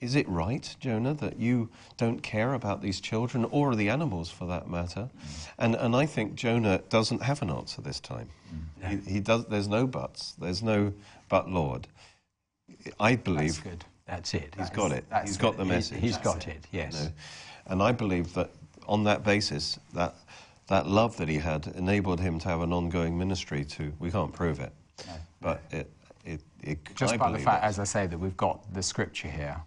is 0.00 0.14
it 0.14 0.28
right, 0.28 0.76
Jonah, 0.78 1.14
that 1.14 1.38
you 1.38 1.68
don't 1.96 2.22
care 2.22 2.54
about 2.54 2.80
these 2.82 3.00
children 3.00 3.44
or 3.46 3.74
the 3.74 3.88
animals 3.88 4.30
for 4.30 4.46
that 4.46 4.68
matter? 4.68 5.08
Mm. 5.10 5.48
And 5.58 5.74
and 5.74 5.96
I 5.96 6.06
think 6.06 6.34
Jonah 6.36 6.78
doesn't 6.88 7.22
have 7.22 7.42
an 7.42 7.50
answer 7.50 7.82
this 7.82 7.98
time. 8.00 8.28
Mm. 8.82 9.04
He, 9.04 9.12
he 9.14 9.20
does. 9.20 9.46
There's 9.46 9.68
no 9.68 9.86
buts. 9.86 10.34
There's 10.38 10.62
no 10.62 10.92
but 11.28 11.50
Lord. 11.50 11.88
I 13.00 13.16
believe. 13.16 13.54
That's 13.54 13.58
good. 13.58 13.84
That's 14.06 14.34
it. 14.34 14.54
he's 14.56 14.70
got 14.70 14.92
it. 14.92 15.04
that's 15.10 15.28
He's 15.28 15.36
got 15.36 15.56
the 15.56 15.64
message. 15.64 16.00
He's 16.00 16.12
That's 16.12 16.24
got 16.24 16.46
it. 16.48 16.56
it, 16.56 16.66
yes. 16.72 16.94
you 16.98 17.04
know. 17.06 17.12
And 17.66 17.82
I 17.82 17.92
believe 17.92 18.32
that 18.34 18.50
on 18.86 19.04
that 19.04 19.22
basis, 19.24 19.78
that 19.94 20.14
that 20.68 20.86
love 20.86 21.16
that 21.18 21.28
he 21.28 21.36
had 21.38 21.66
enabled 21.76 22.20
him 22.20 22.38
to 22.38 22.48
have 22.48 22.62
an 22.62 22.72
ongoing 22.72 23.18
ministry. 23.18 23.64
To 23.64 23.92
we 23.98 24.10
can't 24.10 24.32
prove 24.32 24.60
it, 24.60 24.72
No. 25.06 25.12
but 25.40 25.60
it 25.70 25.90
it, 26.24 26.40
it 26.62 26.78
Just 26.94 27.14
I 27.14 27.16
by 27.16 27.32
the 27.32 27.38
fact, 27.38 27.64
it. 27.64 27.66
as 27.66 27.78
I 27.78 27.84
say, 27.84 28.06
that 28.06 28.18
we've 28.18 28.36
got 28.36 28.72
the 28.72 28.82
scripture 28.82 29.28
here. 29.28 29.60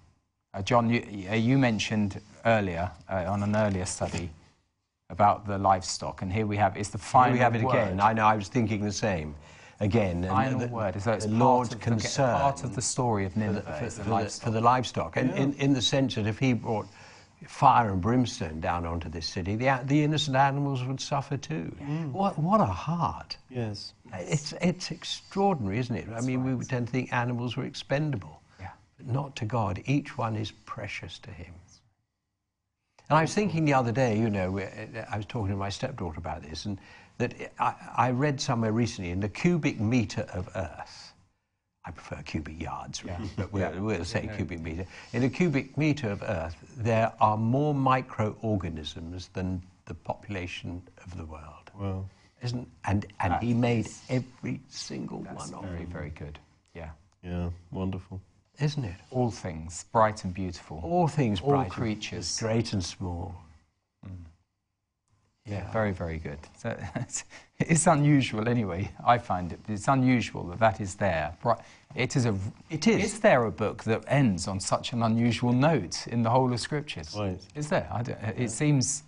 Uh, 0.54 0.62
John, 0.62 0.90
you, 0.90 1.28
uh, 1.30 1.36
you 1.36 1.58
mentioned 1.58 2.20
earlier, 2.46 2.92
uh, 3.10 3.26
on 3.28 3.42
an 3.44 3.56
earlier 3.56 3.86
study, 3.86 4.30
about 5.10 5.46
the 5.46 5.58
livestock, 5.58 6.22
and 6.22 6.32
here 6.32 6.46
we 6.46 6.56
have, 6.58 6.76
it's 6.78 6.90
the 6.90 6.98
Here 6.98 7.04
final 7.06 7.34
we 7.34 7.40
have 7.40 7.56
it 7.56 7.64
word. 7.64 7.74
again. 7.76 8.00
I 8.00 8.14
know. 8.14 8.26
I 8.26 8.36
was 8.36 8.48
thinking 8.48 8.84
the 8.84 8.92
same. 8.92 9.36
Again, 9.82 10.18
and 10.24 10.28
Final 10.28 10.60
the, 10.60 10.68
word. 10.68 11.02
So 11.02 11.12
it's 11.14 11.26
the 11.26 11.32
part 11.32 11.40
Lord's 11.40 11.74
of 11.74 11.80
the- 11.82 12.08
part 12.18 12.64
of 12.64 12.76
the 12.76 12.82
story 12.84 13.26
of 13.26 13.34
for 13.34 13.40
the, 13.40 13.46
Nineveh. 13.46 13.76
for, 13.80 13.86
the 13.86 13.92
for 13.92 14.04
the- 14.04 14.10
livestock. 14.12 14.44
for 14.46 14.52
the 14.52 14.62
livestock, 14.62 15.18
and 15.18 15.32
in, 15.32 15.54
in 15.54 15.74
the 15.74 15.82
sense 15.82 16.16
that 16.16 16.28
if 16.28 16.38
he 16.38 16.54
brought 16.54 16.86
fire 17.48 17.92
and 17.92 18.00
brimstone 18.00 18.60
down 18.60 18.86
onto 18.86 19.10
this 19.10 19.28
city, 19.28 19.56
the, 19.56 19.80
the 19.86 20.04
innocent 20.04 20.38
animals 20.38 20.84
would 20.86 21.02
suffer 21.02 21.36
too. 21.36 21.76
What, 22.12 22.38
what 22.38 22.62
a 22.62 22.66
heart! 22.66 23.38
yes, 23.50 23.94
It's, 24.14 24.54
it's 24.62 24.92
extraordinary, 24.92 25.80
isn't 25.80 25.96
it? 25.96 26.08
I 26.16 26.22
mean, 26.22 26.44
we 26.46 26.54
would 26.54 26.70
tend 26.70 26.86
to 26.88 26.92
think 26.92 27.12
animals 27.12 27.58
were 27.58 27.66
expendable, 27.66 28.30
Yeah. 28.30 28.40
but 28.40 28.41
not 29.06 29.36
to 29.38 29.46
God. 29.46 29.82
Each 29.86 30.18
one 30.18 30.36
is 30.36 30.52
precious 30.66 31.20
to 31.20 31.32
Him. 31.32 31.54
And 33.10 33.18
I 33.18 33.22
was 33.24 33.34
thinking 33.34 33.66
the 33.66 33.74
other 33.74 33.92
day, 33.92 34.18
you 34.18 34.30
know, 34.30 34.58
I 35.12 35.18
was 35.18 35.26
talking 35.26 35.50
to 35.52 35.58
my 35.58 35.70
stepdaughter 35.70 36.18
about 36.18 36.44
this, 36.44 36.66
and 36.66 36.78
that 37.18 37.34
I, 37.60 37.74
I 37.98 38.12
read 38.12 38.40
somewhere 38.40 38.72
recently 38.72 39.12
in 39.12 39.20
the 39.20 39.30
cubic 39.30 39.80
meter 39.80 40.26
of 40.34 40.50
Earth. 40.56 41.14
I 41.84 41.92
prefer 41.92 42.22
cubic 42.22 42.62
yards, 42.62 43.04
really, 43.04 43.30
but 43.36 43.52
we'll, 43.52 43.72
we'll 43.82 44.06
say 44.06 44.30
cubic 44.36 44.62
meter. 44.62 44.86
In 45.14 45.24
a 45.24 45.30
cubic 45.30 45.78
meter 45.78 46.10
of 46.12 46.22
Earth, 46.22 46.56
there 46.78 47.12
are 47.20 47.38
more 47.38 47.74
microorganisms 47.74 49.30
than 49.34 49.62
the 49.86 49.96
population 49.96 50.82
of 51.04 51.18
the 51.18 51.26
world. 51.26 51.72
well, 51.78 52.08
Isn't 52.42 52.68
and 52.86 53.06
and 53.20 53.34
he 53.44 53.54
made 53.54 53.90
every 54.10 54.62
single 54.70 55.22
That's 55.22 55.52
one 55.52 55.64
of 55.64 55.70
very, 55.70 55.84
them, 55.84 55.92
very 55.92 56.10
good. 56.12 56.40
Yeah. 56.76 56.92
yeah, 57.24 57.50
wonderful. 57.72 58.22
Isn't 58.62 58.84
it? 58.86 58.96
All 59.12 59.32
things, 59.32 59.86
bright 59.92 60.24
and 60.24 60.34
beautiful. 60.34 60.80
All 60.84 61.08
things 61.08 61.42
All 61.42 61.50
bright, 61.52 61.64
and- 61.64 61.72
creatures. 61.72 62.40
great 62.40 62.74
and 62.74 62.84
small. 62.84 63.36
Mm. 64.06 64.12
Yeah, 65.46 65.72
very, 65.72 65.92
very 65.92 66.18
good. 66.20 66.38
So, 66.58 66.78
it's 67.60 67.88
unusual 67.88 68.48
anyway. 68.48 68.92
I 69.06 69.18
find 69.18 69.52
it. 69.52 69.60
It's 69.68 69.88
unusual 69.88 70.44
that 70.50 70.60
that 70.60 70.80
is 70.80 70.96
there. 70.96 71.36
Bri- 71.42 71.56
It 71.96 72.16
is 72.16 72.26
a. 72.26 72.36
It 72.70 72.88
is. 72.88 73.04
Is 73.14 73.20
there 73.20 73.46
a 73.46 73.52
book 73.52 73.84
that 73.86 74.04
ends 74.08 74.48
on 74.48 74.60
such 74.60 74.94
an 74.94 75.02
unusual 75.04 75.52
note 75.54 76.08
in 76.08 76.22
the 76.24 76.30
whole 76.30 76.54
of 76.54 76.60
Scriptures? 76.60 77.16
Right. 77.18 77.40
Is 77.56 77.70
there? 77.70 77.88
I 77.92 78.04
don't, 78.04 78.20
it 78.38 78.52
seems. 78.52 79.04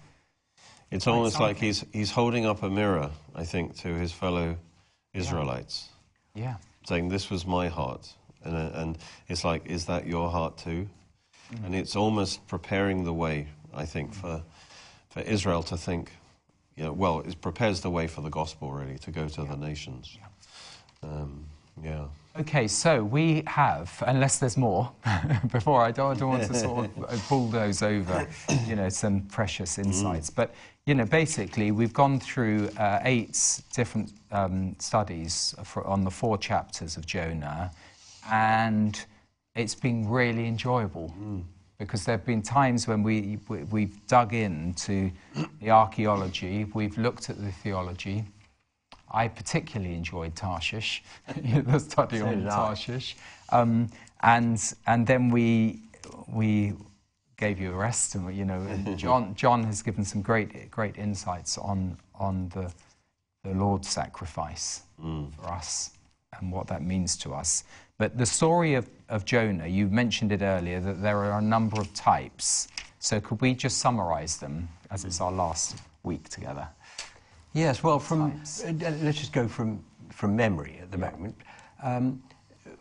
It's 0.91 1.07
almost 1.07 1.39
like 1.39 1.57
he's 1.57 1.85
he's 1.93 2.11
holding 2.11 2.45
up 2.45 2.63
a 2.63 2.69
mirror, 2.69 3.09
I 3.35 3.45
think, 3.45 3.75
to 3.77 3.87
his 3.95 4.11
fellow 4.11 4.57
Israelites, 5.13 5.89
Yeah. 6.35 6.55
saying, 6.87 7.09
"This 7.09 7.29
was 7.29 7.45
my 7.45 7.67
heart," 7.67 8.11
and 8.43 8.55
uh, 8.55 8.71
and 8.73 8.97
it's 9.27 9.43
like, 9.43 9.65
"Is 9.65 9.85
that 9.85 10.07
your 10.07 10.29
heart 10.29 10.57
too?" 10.57 10.87
Mm-hmm. 11.51 11.65
And 11.65 11.75
it's 11.75 11.95
almost 11.95 12.45
preparing 12.47 13.03
the 13.03 13.13
way, 13.13 13.47
I 13.73 13.85
think, 13.85 14.13
for 14.13 14.43
for 15.09 15.21
Israel 15.21 15.63
to 15.63 15.77
think. 15.77 16.11
You 16.75 16.85
know, 16.85 16.93
well, 16.93 17.19
it 17.19 17.39
prepares 17.39 17.81
the 17.81 17.91
way 17.91 18.07
for 18.07 18.21
the 18.21 18.31
gospel, 18.31 18.71
really, 18.71 18.97
to 18.99 19.11
go 19.11 19.27
to 19.27 19.43
the 19.43 19.55
nations. 19.55 20.17
Um, 21.03 21.45
yeah. 21.83 22.05
Okay, 22.39 22.67
so 22.67 23.03
we 23.03 23.43
have, 23.45 24.03
unless 24.07 24.39
there's 24.39 24.57
more, 24.57 24.91
before 25.51 25.83
I 25.83 25.91
don't, 25.91 26.15
I 26.15 26.19
don't 26.19 26.29
want 26.29 26.43
to 26.43 26.55
sort 26.55 26.89
of 26.97 27.25
bulldoze 27.29 27.83
over, 27.83 28.27
you 28.65 28.75
know, 28.75 28.89
some 28.89 29.21
precious 29.21 29.77
insights. 29.77 30.31
But, 30.31 30.55
you 30.87 30.95
know, 30.95 31.05
basically, 31.05 31.69
we've 31.69 31.93
gone 31.93 32.19
through 32.19 32.69
uh, 32.77 33.01
eight 33.03 33.61
different 33.75 34.13
um, 34.31 34.75
studies 34.79 35.53
for, 35.63 35.85
on 35.85 36.03
the 36.03 36.09
four 36.09 36.39
chapters 36.39 36.97
of 36.97 37.05
Jonah, 37.05 37.71
and 38.31 39.05
it's 39.55 39.75
been 39.75 40.07
really 40.09 40.47
enjoyable. 40.47 41.13
Because 41.79 42.05
there 42.05 42.15
have 42.17 42.25
been 42.25 42.41
times 42.41 42.87
when 42.87 43.03
we, 43.03 43.39
we, 43.49 43.63
we've 43.63 44.07
dug 44.07 44.33
into 44.33 45.11
the 45.59 45.69
archaeology, 45.69 46.65
we've 46.73 46.97
looked 46.97 47.29
at 47.29 47.41
the 47.41 47.51
theology, 47.51 48.23
I 49.11 49.27
particularly 49.27 49.95
enjoyed 49.95 50.35
Tarshish, 50.35 51.03
the 51.37 51.79
study 51.79 52.19
So 52.19 52.25
on. 52.27 52.43
Tarshish, 52.43 53.15
um, 53.49 53.89
and 54.21 54.59
and 54.87 55.05
then 55.05 55.29
we 55.29 55.81
we 56.27 56.73
gave 57.37 57.59
you 57.59 57.73
a 57.73 57.75
rest, 57.75 58.15
and 58.15 58.35
you 58.35 58.45
know, 58.45 58.61
and 58.61 58.97
John 59.05 59.35
John 59.35 59.63
has 59.65 59.83
given 59.83 60.03
some 60.03 60.21
great 60.21 60.71
great 60.71 60.97
insights 60.97 61.57
on 61.57 61.97
on 62.15 62.49
the 62.49 62.73
the 63.43 63.51
Lord's 63.51 63.89
sacrifice 63.89 64.83
for 65.37 65.47
us 65.51 65.91
and 66.39 66.51
what 66.51 66.65
that 66.67 66.81
means 66.81 67.15
to 67.17 67.33
us. 67.33 67.63
But 67.97 68.17
the 68.17 68.25
story 68.25 68.73
of, 68.73 68.89
of 69.09 69.25
Jonah, 69.25 69.67
you 69.67 69.87
mentioned 69.87 70.31
it 70.31 70.41
earlier 70.41 70.79
that 70.79 71.01
there 71.01 71.17
are 71.17 71.39
a 71.39 71.41
number 71.41 71.79
of 71.79 71.93
types. 71.93 72.67
So 72.99 73.19
could 73.19 73.41
we 73.41 73.53
just 73.53 73.77
summarize 73.77 74.37
them 74.37 74.67
as 74.91 75.05
it's 75.05 75.21
our 75.21 75.31
last 75.31 75.77
week 76.03 76.29
together? 76.29 76.67
Yes, 77.53 77.83
well, 77.83 77.99
from 77.99 78.41
uh, 78.65 78.71
let's 79.01 79.19
just 79.19 79.31
go 79.31 79.47
from 79.47 79.83
from 80.13 80.35
memory 80.35 80.79
at 80.81 80.91
the 80.91 80.97
moment. 80.97 81.35
Um, 81.81 82.21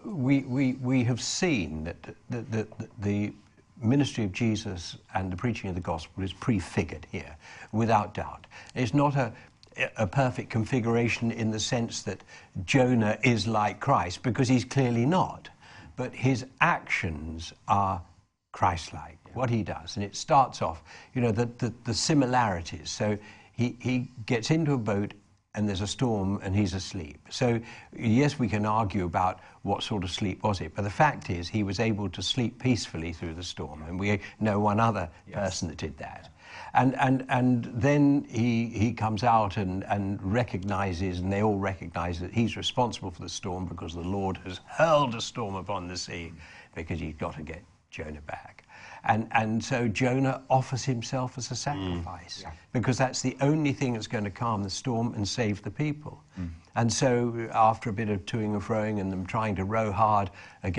we, 0.05 0.41
we, 0.41 0.75
we 0.75 1.03
have 1.05 1.21
seen 1.21 1.85
that 1.85 1.97
the, 2.31 2.43
the, 2.43 2.69
the 3.01 3.33
ministry 3.81 4.25
of 4.25 4.33
Jesus 4.33 4.97
and 5.15 5.33
the 5.33 5.37
preaching 5.37 5.71
of 5.71 5.75
the 5.75 5.81
gospel 5.81 6.23
is 6.23 6.33
prefigured 6.33 7.07
here, 7.11 7.37
without 7.73 8.15
doubt. 8.15 8.47
It's 8.75 8.95
not 8.95 9.17
a, 9.17 9.33
a 9.97 10.07
perfect 10.07 10.51
configuration 10.51 11.31
in 11.31 11.51
the 11.51 11.61
sense 11.61 12.03
that 12.03 12.23
Jonah 12.65 13.19
is 13.23 13.47
like 13.47 13.81
Christ, 13.81 14.23
because 14.23 14.49
he's 14.49 14.65
clearly 14.65 15.07
not. 15.07 15.49
But 15.97 16.15
his 16.15 16.47
actions 16.61 17.53
are 17.69 18.03
Christ 18.53 18.93
like, 18.93 19.19
what 19.35 19.51
he 19.51 19.63
does. 19.63 19.97
And 19.97 20.05
it 20.05 20.17
starts 20.17 20.63
off, 20.63 20.83
you 21.15 21.21
know, 21.21 21.33
the, 21.33 21.47
the, 21.59 21.73
the 21.85 21.95
similarities. 21.95 22.91
So 22.91 23.19
he, 23.53 23.77
he 23.81 24.09
gets 24.27 24.51
into 24.51 24.73
a 24.73 24.79
boat 24.79 25.15
and 25.55 25.69
there's 25.69 25.83
a 25.83 25.87
storm 25.87 26.41
and 26.43 26.57
he's 26.57 26.73
asleep. 26.73 27.19
So, 27.31 27.61
yes, 27.97 28.39
we 28.39 28.49
can 28.49 28.65
argue 28.65 29.05
about 29.05 29.41
what 29.63 29.83
sort 29.83 30.03
of 30.03 30.11
sleep 30.11 30.43
was 30.43 30.61
it, 30.61 30.75
but 30.75 30.83
the 30.83 30.91
fact 30.91 31.29
is 31.31 31.49
he 31.49 31.63
was 31.63 31.79
able 31.79 32.09
to 32.11 32.23
sleep 32.23 32.59
peacefully 32.61 33.13
through 33.13 33.35
the 33.35 33.43
storm, 33.43 33.83
and 33.83 34.01
we 34.01 34.21
know 34.41 34.59
one 34.59 34.81
other 34.81 35.09
yes. 35.29 35.37
person 35.37 35.69
that 35.69 35.77
did 35.77 35.97
that. 35.99 36.31
And, 36.75 36.97
and, 36.99 37.27
and 37.29 37.71
then 37.75 38.27
he, 38.31 38.67
he 38.67 38.93
comes 38.93 39.23
out 39.23 39.59
and, 39.59 39.85
and 39.85 40.23
recognizes, 40.23 41.19
and 41.19 41.31
they 41.31 41.43
all 41.43 41.59
recognize 41.59 42.19
that 42.21 42.33
he's 42.33 42.57
responsible 42.57 43.11
for 43.11 43.21
the 43.21 43.29
storm 43.29 43.67
because 43.67 43.95
the 43.95 44.01
Lord 44.01 44.39
has 44.39 44.61
hurled 44.67 45.15
a 45.15 45.21
storm 45.21 45.55
upon 45.55 45.87
the 45.87 45.97
sea 45.97 46.33
because 46.75 46.99
he's 46.99 47.15
got 47.15 47.37
to 47.37 47.43
get 47.43 47.63
Jonah 47.91 48.23
back. 48.23 48.65
And, 49.05 49.29
and 49.33 49.63
so 49.63 49.89
Jonah 49.89 50.43
offers 50.49 50.85
himself 50.85 51.37
as 51.37 51.51
a 51.51 51.57
sacrifice 51.57 52.39
mm. 52.39 52.43
yeah. 52.43 52.53
because 52.73 52.97
that's 52.97 53.21
the 53.21 53.37
only 53.41 53.73
thing 53.73 53.95
that's 53.95 54.07
going 54.07 54.25
to 54.25 54.31
calm 54.31 54.63
the 54.63 54.71
storm 54.71 55.15
and 55.15 55.27
save 55.27 55.61
the 55.63 55.71
people. 55.71 56.23
Mm. 56.39 56.51
And 56.75 56.91
so, 56.91 57.49
after 57.53 57.91
a 57.91 57.93
bit 57.93 58.09
of 58.09 58.25
toing 58.25 58.55
and 58.55 58.63
froing 58.63 58.99
and 58.99 59.13
them 59.13 59.27
trying 59.27 59.55
to 59.57 59.65
row 59.65 59.93
hard, 59.93 60.31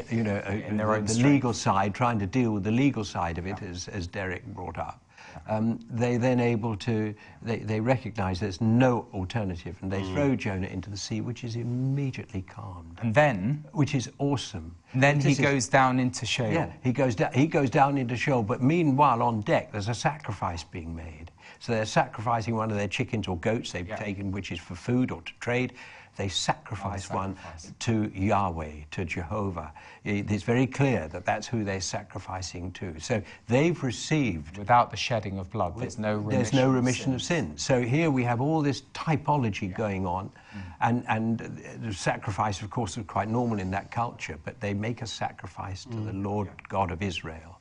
you 0.10 0.24
know, 0.24 0.38
In 0.38 0.78
their 0.78 1.00
the, 1.00 1.14
the 1.14 1.24
legal 1.24 1.54
side, 1.54 1.94
trying 1.94 2.18
to 2.18 2.26
deal 2.26 2.52
with 2.52 2.64
the 2.64 2.72
legal 2.72 3.04
side 3.04 3.38
of 3.38 3.46
it, 3.46 3.58
yeah. 3.62 3.70
as, 3.70 3.88
as 3.90 4.08
Derek 4.08 4.44
brought 4.48 4.80
up, 4.80 5.03
um, 5.48 5.80
they 5.90 6.18
then 6.18 6.40
able 6.40 6.76
to, 6.78 7.14
they, 7.42 7.58
they 7.58 7.80
recognize 7.80 8.40
there's 8.40 8.62
no 8.62 9.08
alternative 9.14 9.76
and 9.82 9.92
they 9.92 10.02
mm. 10.02 10.14
throw 10.14 10.36
Jonah 10.36 10.68
into 10.68 10.90
the 10.90 10.98
sea, 10.98 11.22
which 11.22 11.44
is 11.44 11.56
immediately 11.56 12.42
calmed. 12.42 13.00
And 13.02 13.14
then? 13.14 13.64
Which 13.72 13.96
is 13.96 14.12
awesome. 14.20 14.76
Then 14.96 15.20
he 15.20 15.36
goes 15.36 15.68
down 15.68 16.00
into 16.00 16.26
Sheol. 16.26 16.52
Yeah, 16.52 16.72
he 16.84 16.92
goes, 16.92 17.16
da- 17.16 17.32
he 17.34 17.48
goes 17.48 17.70
down 17.70 17.98
into 17.98 18.16
Sheol, 18.16 18.44
but 18.44 18.62
meanwhile 18.62 19.24
on 19.24 19.42
deck 19.42 19.72
there's 19.72 19.90
a 19.90 19.94
sacrifice 19.94 20.64
being 20.64 20.96
made. 20.96 21.32
So 21.60 21.72
they're 21.72 21.86
sacrificing 21.86 22.56
one 22.56 22.72
of 22.72 22.78
their 22.78 22.88
chickens 22.88 23.28
or 23.28 23.38
goats 23.38 23.72
they've 23.72 23.88
yeah. 23.88 23.96
taken, 23.96 24.32
which 24.32 24.52
is 24.52 24.60
for 24.60 24.76
food 24.76 25.12
or 25.12 25.22
to 25.22 25.34
trade 25.40 25.74
they 26.16 26.28
sacrifice 26.28 27.10
one 27.10 27.36
to 27.80 28.12
Yahweh, 28.14 28.72
to 28.92 29.06
Jehovah. 29.06 29.72
It's 30.04 30.44
very 30.44 30.68
clear 30.68 31.08
that 31.08 31.26
that's 31.26 31.48
who 31.48 31.64
they're 31.64 31.82
sacrificing 31.82 32.72
to. 32.74 33.00
So 33.00 33.22
they've 33.48 33.82
received. 33.82 34.58
Without 34.58 34.92
the 34.92 34.98
shedding 34.98 35.40
of 35.40 35.52
blood, 35.52 35.78
there's 35.78 35.98
no 35.98 36.18
remission, 36.18 36.38
there's 36.38 36.54
no 36.54 36.70
remission 36.70 37.14
of, 37.14 37.22
sin. 37.22 37.46
of 37.46 37.52
sin. 37.52 37.58
So 37.58 37.82
here 37.82 38.12
we 38.12 38.24
have 38.24 38.42
all 38.42 38.62
this 38.62 38.84
typology 38.94 39.70
yeah. 39.70 39.78
going 39.78 40.06
on, 40.06 40.30
mm. 40.56 40.62
and, 40.82 41.04
and 41.08 41.40
the 41.82 41.94
sacrifice, 41.94 42.62
of 42.62 42.70
course, 42.70 42.98
is 42.98 43.06
quite 43.08 43.30
normal 43.30 43.60
in 43.60 43.72
that 43.72 43.92
culture, 43.92 44.38
but 44.44 44.60
they 44.60 44.74
make 44.74 45.02
a 45.02 45.08
sacrifice 45.08 45.86
to 45.86 45.96
mm. 45.96 46.06
the 46.06 46.14
Lord 46.14 46.48
yeah. 46.48 46.66
God 46.70 46.92
of 46.92 47.02
Israel. 47.02 47.60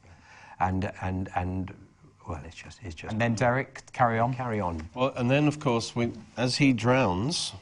And, 0.60 0.92
and, 1.00 1.30
and 1.34 1.74
well, 2.28 2.40
it's 2.44 2.54
just, 2.54 2.78
it's 2.82 2.94
just. 2.94 3.12
And 3.12 3.20
then 3.20 3.34
Derek, 3.34 3.82
carry 3.92 4.18
on. 4.18 4.34
Carry 4.34 4.60
on. 4.60 4.88
Well, 4.94 5.12
and 5.16 5.30
then, 5.30 5.48
of 5.48 5.58
course, 5.58 5.96
we, 5.96 6.12
as 6.36 6.56
he 6.56 6.72
drowns, 6.72 7.52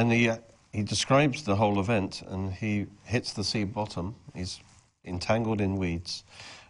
and 0.00 0.10
he, 0.10 0.30
uh, 0.30 0.38
he 0.72 0.82
describes 0.82 1.42
the 1.42 1.56
whole 1.56 1.78
event, 1.78 2.22
and 2.26 2.52
he 2.52 2.86
hits 3.04 3.34
the 3.34 3.44
sea 3.44 3.64
bottom. 3.64 4.14
He's 4.34 4.60
entangled 5.04 5.60
in 5.60 5.76
weeds, 5.76 6.24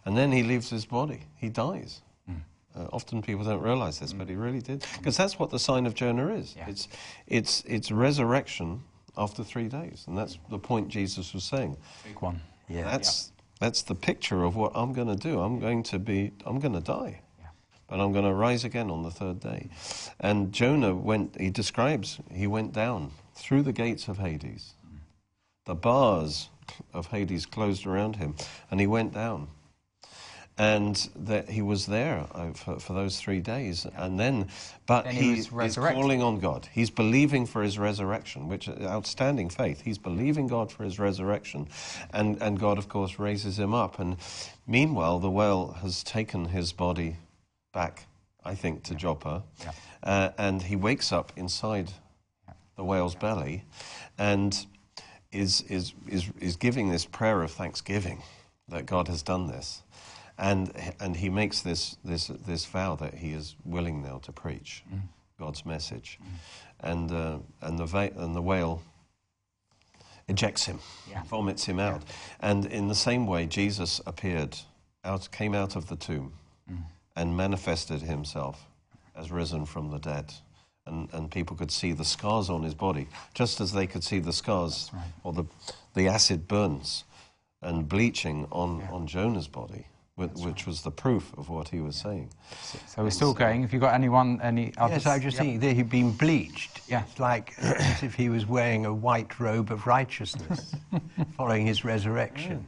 and 0.05 0.17
then 0.17 0.33
he 0.33 0.43
leaves 0.43 0.69
his 0.69 0.85
body. 0.85 1.21
He 1.37 1.47
dies. 1.47 2.01
Mm. 2.29 2.41
Uh, 2.75 2.87
often 2.91 3.21
people 3.21 3.45
don't 3.45 3.61
realize 3.61 3.99
this, 3.99 4.11
mm. 4.11 4.17
but 4.17 4.27
he 4.27 4.35
really 4.35 4.59
did. 4.59 4.85
Because 4.97 5.15
that's 5.15 5.39
what 5.39 5.49
the 5.49 5.59
sign 5.59 5.85
of 5.85 5.95
Jonah 5.95 6.27
is. 6.33 6.55
Yeah. 6.57 6.67
It's, 6.67 6.89
it's, 7.27 7.63
it's 7.65 7.89
resurrection 7.89 8.83
after 9.17 9.45
three 9.45 9.69
days. 9.69 10.03
And 10.07 10.17
that's 10.17 10.37
the 10.49 10.59
point 10.59 10.89
Jesus 10.89 11.33
was 11.33 11.45
saying. 11.45 11.77
Big 12.05 12.21
one. 12.21 12.41
Yeah. 12.67 12.83
That's, 12.83 13.31
yeah. 13.33 13.43
that's 13.61 13.81
the 13.83 13.95
picture 13.95 14.43
of 14.43 14.57
what 14.57 14.73
I'm 14.75 14.91
going 14.91 15.07
to 15.07 15.15
do. 15.15 15.39
I'm 15.39 15.59
going 15.59 15.83
to 15.83 15.99
be, 15.99 16.31
I'm 16.45 16.59
going 16.59 16.73
to 16.73 16.81
die 16.81 17.21
but 17.91 17.99
I'm 17.99 18.13
going 18.13 18.23
to 18.23 18.33
rise 18.33 18.63
again 18.63 18.89
on 18.89 19.03
the 19.03 19.11
third 19.11 19.41
day. 19.41 19.67
And 20.21 20.53
Jonah 20.53 20.95
went, 20.95 21.35
he 21.37 21.49
describes, 21.49 22.19
he 22.33 22.47
went 22.47 22.71
down 22.71 23.11
through 23.35 23.63
the 23.63 23.73
gates 23.73 24.07
of 24.07 24.17
Hades. 24.17 24.73
The 25.65 25.75
bars 25.75 26.49
of 26.93 27.07
Hades 27.07 27.45
closed 27.45 27.85
around 27.85 28.15
him, 28.15 28.35
and 28.69 28.79
he 28.79 28.87
went 28.87 29.13
down. 29.13 29.47
And 30.57 30.95
that 31.15 31.49
he 31.49 31.61
was 31.61 31.87
there 31.87 32.27
uh, 32.35 32.51
for, 32.51 32.79
for 32.79 32.93
those 32.93 33.19
three 33.19 33.39
days. 33.39 33.87
And 33.95 34.19
then, 34.19 34.49
but 34.85 35.05
then 35.05 35.15
he, 35.15 35.33
he 35.33 35.39
is 35.39 35.75
calling 35.75 36.21
on 36.21 36.39
God. 36.39 36.67
He's 36.71 36.91
believing 36.91 37.47
for 37.47 37.63
his 37.63 37.79
resurrection, 37.79 38.47
which 38.47 38.67
is 38.67 38.85
outstanding 38.85 39.49
faith. 39.49 39.81
He's 39.81 39.97
believing 39.97 40.47
God 40.47 40.71
for 40.71 40.83
his 40.83 40.99
resurrection. 40.99 41.67
And, 42.13 42.39
and 42.41 42.59
God, 42.59 42.77
of 42.77 42.89
course, 42.89 43.17
raises 43.17 43.57
him 43.57 43.73
up. 43.73 43.97
And 43.97 44.17
meanwhile, 44.67 45.19
the 45.19 45.31
whale 45.31 45.77
has 45.81 46.03
taken 46.03 46.45
his 46.45 46.73
body 46.73 47.15
back, 47.73 48.05
I 48.43 48.53
think, 48.53 48.83
to 48.83 48.93
yeah. 48.93 48.99
Joppa. 48.99 49.43
Yeah. 49.61 49.71
Uh, 50.03 50.29
and 50.37 50.61
he 50.61 50.75
wakes 50.75 51.11
up 51.11 51.31
inside. 51.37 51.91
The 52.75 52.83
whale's 52.83 53.15
belly 53.15 53.63
and 54.17 54.65
is, 55.31 55.61
is, 55.69 55.93
is, 56.07 56.29
is 56.39 56.55
giving 56.55 56.89
this 56.89 57.05
prayer 57.05 57.41
of 57.41 57.51
thanksgiving 57.51 58.21
that 58.67 58.85
God 58.85 59.07
has 59.07 59.21
done 59.21 59.47
this. 59.47 59.81
And, 60.37 60.71
and 60.99 61.15
he 61.15 61.29
makes 61.29 61.61
this, 61.61 61.97
this, 62.03 62.27
this 62.27 62.65
vow 62.65 62.95
that 62.95 63.13
he 63.13 63.31
is 63.31 63.55
willing 63.63 64.01
now 64.01 64.19
to 64.23 64.31
preach 64.31 64.83
mm. 64.91 64.99
God's 65.39 65.65
message. 65.65 66.19
Mm. 66.21 66.27
And, 66.79 67.11
uh, 67.11 67.37
and, 67.61 67.77
the 67.77 67.85
va- 67.85 68.11
and 68.15 68.35
the 68.35 68.41
whale 68.41 68.81
ejects 70.27 70.65
him, 70.65 70.79
yeah. 71.09 71.23
vomits 71.23 71.65
him 71.65 71.79
out. 71.79 72.01
Yeah. 72.05 72.49
And 72.49 72.65
in 72.65 72.87
the 72.87 72.95
same 72.95 73.27
way, 73.27 73.45
Jesus 73.45 74.01
appeared, 74.05 74.57
out, 75.03 75.29
came 75.31 75.53
out 75.53 75.75
of 75.75 75.87
the 75.87 75.95
tomb. 75.95 76.33
Mm 76.69 76.83
and 77.15 77.35
manifested 77.35 78.01
himself 78.01 78.67
as 79.15 79.31
risen 79.31 79.65
from 79.65 79.91
the 79.91 79.99
dead. 79.99 80.33
And, 80.87 81.07
and 81.13 81.29
people 81.29 81.55
could 81.55 81.71
see 81.71 81.91
the 81.91 82.03
scars 82.03 82.49
on 82.49 82.63
his 82.63 82.73
body, 82.73 83.07
just 83.35 83.61
as 83.61 83.71
they 83.71 83.85
could 83.85 84.03
see 84.03 84.19
the 84.19 84.33
scars 84.33 84.89
right. 84.93 85.03
or 85.23 85.31
the, 85.31 85.43
the 85.93 86.07
acid 86.07 86.47
burns 86.47 87.03
and 87.61 87.87
bleaching 87.87 88.47
on, 88.51 88.79
yeah. 88.79 88.91
on 88.91 89.05
Jonah's 89.05 89.47
body, 89.47 89.85
which, 90.15 90.31
which 90.37 90.65
was 90.65 90.81
the 90.81 90.89
proof 90.89 91.31
of 91.37 91.49
what 91.49 91.67
he 91.67 91.79
was 91.79 91.97
yeah. 91.97 92.03
saying. 92.03 92.29
So 92.87 93.03
we're 93.03 93.11
still 93.11 93.33
going. 93.33 93.61
Have 93.61 93.73
you 93.73 93.79
got 93.79 93.93
anyone, 93.93 94.39
any 94.41 94.73
others? 94.77 95.03
Yes, 95.03 95.05
I 95.05 95.15
was 95.15 95.23
just 95.23 95.35
yep. 95.35 95.43
thinking 95.43 95.59
that 95.59 95.75
he'd 95.75 95.89
been 95.89 96.11
bleached. 96.11 96.81
Yeah. 96.87 97.03
It's 97.03 97.19
like 97.19 97.53
uh, 97.61 97.75
as 97.77 98.01
if 98.01 98.15
he 98.15 98.29
was 98.29 98.47
wearing 98.47 98.85
a 98.87 98.93
white 98.93 99.39
robe 99.39 99.71
of 99.71 99.85
righteousness 99.85 100.75
following 101.37 101.67
his 101.67 101.85
resurrection. 101.85 102.65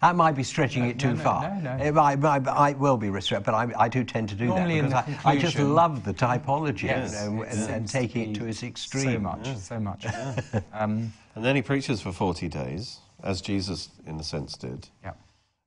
That 0.00 0.14
might 0.14 0.32
be 0.32 0.44
stretching 0.44 0.84
no, 0.84 0.90
it 0.90 0.98
too 0.98 1.14
no, 1.14 1.22
far. 1.22 1.60
No, 1.60 1.76
no, 1.76 1.84
It 1.84 1.92
might, 1.92 2.20
might, 2.20 2.46
I 2.46 2.72
will 2.72 2.96
be 2.96 3.10
restricted, 3.10 3.46
but 3.46 3.54
I, 3.54 3.72
I, 3.76 3.88
do 3.88 4.04
tend 4.04 4.28
to 4.28 4.36
do 4.36 4.46
Normally 4.46 4.80
that 4.80 5.06
because 5.06 5.26
I, 5.26 5.30
I, 5.30 5.38
just 5.38 5.58
love 5.58 6.04
the 6.04 6.14
typology 6.14 6.84
yes, 6.84 7.24
you 7.24 7.30
know, 7.30 7.42
and, 7.42 7.70
and, 7.70 7.88
taking 7.88 8.30
it 8.30 8.38
to 8.38 8.46
its 8.46 8.62
extreme. 8.62 9.14
So 9.14 9.18
much, 9.18 9.46
yeah. 9.46 9.54
so 9.56 9.80
much. 9.80 10.04
Yeah. 10.04 10.40
um, 10.72 11.12
and 11.34 11.44
then 11.44 11.56
he 11.56 11.62
preaches 11.62 12.00
for 12.00 12.12
40 12.12 12.48
days, 12.48 12.98
as 13.24 13.40
Jesus, 13.40 13.88
in 14.06 14.20
a 14.20 14.22
sense, 14.22 14.56
did. 14.56 14.88
Yeah. 15.02 15.12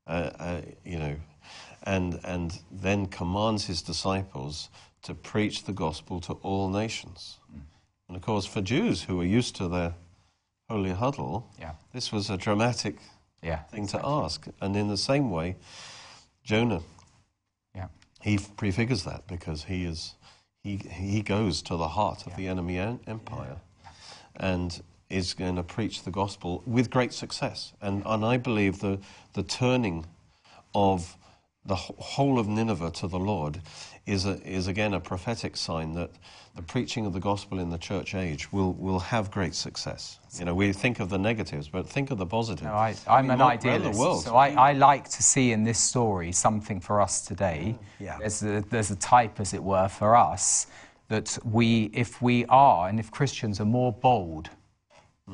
Uh, 0.08 0.32
uh, 0.40 0.62
you 0.86 0.98
know, 0.98 1.16
and, 1.84 2.20
and 2.24 2.58
then 2.72 3.08
commands 3.08 3.66
his 3.66 3.82
disciples 3.82 4.70
to 5.04 5.14
preach 5.14 5.66
the 5.66 5.74
gospel 5.74 6.22
to 6.22 6.34
all 6.42 6.70
nations. 6.70 7.40
Mm. 7.54 7.62
And 8.08 8.18
of 8.18 8.24
course, 8.24 8.46
for 8.46 8.62
Jews 8.62 9.04
who 9.04 9.18
were 9.18 9.26
used 9.26 9.56
to 9.58 9.68
their 9.68 9.96
holy 10.70 10.92
huddle, 10.92 11.50
yeah. 11.60 11.72
this 11.94 12.12
was 12.12 12.30
a 12.30 12.38
dramatic 12.38 12.98
yeah, 13.42 13.64
thing 13.64 13.84
exactly. 13.84 14.10
to 14.10 14.16
ask. 14.16 14.48
And 14.62 14.76
in 14.76 14.88
the 14.88 14.98
same 14.98 15.32
way, 15.32 15.56
Jonah, 16.44 16.82
yeah. 17.76 17.88
he 18.22 18.38
prefigures 18.38 19.04
that 19.04 19.28
because 19.28 19.64
he 19.64 19.86
is 19.86 20.16
he 20.64 20.78
he 20.78 21.22
goes 21.22 21.62
to 21.64 21.78
the 21.78 21.88
heart 21.88 22.26
of 22.26 22.34
yeah. 22.34 22.38
the 22.38 22.48
enemy 22.48 22.78
empire, 22.78 23.58
yeah. 23.84 23.92
and 24.36 24.82
is 25.10 25.34
going 25.34 25.56
to 25.56 25.64
preach 25.64 26.04
the 26.04 26.12
gospel 26.12 26.64
with 26.66 26.90
great 26.90 27.14
success. 27.14 27.74
And 27.82 28.04
and 28.06 28.24
I 28.24 28.38
believe 28.38 28.80
the 28.80 29.00
the 29.34 29.44
turning 29.44 30.06
of 30.74 31.18
the 31.66 31.76
whole 31.76 32.40
of 32.40 32.48
Nineveh 32.48 32.92
to 32.92 33.08
the 33.08 33.20
Lord 33.20 33.62
is, 34.06 34.26
a, 34.26 34.42
is 34.48 34.68
again 34.68 34.94
a 34.94 35.00
prophetic 35.00 35.56
sign 35.56 35.94
that 35.94 36.10
the 36.56 36.62
preaching 36.62 37.06
of 37.06 37.14
the 37.14 37.20
gospel 37.20 37.60
in 37.60 37.70
the 37.70 37.78
church 37.78 38.16
age 38.16 38.52
will, 38.52 38.74
will 38.74 39.00
have 39.00 39.32
great 39.32 39.54
success. 39.54 40.20
You 40.38 40.46
know, 40.46 40.56
we 40.56 40.74
think 40.74 41.00
of 41.00 41.10
the 41.10 41.18
negatives, 41.18 41.70
but 41.70 41.88
think 41.88 42.12
of 42.12 42.18
the 42.18 42.26
positives. 42.26 42.64
No, 42.64 42.74
I, 42.74 42.96
am 43.08 43.30
an 43.30 43.42
idealist, 43.42 44.26
so 44.26 44.36
I, 44.36 44.50
I, 44.50 44.74
like 44.74 45.08
to 45.10 45.24
see 45.24 45.52
in 45.52 45.64
this 45.64 45.80
story 45.80 46.32
something 46.32 46.82
for 46.82 47.00
us 47.00 47.26
today. 47.26 47.78
Mm, 47.78 47.86
yeah. 48.00 48.18
There's, 48.20 48.44
a, 48.44 48.62
there's 48.70 48.92
a 48.92 48.98
type, 48.98 49.40
as 49.40 49.54
it 49.54 49.64
were, 49.64 49.88
for 49.88 50.16
us 50.16 50.68
that 51.08 51.38
we, 51.46 51.92
if 51.94 52.22
we 52.22 52.46
are, 52.48 52.90
and 52.90 53.00
if 53.00 53.12
Christians 53.12 53.62
are 53.62 53.66
more 53.66 53.94
bold 53.94 54.50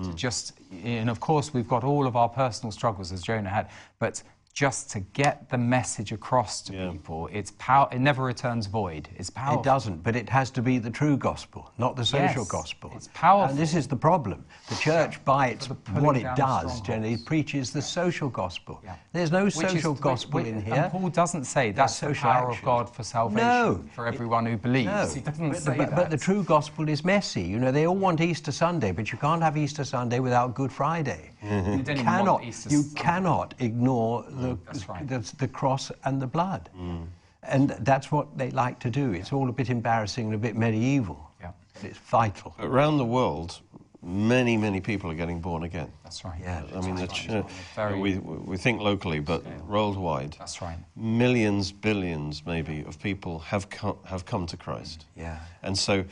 To 0.03 0.09
mm. 0.09 0.15
just, 0.15 0.53
and 0.83 1.09
of 1.09 1.19
course, 1.19 1.53
we've 1.53 1.67
got 1.67 1.83
all 1.83 2.05
of 2.05 2.15
our 2.15 2.29
personal 2.29 2.71
struggles 2.71 3.11
as 3.11 3.23
Jonah 3.23 3.49
had, 3.49 3.69
but 3.99 4.21
just 4.57 4.89
to 4.89 4.99
get 5.13 5.47
the 5.51 5.57
message 5.57 6.11
across 6.11 6.63
to 6.63 6.73
Yeah. 6.73 6.89
people, 6.89 7.29
it's 7.31 7.51
power. 7.59 7.87
It 7.91 7.99
never 7.99 8.23
returns 8.23 8.65
void. 8.65 9.07
It's 9.15 9.29
powerful. 9.29 9.61
It 9.61 9.63
doesn't, 9.63 10.01
but 10.01 10.15
it 10.15 10.27
has 10.29 10.49
to 10.49 10.63
be 10.63 10.79
the 10.79 10.89
true 10.89 11.15
gospel, 11.15 11.71
not 11.77 11.95
the 11.95 12.03
social 12.03 12.41
Yes, 12.41 12.47
gospel. 12.47 12.91
it's 12.95 13.07
powerful. 13.13 13.51
And 13.51 13.59
this 13.59 13.75
is 13.75 13.87
the 13.87 13.95
problem. 13.95 14.43
The 14.69 14.75
church, 14.77 15.23
by 15.25 15.49
its 15.49 15.67
what 15.67 16.17
it 16.17 16.23
does, 16.35 16.37
strongholds. 16.37 16.81
generally 16.81 17.17
preaches 17.17 17.71
the 17.71 17.83
social 17.83 18.29
gospel. 18.29 18.79
Yeah. 18.83 18.95
There's 19.13 19.31
no 19.31 19.43
Which 19.45 19.53
social 19.53 19.91
which- 19.93 20.01
gospel 20.01 20.39
which- 20.39 20.47
in 20.47 20.59
here. 20.65 20.73
And 20.73 20.91
Paul 20.91 21.09
doesn't 21.09 21.43
say 21.43 21.71
that's 21.71 21.99
the 21.99 22.15
power 22.15 22.49
action. 22.49 22.57
of 22.57 22.65
God 22.65 22.89
for 22.95 23.03
salvation 23.03 23.47
No. 23.47 23.79
for 23.93 24.07
everyone 24.07 24.47
who 24.47 24.57
believes. 24.57 24.87
No, 24.87 25.07
He 25.07 25.19
doesn't 25.21 25.49
but, 25.49 25.61
say 25.61 25.77
but, 25.77 25.89
that. 25.91 25.95
but 25.95 26.09
the 26.09 26.17
true 26.17 26.41
gospel 26.41 26.89
is 26.89 27.05
messy. 27.05 27.43
You 27.43 27.59
know, 27.59 27.71
they 27.71 27.85
all 27.85 27.95
want 27.95 28.21
Easter 28.21 28.51
Sunday, 28.51 28.91
but 28.91 29.11
you 29.11 29.19
can't 29.19 29.43
have 29.43 29.55
Easter 29.55 29.83
Sunday 29.83 30.19
without 30.19 30.55
Good 30.55 30.71
Friday. 30.71 31.29
Mm-hmm. 31.43 31.71
You 31.71 31.77
You 31.77 32.03
cannot, 32.03 32.71
you 32.71 32.83
cannot 32.95 33.53
ignore 33.59 34.23
mm, 34.23 34.57
the, 34.71 34.85
right. 34.91 35.07
the, 35.07 35.35
the 35.37 35.47
cross 35.47 35.91
and 36.05 36.21
the 36.21 36.27
blood. 36.27 36.69
Mm. 36.77 37.05
And 37.43 37.69
that's 37.81 38.11
what 38.11 38.37
they 38.37 38.51
like 38.51 38.79
to 38.79 38.89
do. 38.89 39.13
It's 39.13 39.31
all 39.31 39.47
a 39.49 39.53
bit 39.53 39.69
embarrassing 39.69 40.25
and 40.25 40.35
a 40.35 40.37
bit 40.37 40.55
medieval. 40.55 41.31
Yeah. 41.39 41.51
But 41.73 41.83
it's 41.85 41.99
vital. 41.99 42.55
Around 42.59 42.97
the 42.97 43.05
world, 43.05 43.61
many, 44.01 44.57
many 44.57 44.81
people 44.81 45.09
are 45.11 45.15
getting 45.15 45.39
born 45.39 45.63
again. 45.63 45.89
That's 46.03 46.25
right. 46.25 46.39
Yeah. 46.41 46.63
I 46.75 46.81
mean, 46.81 46.95
the 46.95 47.07
ch- 47.07 47.29
uh, 47.29 47.43
Very- 47.75 47.99
we, 47.99 48.17
we 48.17 48.57
think 48.57 48.81
locally, 48.81 49.19
but 49.19 49.45
worldwide, 49.67 50.35
That's 50.39 50.61
right. 50.61 50.77
millions, 50.95 51.71
billions 51.71 52.43
maybe 52.45 52.83
of 52.85 52.99
people 52.99 53.39
have 53.39 53.69
come, 53.69 53.97
have 54.05 54.25
come 54.25 54.45
to 54.47 54.57
Christ. 54.57 55.05
Yeah. 55.15 55.39
And 55.63 55.77
so 55.77 56.03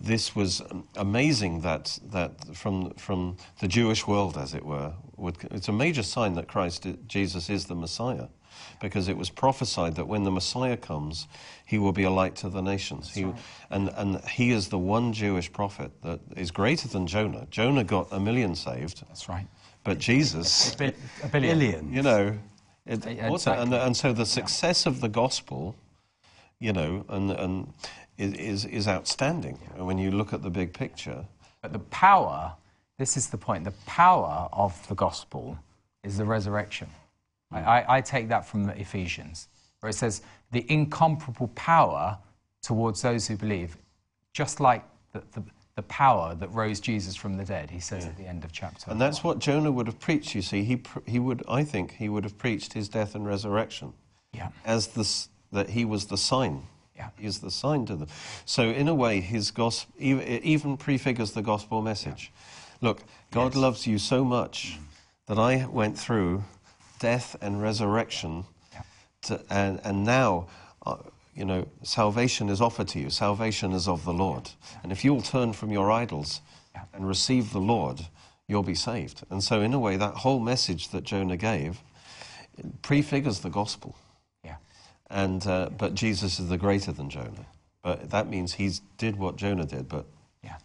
this 0.00 0.34
was 0.34 0.62
amazing 0.96 1.60
that, 1.60 1.98
that 2.10 2.56
from, 2.56 2.94
from 2.94 3.36
the 3.60 3.68
Jewish 3.68 4.06
world, 4.06 4.36
as 4.36 4.54
it 4.54 4.64
were, 4.64 4.94
would, 5.16 5.36
it's 5.50 5.68
a 5.68 5.72
major 5.72 6.02
sign 6.02 6.34
that 6.34 6.48
Christ, 6.48 6.86
Jesus 7.06 7.50
is 7.50 7.66
the 7.66 7.74
Messiah. 7.74 8.28
Because 8.80 9.08
it 9.08 9.16
was 9.16 9.30
prophesied 9.30 9.94
that 9.96 10.06
when 10.06 10.24
the 10.24 10.30
Messiah 10.30 10.76
comes, 10.76 11.28
he 11.66 11.78
will 11.78 11.92
be 11.92 12.04
a 12.04 12.10
light 12.10 12.34
to 12.36 12.48
the 12.48 12.60
nations. 12.60 13.12
He, 13.14 13.26
and, 13.70 13.90
and 13.96 14.22
he 14.24 14.50
is 14.52 14.68
the 14.68 14.78
one 14.78 15.12
Jewish 15.12 15.52
prophet 15.52 15.90
that 16.02 16.20
is 16.36 16.50
greater 16.50 16.88
than 16.88 17.06
Jonah. 17.06 17.46
Jonah 17.50 17.84
got 17.84 18.08
a 18.10 18.18
million 18.18 18.54
saved, 18.54 19.02
That's 19.06 19.28
right. 19.28 19.46
but 19.84 19.98
Jesus, 19.98 20.74
Bi- 20.74 20.94
a 21.22 21.28
billion. 21.28 21.92
You 21.92 22.02
know, 22.02 22.38
it, 22.86 23.06
Yeah, 23.06 23.28
also, 23.28 23.52
and, 23.52 23.72
and 23.72 23.96
so 23.96 24.12
the 24.12 24.26
success 24.26 24.86
of 24.86 25.00
the 25.00 25.08
gospel, 25.08 25.76
you 26.58 26.72
know, 26.72 27.04
and, 27.08 27.30
and 27.30 27.72
is, 28.18 28.34
is, 28.34 28.64
is 28.64 28.88
outstanding 28.88 29.54
when 29.76 29.98
you 29.98 30.10
look 30.10 30.32
at 30.32 30.42
the 30.42 30.50
big 30.50 30.72
picture. 30.72 31.24
But 31.62 31.72
the 31.72 31.78
power, 31.78 32.54
this 32.98 33.16
is 33.16 33.28
the 33.28 33.38
point, 33.38 33.64
the 33.64 33.74
power 33.86 34.48
of 34.52 34.86
the 34.88 34.94
gospel 34.94 35.58
is 36.02 36.16
the 36.18 36.24
resurrection. 36.24 36.88
I, 37.52 37.58
mm. 37.60 37.66
I, 37.66 37.84
I 37.88 38.00
take 38.00 38.28
that 38.28 38.46
from 38.46 38.64
the 38.64 38.78
Ephesians, 38.78 39.48
where 39.80 39.90
it 39.90 39.94
says, 39.94 40.22
the 40.52 40.64
incomparable 40.70 41.48
power 41.48 42.18
towards 42.62 43.02
those 43.02 43.26
who 43.26 43.36
believe, 43.36 43.76
just 44.32 44.60
like 44.60 44.84
the, 45.12 45.22
the, 45.32 45.42
the 45.76 45.82
power 45.82 46.34
that 46.34 46.48
rose 46.52 46.80
Jesus 46.80 47.16
from 47.16 47.36
the 47.36 47.44
dead, 47.44 47.70
he 47.70 47.80
says 47.80 48.04
at 48.04 48.16
the 48.16 48.24
end 48.26 48.44
of 48.44 48.52
chapter. 48.52 48.90
And 48.90 49.00
that's 49.00 49.24
what 49.24 49.38
Jonah 49.38 49.72
would 49.72 49.86
have 49.86 49.98
preached, 49.98 50.34
you 50.34 50.42
see. 50.42 50.62
He, 50.62 50.76
pr- 50.76 50.98
he 51.06 51.18
would, 51.18 51.42
I 51.48 51.64
think, 51.64 51.92
he 51.94 52.08
would 52.08 52.24
have 52.24 52.36
preached 52.36 52.72
his 52.74 52.88
death 52.88 53.14
and 53.14 53.26
resurrection 53.26 53.92
Yeah. 54.32 54.48
as 54.64 54.88
the, 54.88 55.00
s- 55.00 55.28
that 55.52 55.70
he 55.70 55.84
was 55.84 56.06
the 56.06 56.18
sign. 56.18 56.62
Yeah. 57.00 57.08
Is 57.18 57.38
the 57.38 57.50
sign 57.50 57.86
to 57.86 57.96
them. 57.96 58.08
So, 58.44 58.64
in 58.64 58.86
a 58.86 58.94
way, 58.94 59.20
his 59.20 59.50
gospel 59.50 59.94
even 59.98 60.76
prefigures 60.76 61.32
the 61.32 61.40
gospel 61.40 61.80
message. 61.80 62.30
Look, 62.82 63.02
God 63.30 63.54
loves 63.54 63.86
you 63.86 63.98
so 63.98 64.22
much 64.22 64.78
that 65.26 65.38
I 65.38 65.64
went 65.64 65.98
through 65.98 66.44
death 66.98 67.36
and 67.40 67.62
resurrection, 67.62 68.44
Yeah. 68.74 68.82
to, 69.22 69.40
and, 69.48 69.80
and 69.82 70.04
now, 70.04 70.48
uh, 70.84 70.96
you 71.34 71.46
know, 71.46 71.66
salvation 71.82 72.50
is 72.50 72.60
offered 72.60 72.88
to 72.88 72.98
you. 73.00 73.08
Salvation 73.08 73.72
is 73.72 73.88
of 73.88 74.04
the 74.04 74.12
Lord. 74.12 74.50
And 74.82 74.92
if 74.92 75.02
you'll 75.02 75.22
turn 75.22 75.54
from 75.54 75.70
your 75.72 75.90
idols 75.90 76.42
Yeah. 76.74 76.82
and 76.92 77.08
receive 77.08 77.52
the 77.52 77.60
Lord, 77.60 78.08
you'll 78.46 78.62
be 78.62 78.74
saved. 78.74 79.22
And 79.30 79.42
so, 79.42 79.62
in 79.62 79.72
a 79.72 79.78
way, 79.78 79.96
that 79.96 80.16
whole 80.16 80.40
message 80.40 80.90
that 80.90 81.04
Jonah 81.04 81.38
gave 81.38 81.80
prefigures 82.82 83.40
the 83.40 83.48
gospel. 83.48 83.96
And, 85.10 85.44
uh, 85.46 85.70
but 85.76 85.94
Jesus 85.94 86.38
is 86.38 86.48
the 86.48 86.56
greater 86.56 86.92
than 86.92 87.10
Jonah. 87.10 87.46
But 87.82 88.10
that 88.10 88.28
means 88.28 88.54
he 88.54 88.70
did 88.96 89.16
what 89.16 89.36
Jonah 89.36 89.64
did, 89.66 89.88
but 89.88 90.06
Yeah. 90.42 90.56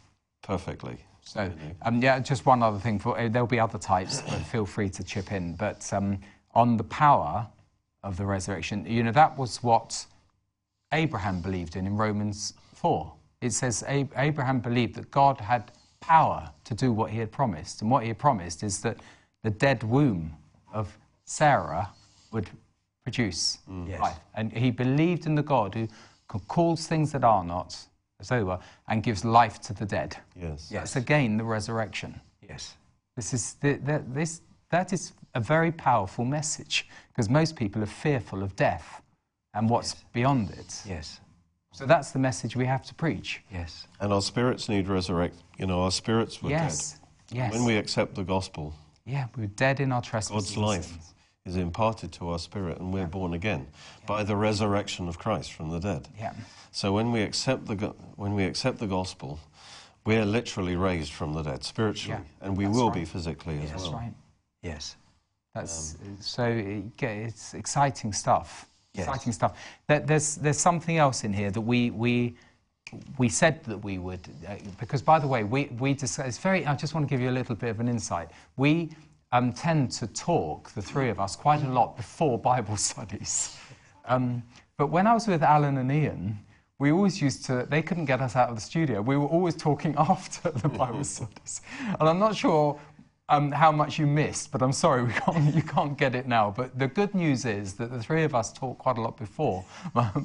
perfectly. 0.43 0.97
So, 1.21 1.51
um, 1.81 2.01
yeah, 2.01 2.19
just 2.19 2.45
one 2.45 2.61
other 2.61 2.77
thing. 2.77 2.99
For 2.99 3.17
uh, 3.19 3.27
there'll 3.29 3.47
be 3.47 3.59
other 3.59 3.79
types, 3.79 4.21
but 4.21 4.39
feel 4.41 4.65
free 4.65 4.89
to 4.89 5.03
chip 5.03 5.31
in. 5.31 5.55
But 5.55 5.91
um, 5.91 6.19
on 6.53 6.77
the 6.77 6.83
power 6.83 7.47
of 8.03 8.17
the 8.17 8.25
resurrection, 8.25 8.85
you 8.85 9.01
know, 9.01 9.11
that 9.11 9.35
was 9.35 9.63
what 9.63 10.05
Abraham 10.91 11.41
believed 11.41 11.75
in 11.75 11.87
in 11.87 11.97
Romans 11.97 12.53
four. 12.75 13.11
It 13.41 13.51
says 13.53 13.83
Ab- 13.87 14.13
Abraham 14.15 14.59
believed 14.59 14.95
that 14.95 15.09
God 15.09 15.39
had 15.41 15.71
power 15.99 16.51
to 16.65 16.73
do 16.75 16.93
what 16.93 17.09
He 17.09 17.17
had 17.17 17.31
promised, 17.31 17.81
and 17.81 17.89
what 17.89 18.03
He 18.03 18.09
had 18.09 18.19
promised 18.19 18.61
is 18.61 18.81
that 18.81 18.97
the 19.41 19.49
dead 19.49 19.81
womb 19.83 20.33
of 20.71 20.95
Sarah 21.25 21.89
would 22.31 22.49
produce 23.05 23.59
mm. 23.69 23.87
Yes. 23.87 24.01
life, 24.01 24.19
and 24.33 24.51
he 24.51 24.71
believed 24.71 25.25
in 25.25 25.35
the 25.35 25.43
God 25.43 25.73
who 25.75 25.87
calls 26.47 26.87
things 26.87 27.11
that 27.13 27.23
are 27.23 27.43
not 27.43 27.77
as 28.19 28.29
though 28.29 28.37
they 28.37 28.43
were, 28.43 28.59
and 28.87 29.03
gives 29.03 29.25
life 29.25 29.59
to 29.61 29.73
the 29.73 29.85
dead. 29.85 30.17
Yes. 30.35 30.69
Yeah. 30.71 30.79
That's 30.79 30.95
again 30.95 31.37
the 31.37 31.43
resurrection. 31.43 32.19
Yes. 32.47 32.75
This 33.15 33.33
is 33.33 33.53
the, 33.61 33.73
the, 33.73 34.03
this, 34.07 34.41
that 34.71 34.93
is 34.93 35.13
a 35.33 35.39
very 35.39 35.71
powerful 35.71 36.25
message 36.25 36.87
because 37.09 37.29
most 37.29 37.55
people 37.55 37.83
are 37.83 37.87
fearful 37.87 38.43
of 38.43 38.55
death 38.55 39.01
and 39.53 39.69
what's 39.69 39.95
beyond 40.13 40.51
it. 40.51 40.81
Yes. 40.87 41.19
So 41.71 41.85
that's 41.85 42.11
the 42.11 42.19
message 42.19 42.55
we 42.55 42.65
have 42.65 42.83
to 42.85 42.93
preach. 42.93 43.41
Yes. 43.51 43.87
And 43.99 44.13
our 44.13 44.21
spirits 44.21 44.69
need 44.69 44.87
resurrect. 44.87 45.35
You 45.57 45.67
know, 45.67 45.81
our 45.81 45.91
spirits 45.91 46.41
were 46.41 46.49
yes. 46.49 46.93
dead. 46.93 47.37
Yes. 47.37 47.53
When 47.53 47.65
we 47.65 47.75
accept 47.75 48.15
the 48.15 48.23
gospel, 48.23 48.73
yeah, 49.05 49.27
we're 49.35 49.47
dead 49.47 49.79
in 49.79 49.91
our 49.91 50.01
trespasses. 50.01 50.55
God's 50.55 50.57
life 50.57 50.85
sins. 50.85 51.13
Is 51.45 51.55
imparted 51.55 52.11
to 52.11 52.29
our 52.29 52.39
spirit 52.39 52.79
and 52.79 52.91
we're 52.91 53.05
born 53.05 53.33
again 53.33 53.67
by 54.07 54.23
the 54.23 54.35
resurrection 54.35 55.07
of 55.07 55.19
Christ 55.19 55.53
from 55.53 55.69
the 55.69 55.79
dead. 55.79 56.07
Yeah. 56.17 56.33
So 56.71 56.91
when 56.91 57.11
we 57.11 57.21
accept 57.21 57.67
the, 57.67 57.75
go- 57.75 57.95
when 58.15 58.33
we 58.33 58.43
accept 58.45 58.79
the 58.79 58.87
gospel, 58.87 59.39
we're 60.05 60.25
literally 60.25 60.75
raised 60.75 61.13
from 61.13 61.33
the 61.33 61.43
dead 61.43 61.63
spiritually, 61.63 62.19
Yeah, 62.19 62.45
and 62.47 62.57
we 62.57 62.65
that's 62.65 62.75
will 62.75 62.89
right. 62.89 62.95
be 62.95 63.05
physically 63.05 63.59
as 63.59 63.69
That's 63.71 63.83
well. 63.83 63.91
That's 63.91 64.03
right. 64.03 64.13
Yes. 64.63 64.95
That's 65.53 65.95
so 66.19 66.43
it's 66.99 67.53
exciting 67.53 68.11
stuff. 68.11 68.67
Yes. 68.93 69.07
Exciting 69.07 69.31
stuff. 69.31 69.57
There, 69.87 69.99
there's 70.01 70.35
there's 70.35 70.57
something 70.59 70.97
else 70.97 71.23
in 71.23 71.31
here 71.31 71.49
that 71.49 71.61
we 71.61 71.91
we 71.91 72.35
we 73.17 73.29
said 73.29 73.63
that 73.63 73.77
we 73.77 73.97
would 73.97 74.19
uh, 74.47 74.55
because 74.79 75.01
by 75.01 75.17
the 75.17 75.27
way 75.27 75.45
we 75.45 75.65
we 75.79 75.93
dis- 75.93 76.19
it's 76.19 76.37
very. 76.39 76.65
I 76.65 76.75
just 76.75 76.93
want 76.93 77.07
to 77.07 77.09
give 77.09 77.21
you 77.21 77.29
a 77.29 77.31
little 77.39 77.55
bit 77.55 77.69
of 77.69 77.79
an 77.79 77.87
insight. 77.87 78.29
We 78.57 78.89
um, 79.31 79.53
tend 79.53 79.91
to 79.91 80.07
talk 80.07 80.71
the 80.71 80.81
three 80.81 81.09
of 81.09 81.19
us 81.19 81.35
quite 81.35 81.63
a 81.63 81.69
lot 81.69 81.97
before 81.97 82.37
Bible 82.37 82.77
studies, 82.91 83.57
um, 84.05 84.43
but 84.77 84.87
when 84.87 85.07
I 85.07 85.13
was 85.13 85.27
with 85.27 85.43
Alan 85.43 85.77
and 85.77 85.91
Ian. 85.91 86.39
We 86.77 86.91
always 86.91 87.21
used 87.21 87.45
to, 87.45 87.65
they 87.69 87.81
couldn't 87.81 88.03
get 88.03 88.19
us 88.19 88.35
out 88.35 88.49
of 88.49 88.55
the 88.55 88.61
studio. 88.61 89.01
We 89.01 89.15
were 89.15 89.27
always 89.27 89.55
talking 89.55 89.95
after 89.97 90.51
the 90.51 90.67
Bible 90.67 91.03
studies. 91.15 91.61
And 91.79 92.09
I'm 92.09 92.19
not 92.19 92.35
sure 92.35 92.77
um, 93.29 93.51
how 93.51 93.71
much 93.71 93.97
you 93.97 94.05
missed, 94.05 94.51
but 94.51 94.61
I'm 94.61 94.71
sorry, 94.71 95.03
we 95.03 95.13
can't, 95.13 95.55
you 95.55 95.61
can't 95.61 95.97
get 95.97 96.15
it 96.15 96.27
now. 96.27 96.53
But 96.55 96.77
the 96.77 96.87
good 96.87 97.15
news 97.15 97.45
is 97.45 97.73
that 97.75 97.91
the 97.91 98.01
three 98.01 98.23
of 98.23 98.35
us 98.35 98.53
talk 98.53 98.77
quite 98.77 98.97
a 98.97 99.01
lot 99.01 99.17
before 99.17 99.65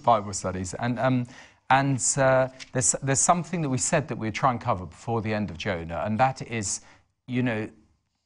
Bible 0.04 0.32
studies. 0.32 0.74
And, 0.74 0.98
um, 0.98 1.26
and 1.70 2.02
uh, 2.18 2.48
there's, 2.72 2.94
there's 3.02 3.20
something 3.20 3.62
that 3.62 3.68
we 3.68 3.78
said 3.78 4.08
that 4.08 4.18
we'd 4.18 4.34
try 4.34 4.50
and 4.50 4.60
cover 4.60 4.86
before 4.86 5.22
the 5.22 5.32
end 5.32 5.50
of 5.50 5.56
Jonah, 5.56 6.02
and 6.04 6.18
that 6.18 6.42
is, 6.42 6.80
you 7.26 7.42
know, 7.42 7.68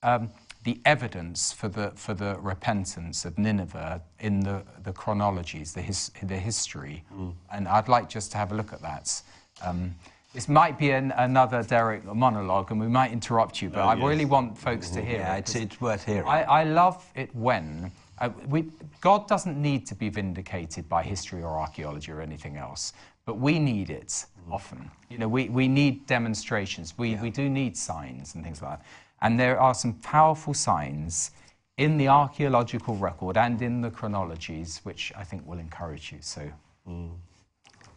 um, 0.03 0.31
the 0.65 0.81
evidence 0.87 1.53
for 1.53 1.69
the, 1.69 1.93
for 1.95 2.15
the 2.15 2.37
repentance 2.41 3.25
of 3.25 3.39
Nineveh 3.39 4.01
in 4.21 4.41
the, 4.41 4.63
the 4.83 4.93
chronologies, 4.93 5.75
the, 5.75 5.83
his, 5.83 6.11
the 6.23 6.37
history. 6.37 7.05
And 7.53 7.69
I'd 7.69 7.89
like 7.89 8.09
just 8.09 8.33
to 8.33 8.39
have 8.39 8.51
a 8.51 8.55
look 8.55 8.73
at 8.73 8.81
that. 8.81 9.23
Um, 9.63 9.95
this 10.33 10.49
might 10.49 10.79
be 10.79 10.91
an, 10.91 11.13
another 11.17 11.63
Derek 11.63 12.05
monologue, 12.05 12.71
and 12.73 12.81
we 12.81 12.89
might 12.89 13.13
interrupt 13.13 13.63
you, 13.63 13.71
but 13.71 13.83
I 13.83 13.95
yes. 13.95 14.05
really 14.05 14.25
want 14.25 14.59
folks 14.59 14.91
to 14.91 15.03
hear 15.03 15.19
Yeah, 15.19 15.37
it. 15.37 15.41
it's, 15.41 15.55
it's 15.55 15.81
worth 15.81 16.05
hearing. 16.05 16.27
I, 16.27 16.43
I 16.43 16.65
love 16.65 17.05
it 17.15 17.33
when 17.37 17.93
uh, 18.19 18.31
we, 18.49 18.65
God 19.01 19.29
doesn't 19.29 19.61
need 19.61 19.87
to 19.87 19.95
be 19.95 20.09
vindicated 20.09 20.89
by 20.89 21.03
history 21.03 21.43
or 21.43 21.61
archaeology 21.61 22.11
or 22.11 22.21
anything 22.21 22.57
else, 22.57 22.95
but 23.27 23.39
we 23.39 23.59
need 23.59 23.91
it 23.91 24.25
often. 24.51 24.91
You 25.09 25.19
know, 25.19 25.29
we, 25.29 25.49
we 25.51 25.69
need 25.69 26.07
demonstrations. 26.07 26.95
We, 26.99 27.15
we 27.17 27.31
do 27.31 27.49
need 27.49 27.77
signs 27.77 28.35
and 28.35 28.43
things 28.43 28.61
like 28.63 28.79
that. 28.79 28.87
And 29.25 29.41
there 29.41 29.59
are 29.59 29.75
some 29.75 29.95
powerful 29.95 30.53
signs 30.53 31.31
in 31.79 31.97
the 31.97 32.09
archaeological 32.09 32.95
record 32.95 33.39
and 33.39 33.61
in 33.63 33.81
the 33.81 33.91
chronologies, 33.91 34.81
which 34.85 35.13
I 35.17 35.25
think 35.25 35.47
will 35.47 35.59
encourage 35.59 36.13
you. 36.13 36.19
So, 36.21 36.43
I'm 36.87 37.11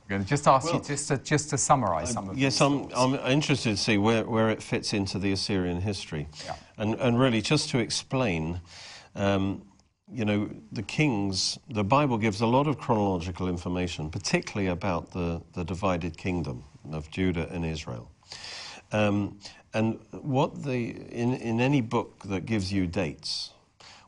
going 0.08 0.24
to 0.24 0.28
just 0.28 0.48
ask 0.48 0.74
you 0.74 0.80
just 0.80 1.10
to, 1.10 1.18
just 1.18 1.50
to 1.50 1.58
summarize 1.58 2.12
some 2.12 2.30
of 2.30 2.38
Yes, 2.38 2.60
these 2.60 2.62
I'm. 2.62 2.94
I'm 2.96 3.16
interested 3.30 3.72
to 3.72 3.78
see 3.78 3.98
where, 3.98 4.24
where 4.24 4.50
it 4.50 4.64
fits 4.64 4.94
into 4.94 5.20
the 5.20 5.34
Assyrian 5.34 5.82
history. 5.82 6.30
Yeah. 6.46 6.56
And, 6.78 6.96
and 6.96 7.20
really, 7.20 7.42
just 7.42 7.70
to 7.72 7.80
explain, 7.80 8.62
um, 9.14 9.64
you 10.10 10.24
know, 10.24 10.50
the 10.72 10.84
kings, 10.84 11.60
the 11.70 11.84
Bible 11.84 12.18
gives 12.18 12.40
a 12.40 12.48
lot 12.48 12.68
of 12.68 12.78
chronological 12.78 13.50
information, 13.50 14.10
particularly 14.10 14.70
about 14.70 15.12
the, 15.12 15.42
the 15.54 15.66
divided 15.66 16.18
kingdom 16.18 16.64
of 16.94 17.12
Judah 17.12 17.50
and 17.52 17.66
Israel. 17.66 18.10
Um, 18.94 19.40
and 19.78 20.00
what 20.12 20.64
the, 20.64 20.90
in, 21.12 21.34
in 21.36 21.62
any 21.62 21.82
book 21.82 22.24
that 22.26 22.46
gives 22.48 22.74
you 22.74 22.88
dates, 22.88 23.52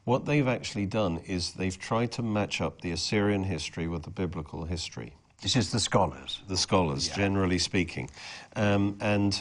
what 0.03 0.25
they've 0.25 0.47
actually 0.47 0.87
done 0.87 1.21
is 1.27 1.53
they've 1.53 1.77
tried 1.77 2.11
to 2.13 2.23
match 2.23 2.59
up 2.59 2.81
the 2.81 2.91
Assyrian 2.91 3.43
history 3.43 3.87
with 3.87 4.01
the 4.01 4.09
biblical 4.09 4.65
history 4.65 5.13
This 5.43 5.55
is 5.55 5.71
the 5.71 5.79
scholars. 5.79 6.41
the 6.47 6.57
scholars, 6.57 7.09
generally 7.09 7.59
speaking. 7.59 8.09
Um, 8.55 8.97
and 8.99 9.39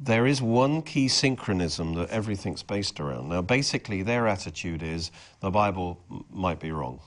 there 0.00 0.26
is 0.26 0.40
one 0.40 0.80
key 0.80 1.08
synchronism 1.08 1.94
that 1.94 2.08
everything's 2.08 2.62
based 2.62 2.98
around. 2.98 3.28
Now, 3.28 3.42
basically, 3.42 4.02
their 4.02 4.26
attitude 4.26 4.82
is 4.82 5.10
the 5.40 5.50
Bible 5.50 6.00
m- 6.10 6.24
might 6.30 6.58
be 6.58 6.70
wrong. 6.72 7.00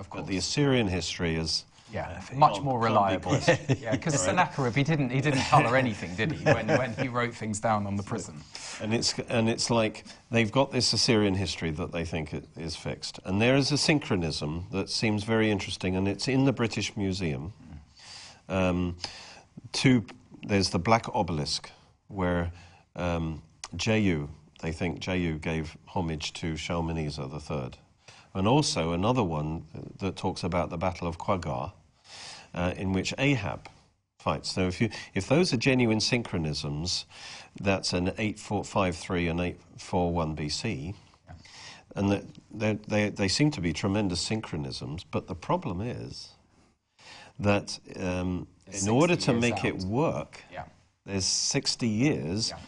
Of 0.00 0.10
But 0.10 0.26
the 0.26 0.36
Assyrian 0.38 0.88
history 0.88 1.36
is. 1.36 1.64
Yeah, 1.92 2.20
much 2.34 2.54
Can't- 2.54 2.64
more 2.64 2.78
reliable. 2.78 3.32
yeah, 3.80 3.92
because 3.92 4.20
Sennacherib, 4.20 4.74
he 4.74 4.82
didn't, 4.82 5.10
he 5.10 5.20
didn't 5.20 5.40
colour 5.42 5.76
anything, 5.84 6.14
did 6.16 6.32
he, 6.32 6.44
when, 6.44 6.68
when 6.68 6.92
he 6.94 7.08
wrote 7.08 7.34
things 7.34 7.60
down 7.60 7.86
on 7.86 7.96
the 7.96 8.02
prism? 8.02 8.42
And 8.80 8.92
it's, 8.92 9.18
and 9.28 9.48
it's 9.48 9.70
like 9.70 10.04
they've 10.30 10.52
got 10.52 10.70
this 10.70 10.92
Assyrian 10.92 11.34
history 11.34 11.70
that 11.72 11.92
they 11.92 12.04
think 12.04 12.34
it 12.34 12.44
is 12.56 12.76
fixed. 12.76 13.20
And 13.24 13.40
there 13.40 13.56
is 13.56 13.72
a 13.72 13.78
synchronism 13.78 14.66
that 14.70 14.90
seems 14.90 15.24
very 15.24 15.50
interesting, 15.50 15.96
and 15.96 16.06
it's 16.06 16.28
in 16.28 16.44
the 16.44 16.52
British 16.52 16.96
Museum. 16.96 17.52
Um, 18.48 18.96
two, 19.72 20.04
there's 20.46 20.70
the 20.70 20.78
Black 20.78 21.06
Obelisk, 21.14 21.70
where 22.08 22.52
um, 22.96 23.42
Jehu, 23.76 24.28
they 24.60 24.72
think 24.72 25.00
Jehu 25.00 25.38
gave 25.38 25.76
homage 25.86 26.32
to 26.34 26.56
Shalmaneser 26.56 27.28
III. 27.32 27.70
And 28.34 28.46
also 28.46 28.92
another 28.92 29.24
one 29.24 29.64
that 29.98 30.16
talks 30.16 30.44
about 30.44 30.70
the 30.70 30.76
Battle 30.76 31.08
of 31.08 31.18
Qarqar, 31.18 31.72
uh, 32.58 32.74
in 32.76 32.92
which 32.92 33.14
Ahab 33.18 33.68
fights. 34.18 34.50
So 34.50 34.66
if, 34.66 34.80
you, 34.80 34.90
if 35.14 35.28
those 35.28 35.52
are 35.54 35.56
genuine 35.56 36.00
synchronisms, 36.00 37.04
that's 37.60 37.92
an 37.92 38.08
8453 38.18 39.28
and 39.28 39.40
841 39.40 40.36
BC. 40.36 40.94
And 41.96 42.10
that 42.10 42.24
they, 42.52 42.78
they, 42.86 43.08
they 43.10 43.28
seem 43.28 43.50
to 43.52 43.60
be 43.60 43.72
tremendous 43.72 44.20
synchronisms, 44.20 45.04
but 45.10 45.26
the 45.26 45.34
problem 45.34 45.80
is 45.80 46.30
that 47.38 47.78
um, 47.96 48.46
in 48.72 48.88
order 48.88 49.16
to 49.16 49.32
make 49.32 49.58
out. 49.58 49.64
it 49.64 49.76
work, 49.84 50.42
Yeah. 50.52 50.64
there's 51.06 51.24
60 51.24 51.88
years 51.88 52.50
Yeah. 52.50 52.58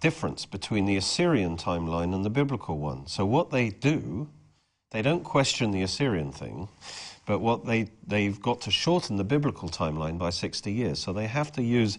difference 0.00 0.44
between 0.46 0.84
the 0.84 0.96
Assyrian 0.96 1.56
timeline 1.56 2.14
and 2.14 2.24
the 2.24 2.30
biblical 2.30 2.78
one. 2.78 3.06
So 3.06 3.24
what 3.24 3.50
they 3.50 3.70
do, 3.70 4.28
they 4.90 5.02
don't 5.02 5.24
question 5.24 5.70
the 5.70 5.82
Assyrian 5.82 6.32
thing, 6.32 6.68
but 7.26 7.40
what 7.40 7.66
they, 7.66 7.88
they've 8.06 8.40
got 8.40 8.60
to 8.62 8.70
shorten 8.70 9.16
the 9.16 9.24
biblical 9.24 9.68
timeline 9.68 10.18
by 10.18 10.30
60 10.30 10.72
years. 10.72 10.98
So 10.98 11.12
they 11.12 11.26
have 11.26 11.52
to 11.52 11.62
use 11.62 11.98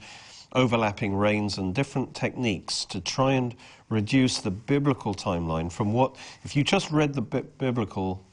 overlapping 0.53 1.15
reigns 1.15 1.57
and 1.57 1.75
different 1.75 2.15
techniques 2.15 2.85
to 2.85 3.01
try 3.01 3.33
and 3.33 3.53
reduce 3.89 4.39
the 4.39 4.51
biblical 4.51 5.13
timeline 5.13 5.71
from 5.71 5.93
what, 5.93 6.15
if 6.43 6.55
you 6.55 6.63
just 6.63 6.89
read 6.91 7.13
the 7.13 7.21
bi- 7.21 7.43
biblical 7.57 8.23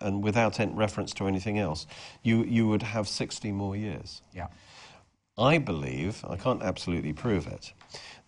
and 0.00 0.22
without 0.22 0.60
any 0.60 0.72
reference 0.72 1.12
to 1.14 1.26
anything 1.26 1.58
else, 1.58 1.86
you, 2.22 2.44
you 2.44 2.66
would 2.68 2.82
have 2.82 3.06
60 3.08 3.52
more 3.52 3.76
years. 3.76 4.22
Yeah. 4.32 4.46
I 5.36 5.58
believe, 5.58 6.24
I 6.28 6.36
can't 6.36 6.62
absolutely 6.62 7.12
prove 7.12 7.46
it, 7.46 7.72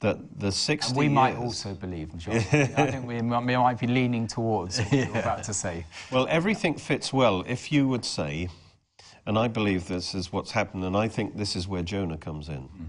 that 0.03 0.19
the 0.39 0.51
60 0.51 0.91
And 0.91 0.99
we 0.99 1.09
might 1.09 1.37
also 1.37 1.75
believe, 1.75 2.17
John. 2.19 2.35
I 2.35 2.41
think 2.41 3.07
we 3.07 3.23
might, 3.23 3.45
we 3.45 3.57
might 3.57 3.79
be 3.79 3.87
leaning 3.87 4.27
towards 4.27 4.79
what 4.79 4.93
you're 4.93 5.19
about 5.19 5.45
to 5.45 5.55
say. 5.55 5.87
Well, 6.11 6.27
everything 6.29 6.75
fits 6.75 7.13
well 7.13 7.45
if 7.47 7.73
you 7.73 7.89
would 7.89 8.05
say, 8.05 8.49
and 9.25 9.39
I 9.39 9.49
believe 9.49 9.87
this 9.87 10.15
is 10.15 10.33
what's 10.33 10.51
happened, 10.51 10.85
and 10.85 10.97
I 10.97 11.09
think 11.09 11.37
this 11.37 11.55
is 11.57 11.69
where 11.69 11.83
Jonah 11.83 12.19
comes 12.19 12.49
in, 12.49 12.63
hmm. 12.63 12.85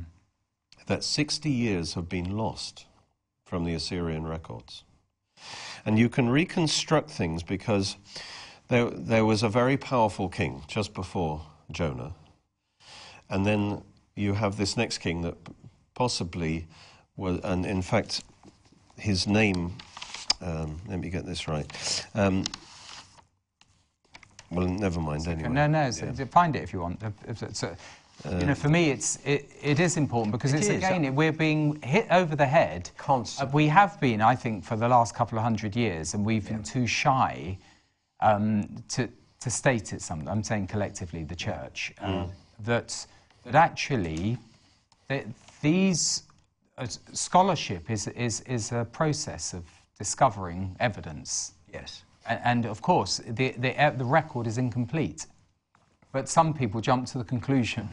that 0.87 1.03
60 1.03 1.49
years 1.49 1.93
have 1.93 2.09
been 2.09 2.35
lost 2.35 2.87
from 3.45 3.63
the 3.63 3.75
Assyrian 3.75 4.25
records. 4.25 4.83
And 5.85 5.99
you 5.99 6.09
can 6.09 6.29
reconstruct 6.29 7.11
things 7.11 7.43
because 7.43 7.97
there, 8.69 8.89
there 8.89 9.25
was 9.25 9.43
a 9.43 9.49
very 9.49 9.77
powerful 9.77 10.29
king 10.29 10.63
just 10.67 10.95
before 10.95 11.45
Jonah. 11.71 12.15
And 13.29 13.45
then 13.45 13.83
you 14.15 14.33
have 14.33 14.57
this 14.57 14.75
next 14.75 14.97
king 14.97 15.21
that 15.21 15.35
possibly 15.93 16.67
was, 17.17 17.39
and 17.43 17.65
in 17.65 17.81
fact, 17.81 18.23
his 18.97 19.27
name, 19.27 19.73
um, 20.41 20.79
let 20.87 20.99
me 20.99 21.09
get 21.09 21.25
this 21.25 21.47
right. 21.47 22.05
Um, 22.15 22.45
well, 24.51 24.67
never 24.67 24.99
mind 24.99 25.27
anyway. 25.27 25.49
No, 25.49 25.67
no, 25.67 25.89
so 25.91 26.11
find 26.27 26.55
it 26.55 26.63
if 26.63 26.73
you 26.73 26.79
want. 26.79 27.01
It's 27.27 27.63
you 28.29 28.45
know, 28.45 28.55
for 28.55 28.69
me, 28.69 28.89
it's 28.89 29.17
it, 29.25 29.49
it 29.61 29.79
is 29.79 29.97
important 29.97 30.31
because 30.31 30.53
It 30.53 30.57
it's 30.57 30.67
is. 30.69 30.77
again 30.77 31.03
it, 31.03 31.13
we're 31.13 31.31
being 31.31 31.81
hit 31.81 32.07
over 32.11 32.35
the 32.35 32.45
head. 32.45 32.89
Constant. 32.97 33.49
Uh, 33.49 33.51
we 33.51 33.67
have 33.67 33.99
been, 33.99 34.21
I 34.21 34.35
think, 34.35 34.63
for 34.63 34.75
the 34.75 34.87
last 34.87 35.15
couple 35.15 35.37
of 35.37 35.43
hundred 35.43 35.75
years, 35.75 36.13
and 36.13 36.23
we've 36.23 36.47
been 36.47 36.63
too 36.63 36.87
shy 36.87 37.57
um, 38.21 38.83
to 38.89 39.09
to 39.41 39.49
state 39.49 39.93
it. 39.93 40.01
Some 40.01 40.27
I'm 40.27 40.43
saying 40.43 40.67
collectively, 40.67 41.23
the 41.23 41.35
church, 41.35 41.93
um, 41.99 42.31
that 42.59 43.05
that 43.45 43.55
actually 43.55 44.37
that 45.09 45.25
these 45.61 46.23
uh, 46.29 46.32
scholarship 47.13 47.89
is 47.89 48.07
is 48.07 48.41
is 48.41 48.71
a 48.71 48.85
process 48.85 49.53
of 49.53 49.63
discovering 49.97 50.75
evidence 50.79 51.53
Yes. 51.71 52.03
and, 52.27 52.39
and 52.43 52.65
of 52.65 52.81
course, 52.81 53.17
the, 53.27 53.51
the, 53.57 53.75
uh, 53.81 53.91
the 53.91 54.05
record 54.05 54.47
is 54.47 54.57
incomplete. 54.57 55.25
But 56.11 56.29
some 56.29 56.53
people 56.53 56.81
jump 56.81 57.07
to 57.07 57.17
the 57.17 57.23
conclusion 57.23 57.89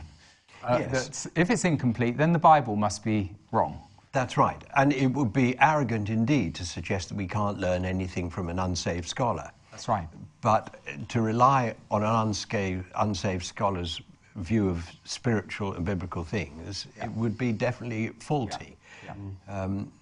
uh, 0.63 0.79
Yes. 0.81 1.25
that 1.25 1.41
if 1.41 1.51
it's 1.51 1.65
incomplete, 1.65 2.17
then 2.17 2.33
the 2.33 2.39
Bible 2.39 2.77
must 2.77 3.05
be 3.05 3.33
wrong. 3.53 3.81
That's 4.13 4.37
right. 4.37 4.63
And 4.77 4.93
it 4.93 5.07
would 5.09 5.33
be 5.33 5.59
arrogant 5.61 6.11
indeed 6.11 6.55
to 6.57 6.65
suggest 6.65 7.09
that 7.11 7.15
we 7.17 7.27
can't 7.27 7.59
learn 7.59 7.85
anything 7.85 8.29
from 8.31 8.49
an 8.49 8.59
unsaved 8.59 9.09
scholar. 9.09 9.51
That's 9.71 9.89
right. 9.89 10.09
But 10.43 10.81
to 11.09 11.21
rely 11.23 11.75
on 11.91 12.03
an 12.03 12.15
unscathed, 12.29 12.85
unsaved 12.97 13.45
scholar's 13.45 14.01
view 14.37 14.69
of 14.69 14.89
spiritual 15.05 15.75
and 15.75 15.85
biblical 15.85 16.25
things, 16.25 16.87
it 17.03 17.11
would 17.13 17.37
be 17.37 17.53
definitely 17.53 18.09
faulty. 18.21 18.77
Yeah. 19.05 19.15
Um, 19.49 19.93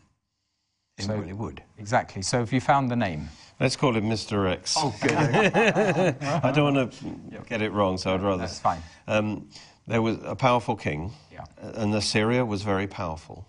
it 0.98 1.04
So- 1.04 1.16
really 1.16 1.32
would. 1.32 1.62
Exactly. 1.78 2.22
So 2.22 2.38
have 2.40 2.52
you 2.52 2.60
found 2.60 2.90
the 2.90 2.96
name? 2.96 3.28
Let's 3.60 3.76
call 3.76 3.94
him 3.96 4.04
Mr. 4.08 4.50
X. 4.50 4.74
Oh, 4.78 4.94
good. 5.00 5.12
I 6.22 6.52
don't 6.52 6.74
want 6.74 6.92
to 6.92 7.40
get 7.48 7.60
it 7.62 7.72
wrong, 7.72 7.98
so 7.98 8.14
I'd 8.14 8.22
rather. 8.22 8.42
That's 8.42 8.60
fine. 8.60 8.82
Um, 9.06 9.48
there 9.86 10.02
was 10.02 10.18
a 10.24 10.36
powerful 10.36 10.76
king, 10.76 11.12
Yeah. 11.32 11.44
and 11.60 11.94
Assyria 11.94 12.44
was 12.44 12.62
very 12.62 12.86
powerful. 12.86 13.46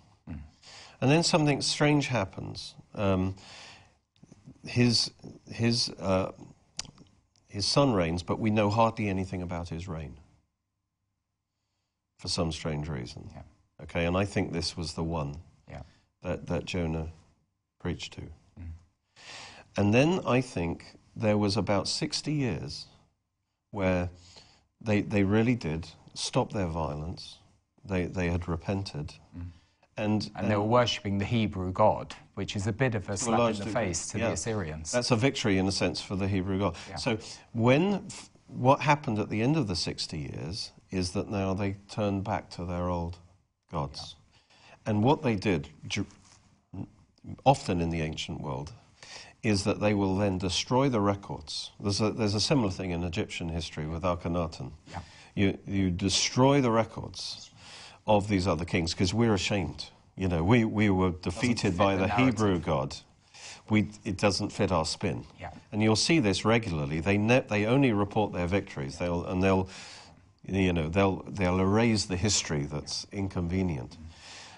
And 1.02 1.10
then 1.10 1.22
something 1.22 1.62
strange 1.62 2.08
happens. 2.08 2.74
Um, 2.94 3.34
his, 4.66 5.10
his, 5.50 5.88
uh, 5.98 6.32
his 7.48 7.64
son 7.66 7.92
reigns, 7.94 8.22
but 8.22 8.38
we 8.38 8.50
know 8.50 8.68
hardly 8.68 9.08
anything 9.08 9.40
about 9.42 9.68
his 9.70 9.88
reign 9.88 10.16
for 12.20 12.28
some 12.28 12.52
strange 12.52 12.88
reason. 12.88 13.30
Yeah. 13.32 13.42
Okay, 13.82 14.04
and 14.04 14.14
I 14.14 14.26
think 14.26 14.52
this 14.52 14.76
was 14.76 14.92
the 14.92 15.02
one 15.02 15.36
Yeah. 15.70 15.82
that, 16.22 16.46
that 16.48 16.66
Jonah 16.66 17.08
preached 17.80 18.12
to. 18.12 18.20
Mm-hmm. 18.20 18.62
And 19.78 19.94
then 19.94 20.20
I 20.26 20.42
think 20.42 20.98
there 21.16 21.38
was 21.38 21.56
about 21.56 21.88
60 21.88 22.30
years 22.30 22.86
where 23.70 24.10
they, 24.82 25.00
they 25.00 25.24
really 25.24 25.54
did 25.54 25.88
stop 26.12 26.52
their 26.52 26.66
violence. 26.66 27.38
They, 27.86 28.04
they 28.04 28.28
had 28.28 28.48
repented. 28.48 29.14
Mm-hmm. 29.34 29.48
And, 29.96 30.30
And 30.36 30.50
they 30.50 30.56
were 30.56 30.62
worshipping 30.62 31.18
the 31.18 31.24
Hebrew 31.24 31.72
God, 31.72 32.14
which 32.34 32.54
is 32.54 32.66
a 32.66 32.72
bit 32.72 32.94
of 32.94 33.08
a 33.08 33.16
slap 33.16 33.40
in 33.40 33.46
the 33.46 33.52
degree, 33.64 33.72
face 33.72 34.08
to 34.08 34.18
yeah. 34.18 34.28
the 34.28 34.32
Assyrians. 34.34 34.92
That's 34.92 35.10
a 35.10 35.16
victory 35.16 35.56
in 35.58 35.66
a 35.66 35.72
sense 35.72 36.00
for 36.02 36.16
the 36.16 36.28
Hebrew 36.28 36.58
God. 36.58 36.76
Yeah. 36.88 36.96
So 36.96 37.18
when 37.52 38.06
what 38.52 38.80
happened 38.80 39.18
at 39.18 39.28
the 39.28 39.42
end 39.42 39.56
of 39.56 39.68
the 39.68 39.76
60 39.76 40.18
years 40.18 40.72
is 40.90 41.12
that 41.12 41.28
now 41.28 41.54
they 41.54 41.76
turned 41.90 42.24
back 42.24 42.50
to 42.50 42.64
their 42.64 42.88
old 42.88 43.18
gods. 43.70 44.16
And 44.86 45.02
what 45.04 45.22
they 45.22 45.36
did, 45.36 45.68
often 47.44 47.80
in 47.80 47.90
the 47.90 48.00
ancient 48.00 48.40
world, 48.40 48.72
is 49.42 49.64
that 49.64 49.80
they 49.80 49.94
will 49.94 50.16
then 50.16 50.38
destroy 50.38 50.88
the 50.88 51.00
records. 51.00 51.70
There's 51.80 52.00
a, 52.00 52.10
there's 52.10 52.34
a 52.34 52.40
similar 52.40 52.70
thing 52.70 52.90
in 52.90 53.04
Egyptian 53.04 53.48
history 53.48 53.86
with 53.86 54.02
Akhenaten. 54.02 54.72
Yeah. 54.90 55.00
You, 55.34 55.58
you 55.66 55.90
destroy 55.90 56.60
the 56.60 56.70
records 56.70 57.50
of 58.06 58.28
these 58.28 58.46
other 58.46 58.64
kings 58.64 58.92
because 58.92 59.14
we're 59.14 59.34
ashamed. 59.34 59.86
You 60.16 60.28
know, 60.28 60.42
we, 60.42 60.64
we 60.64 60.90
were 60.90 61.10
defeated 61.10 61.78
by 61.78 61.96
the 61.96 62.06
the. 62.06 62.08
Hebrew 62.08 62.58
God. 62.58 62.96
We, 63.70 63.88
it 64.04 64.18
doesn't 64.18 64.50
fit 64.50 64.72
our 64.72 64.84
spin. 64.84 65.24
Yeah. 65.40 65.52
And 65.72 65.82
you'll 65.82 65.96
see 65.96 66.20
this 66.20 66.44
regularly. 66.44 67.00
They, 67.00 67.16
ne- 67.16 67.44
they 67.48 67.66
only 67.66 67.92
report 67.92 68.32
their 68.32 68.48
victories, 68.48 68.98
they'll, 68.98 69.24
and 69.26 69.42
they'll 69.42 69.68
You 70.46 70.72
know, 70.72 70.88
they'll, 70.88 71.22
they'll 71.28 71.60
erase 71.60 72.06
the 72.06 72.16
history 72.16 72.66
that's 72.66 73.06
inconvenient. 73.12 73.96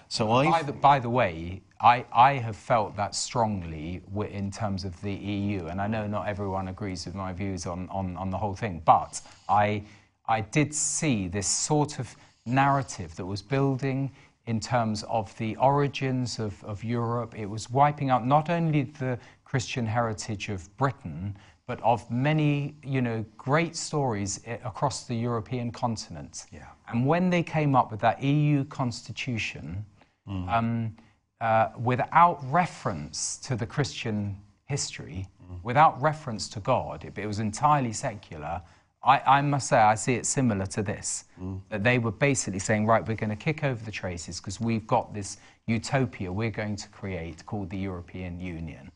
So 0.07 0.31
I. 0.31 0.49
By 0.49 0.63
the, 0.63 0.71
by 0.71 0.99
the 0.99 1.09
way, 1.09 1.61
I, 1.79 2.05
I 2.13 2.33
have 2.33 2.55
felt 2.55 2.95
that 2.95 3.13
strongly 3.13 4.01
in 4.31 4.49
terms 4.49 4.85
of 4.85 4.99
the 5.01 5.13
EU, 5.13 5.67
and 5.67 5.81
I 5.81 5.87
know 5.87 6.07
not 6.07 6.27
everyone 6.27 6.69
agrees 6.69 7.05
with 7.05 7.15
my 7.15 7.33
views 7.33 7.65
on, 7.65 7.89
on, 7.89 8.15
on 8.17 8.29
the 8.29 8.37
whole 8.37 8.55
thing, 8.55 8.81
but 8.85 9.21
I, 9.49 9.83
I 10.27 10.41
did 10.41 10.73
see 10.73 11.27
this 11.27 11.47
sort 11.47 11.99
of 11.99 12.15
narrative 12.45 13.15
that 13.17 13.25
was 13.25 13.41
building 13.41 14.11
in 14.45 14.59
terms 14.59 15.03
of 15.03 15.35
the 15.37 15.55
origins 15.55 16.39
of, 16.39 16.61
of 16.63 16.83
Europe. 16.83 17.37
It 17.37 17.45
was 17.45 17.69
wiping 17.69 18.09
out 18.09 18.25
not 18.25 18.49
only 18.49 18.83
the 18.83 19.17
Christian 19.45 19.85
heritage 19.85 20.49
of 20.49 20.75
Britain, 20.77 21.37
but 21.65 21.81
of 21.81 22.09
many, 22.11 22.75
you 22.83 23.01
know, 23.01 23.23
great 23.37 23.75
stories 23.75 24.41
across 24.65 25.05
the 25.05 25.15
European 25.15 25.71
continent. 25.71 26.45
Yeah. 26.51 26.67
And 26.89 27.05
when 27.05 27.29
they 27.29 27.41
came 27.41 27.73
up 27.75 27.89
with 27.89 28.01
that 28.01 28.21
EU 28.21 28.65
constitution, 28.65 29.85
um, 30.27 30.95
uh, 31.39 31.69
without 31.81 32.39
reference 32.51 33.37
to 33.37 33.55
the 33.55 33.65
Christian 33.65 34.37
history, 34.65 35.27
without 35.61 36.01
reference 36.01 36.49
to 36.49 36.59
God, 36.59 37.05
it, 37.05 37.17
it 37.17 37.27
was 37.27 37.39
entirely 37.39 37.93
secular. 37.93 38.61
I, 39.05 39.19
I 39.37 39.41
must 39.41 39.67
say, 39.67 39.77
I 39.77 39.95
see 39.95 40.13
it 40.13 40.25
similar 40.25 40.65
to 40.67 40.81
this. 40.81 41.25
That 41.69 41.83
they 41.83 41.99
were 41.99 42.11
basically 42.11 42.59
saying, 42.59 42.85
right, 42.85 43.05
we're 43.05 43.15
going 43.17 43.29
to 43.31 43.35
kick 43.35 43.63
over 43.63 43.83
the 43.83 43.91
traces 43.91 44.39
because 44.39 44.61
we've 44.61 44.87
got 44.87 45.13
this 45.13 45.37
utopia 45.67 46.31
we're 46.31 46.51
going 46.51 46.75
to 46.75 46.87
create 46.89 47.45
called 47.45 47.69
the 47.69 47.77
European 47.77 48.39
Union. 48.39 48.91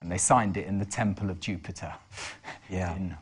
And 0.00 0.10
they 0.10 0.18
signed 0.18 0.56
it 0.56 0.66
in 0.66 0.78
the 0.78 0.84
Temple 0.84 1.30
of 1.30 1.40
Jupiter. 1.40 1.92
Yeah. 2.70 2.96
in- 2.96 3.16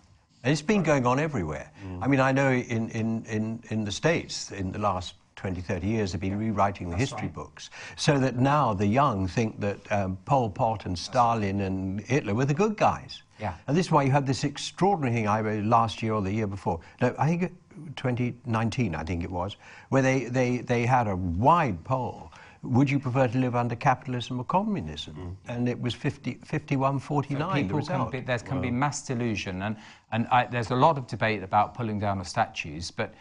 And 0.44 0.52
it's 0.52 0.62
been 0.62 0.82
going 0.82 1.06
on 1.06 1.18
everywhere. 1.18 1.70
I 2.00 2.06
mean, 2.06 2.20
I 2.20 2.32
know 2.32 2.50
in, 2.52 2.88
in, 2.90 3.24
in, 3.26 3.62
in 3.70 3.84
the 3.84 3.92
States, 3.92 4.52
in 4.52 4.70
the 4.72 4.78
last 4.78 5.14
20, 5.36 5.60
30 5.60 5.86
years, 5.86 6.12
they've 6.12 6.20
been 6.20 6.38
rewriting 6.38 6.88
the 6.88 6.96
history 6.96 7.28
books. 7.28 7.68
So 7.96 8.18
that 8.20 8.36
now 8.36 8.72
the 8.74 8.86
young 8.86 9.26
think 9.28 9.60
that 9.60 9.78
um, 9.92 10.16
Pol 10.24 10.48
Pot 10.50 10.86
and 10.86 10.98
Stalin 10.98 11.60
and 11.62 12.00
Hitler 12.02 12.34
were 12.34 12.44
the 12.46 12.54
good 12.54 12.76
guys. 12.76 13.22
Yeah. 13.40 13.54
And 13.66 13.76
this 13.76 13.86
is 13.86 13.92
why 13.92 14.02
you 14.02 14.10
had 14.10 14.26
this 14.26 14.44
extraordinary 14.44 15.14
thing 15.14 15.28
I 15.28 15.40
last 15.60 16.02
year 16.02 16.12
or 16.12 16.22
the 16.22 16.32
year 16.32 16.46
before. 16.46 16.80
No, 17.00 17.14
I 17.18 17.28
think 17.28 17.52
2019, 17.96 18.94
I 18.94 19.04
think 19.04 19.24
it 19.24 19.30
was, 19.30 19.56
where 19.88 20.02
they, 20.02 20.24
they, 20.24 20.58
they 20.58 20.86
had 20.86 21.08
a 21.08 21.16
wide 21.16 21.82
poll. 21.84 22.32
Would 22.62 22.90
you 22.90 22.98
prefer 22.98 23.26
to 23.26 23.38
live 23.38 23.56
under 23.56 23.74
capitalism 23.74 24.38
or 24.38 24.44
communism? 24.44 25.36
Mm. 25.48 25.54
And 25.54 25.68
it 25.68 25.80
was 25.80 25.94
50, 25.94 26.40
51 26.44 26.98
49, 26.98 27.48
the 27.48 27.62
people 27.62 27.82
can 27.86 28.10
be, 28.10 28.20
there 28.20 28.38
can 28.38 28.60
be 28.60 28.70
mass 28.70 29.06
delusion, 29.06 29.62
and, 29.62 29.76
and 30.12 30.26
I, 30.28 30.44
there's 30.44 30.70
a 30.70 30.76
lot 30.76 30.98
of 30.98 31.06
debate 31.06 31.42
about 31.42 31.74
pulling 31.74 31.98
down 31.98 32.18
the 32.18 32.24
statues. 32.24 32.90
But 32.90 33.14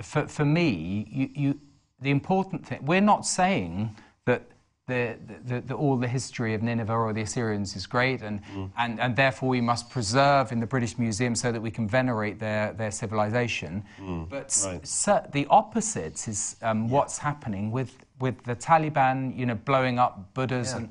for, 0.00 0.28
for 0.28 0.44
me, 0.44 1.08
you, 1.10 1.30
you, 1.34 1.60
the 2.00 2.10
important 2.10 2.64
thing, 2.64 2.84
we're 2.84 3.00
not 3.00 3.26
saying 3.26 3.96
that 4.26 4.42
the, 4.86 5.16
the, 5.46 5.60
the, 5.62 5.74
all 5.74 5.96
the 5.96 6.08
history 6.08 6.52
of 6.54 6.62
Nineveh 6.62 6.92
or 6.92 7.12
the 7.12 7.22
Assyrians 7.22 7.74
is 7.74 7.86
great, 7.86 8.20
and, 8.20 8.40
and, 8.76 9.00
and 9.00 9.16
therefore 9.16 9.48
we 9.48 9.60
must 9.60 9.88
preserve 9.88 10.52
in 10.52 10.60
the 10.60 10.66
British 10.66 10.98
Museum 10.98 11.34
so 11.34 11.50
that 11.50 11.60
we 11.60 11.70
can 11.70 11.88
venerate 11.88 12.38
their, 12.38 12.72
their 12.74 12.90
civilization. 12.90 13.82
But 14.28 14.54
right. 14.66 14.86
so 14.86 15.26
the 15.32 15.46
opposite 15.48 16.28
is 16.28 16.56
um, 16.62 16.88
what's 16.90 17.16
happening 17.16 17.70
with, 17.70 17.96
with 18.20 18.42
the 18.44 18.54
Taliban, 18.56 19.36
you 19.36 19.46
know, 19.46 19.54
blowing 19.54 19.98
up 19.98 20.34
Buddhas 20.34 20.72
and 20.74 20.90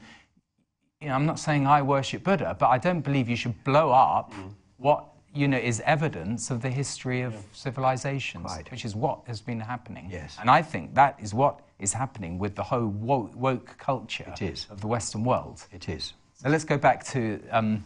you 1.01 1.09
know, 1.09 1.15
I'm 1.15 1.25
not 1.25 1.37
saying 1.37 1.67
I 1.67 1.81
worship 1.81 2.23
Buddha, 2.23 2.55
but 2.57 2.67
I 2.69 2.77
don't 2.77 3.01
believe 3.01 3.27
you 3.27 3.35
should 3.35 3.61
blow 3.65 3.91
up 3.91 4.31
Mm. 4.31 4.53
what 4.77 5.09
you 5.35 5.47
know 5.49 5.57
is 5.57 5.81
evidence 5.85 6.49
of 6.49 6.61
the 6.61 6.69
history 6.69 7.21
of 7.21 7.33
civilizations, 7.51 8.45
Quite. 8.45 8.71
which 8.71 8.85
is 8.85 8.95
what 8.95 9.19
has 9.27 9.41
been 9.41 9.59
happening. 9.59 10.07
Yes. 10.09 10.37
And 10.39 10.49
I 10.49 10.61
think 10.61 10.93
that 10.95 11.19
is 11.19 11.33
what 11.33 11.59
is 11.83 11.93
happening 11.93 12.39
with 12.39 12.55
the 12.55 12.63
whole 12.63 12.87
woke, 12.87 13.35
woke 13.35 13.77
culture 13.77 14.33
of 14.69 14.79
the 14.81 14.87
Western 14.87 15.23
world. 15.23 15.65
It 15.71 15.89
is. 15.89 16.13
So 16.41 16.49
let's 16.49 16.63
go 16.63 16.77
back 16.77 17.03
to 17.07 17.39
um, 17.51 17.83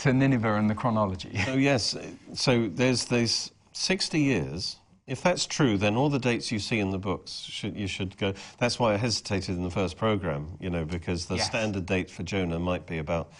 to 0.00 0.12
Nineveh 0.12 0.54
and 0.54 0.68
the 0.70 0.74
chronology. 0.74 1.36
So 1.44 1.54
yes, 1.54 1.96
so 2.34 2.68
there's 2.68 3.06
these 3.06 3.50
60 3.72 4.20
years. 4.20 4.76
If 5.06 5.20
that's 5.22 5.44
true, 5.46 5.76
then 5.76 5.96
all 5.96 6.08
the 6.08 6.18
dates 6.18 6.50
you 6.50 6.58
see 6.58 6.78
in 6.78 6.90
the 6.90 6.98
books 6.98 7.32
should 7.32 7.76
you 7.76 7.86
should 7.86 8.16
go. 8.16 8.32
That's 8.58 8.78
why 8.78 8.94
I 8.94 8.96
hesitated 8.96 9.56
in 9.56 9.62
the 9.62 9.70
first 9.70 9.96
program, 9.96 10.56
you 10.60 10.70
know, 10.70 10.84
because 10.84 11.26
the 11.26 11.36
Yes. 11.36 11.46
standard 11.46 11.84
date 11.86 12.10
for 12.10 12.22
Jonah 12.22 12.58
might 12.58 12.86
be 12.86 12.98
about 12.98 13.30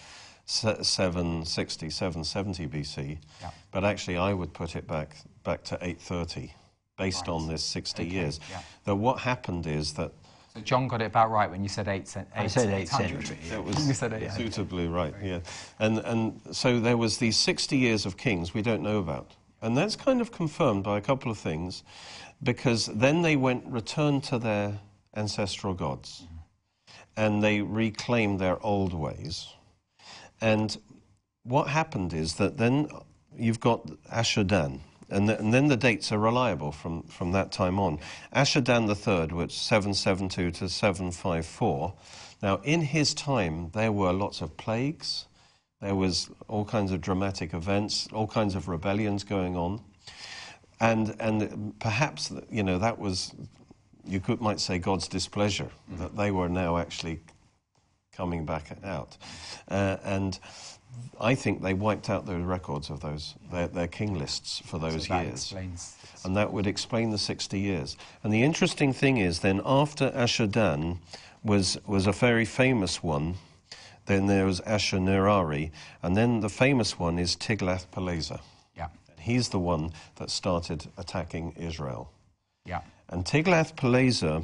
se- 0.45 0.83
760, 0.83 1.89
770 1.89 2.67
BC. 2.67 3.17
Yeah. 3.41 3.49
But 3.71 3.83
actually, 3.83 4.17
I 4.17 4.33
would 4.33 4.53
put 4.53 4.75
it 4.75 4.87
back 4.87 5.15
back 5.43 5.63
to 5.65 5.75
830, 5.81 6.53
based 6.97 7.27
on 7.27 7.47
this 7.47 7.63
60 7.63 8.03
Okay, 8.03 8.11
years. 8.11 8.39
yeah. 8.49 8.61
That 8.85 8.95
what 8.95 9.19
happened 9.19 9.67
is 9.67 9.93
that 9.93 10.11
So 10.53 10.61
John 10.61 10.87
got 10.87 11.01
it 11.01 11.05
about 11.05 11.29
right 11.31 11.49
when 11.49 11.61
you 11.63 11.69
said 11.69 11.87
eight. 11.87 12.07
cent- 12.07 12.27
I 12.35 12.47
said 12.47 12.69
eight 12.69 12.83
800. 12.93 13.27
century, 13.27 13.37
That 13.49 13.55
You 13.57 13.63
was 13.63 13.97
said 13.97 14.13
eight. 14.13 14.31
suitably 14.37 14.87
right, 14.87 15.13
yeah. 15.21 15.39
And, 15.79 15.99
and 15.99 16.41
so 16.51 16.79
there 16.79 16.97
was 16.97 17.17
these 17.17 17.37
60 17.37 17.77
years 17.77 18.05
of 18.05 18.17
kings 18.17 18.53
we 18.53 18.61
don't 18.61 18.81
know 18.81 18.99
about. 18.99 19.35
And 19.61 19.75
that's 19.75 19.95
kind 19.95 20.21
of 20.21 20.31
confirmed 20.31 20.83
by 20.83 20.97
a 20.97 21.01
couple 21.01 21.31
of 21.31 21.37
things, 21.37 21.83
because 22.43 22.85
then 22.87 23.21
they 23.21 23.35
went, 23.35 23.65
returned 23.65 24.23
to 24.25 24.37
their 24.37 24.79
ancestral 25.15 25.73
gods, 25.73 26.23
mm-hmm. 26.23 26.35
and 27.17 27.43
they 27.43 27.61
reclaimed 27.61 28.39
their 28.39 28.63
old 28.63 28.93
ways. 28.93 29.47
And 30.41 30.77
what 31.43 31.67
happened 31.69 32.13
is 32.13 32.35
that 32.35 32.57
then 32.57 32.89
you've 33.35 33.59
got 33.61 33.87
Ashurdan, 34.11 34.81
and, 35.09 35.27
th- 35.27 35.39
and 35.39 35.53
then 35.53 35.67
the 35.67 35.77
dates 35.77 36.11
are 36.11 36.17
reliable 36.17 36.71
from, 36.71 37.03
from 37.03 37.31
that 37.31 37.51
time 37.51 37.79
on. 37.79 37.99
Ashurdan 38.33 38.89
III, 38.89 39.35
which 39.35 39.57
772 39.57 40.51
to 40.51 40.69
754. 40.69 41.93
Now, 42.41 42.59
in 42.63 42.81
his 42.81 43.13
time, 43.13 43.69
there 43.73 43.91
were 43.91 44.13
lots 44.13 44.41
of 44.41 44.57
plagues. 44.57 45.25
There 45.81 45.95
was 45.95 46.29
all 46.47 46.65
kinds 46.65 46.91
of 46.91 47.01
dramatic 47.01 47.53
events, 47.53 48.07
all 48.13 48.27
kinds 48.27 48.55
of 48.55 48.67
rebellions 48.67 49.23
going 49.23 49.55
on, 49.55 49.81
and 50.79 51.15
and 51.19 51.77
perhaps 51.79 52.31
you 52.49 52.63
know 52.63 52.79
that 52.79 52.97
was 52.97 53.33
you 54.05 54.19
could 54.19 54.41
might 54.41 54.59
say 54.59 54.79
God's 54.79 55.07
displeasure 55.07 55.69
that 55.97 56.15
they 56.15 56.31
were 56.31 56.49
now 56.49 56.77
actually 56.77 57.19
coming 58.15 58.45
back 58.45 58.77
out. 58.83 59.17
Uh, 59.67 59.97
and 60.03 60.39
I 61.19 61.35
think 61.35 61.61
they 61.61 61.73
wiped 61.73 62.09
out 62.09 62.25
the 62.25 62.37
records 62.37 62.89
of 62.89 62.99
those, 62.99 63.35
their, 63.51 63.67
their 63.67 63.87
king 63.87 64.17
lists 64.17 64.61
for 64.65 64.79
those 64.79 65.07
So 65.07 65.13
that 65.13 65.25
years. 65.25 65.33
explains. 65.33 65.95
And 66.23 66.35
that 66.35 66.51
would 66.51 66.67
explain 66.67 67.11
the 67.11 67.17
60 67.17 67.59
years. 67.59 67.97
And 68.23 68.33
the 68.33 68.43
interesting 68.43 68.93
thing 68.93 69.17
is, 69.17 69.39
then 69.39 69.61
after 69.65 70.11
Ashurdan 70.11 70.99
was, 71.43 71.77
was 71.85 72.07
a 72.07 72.11
very 72.11 72.45
famous 72.45 73.03
one, 73.03 73.35
then 74.07 74.27
there 74.27 74.45
was 74.45 74.61
Ashurnirari, 74.61 75.71
and 76.03 76.15
then 76.15 76.39
the 76.41 76.49
famous 76.49 76.99
one 76.99 77.17
is 77.17 77.35
Tiglath-Pileser. 77.35 78.39
Yeah, 78.75 78.89
He's 79.19 79.49
the 79.49 79.59
one 79.59 79.91
that 80.17 80.29
started 80.29 80.87
attacking 80.97 81.53
Israel. 81.57 82.11
yeah. 82.65 82.81
And 83.09 83.23
Tiglath-Pileser 83.23 84.43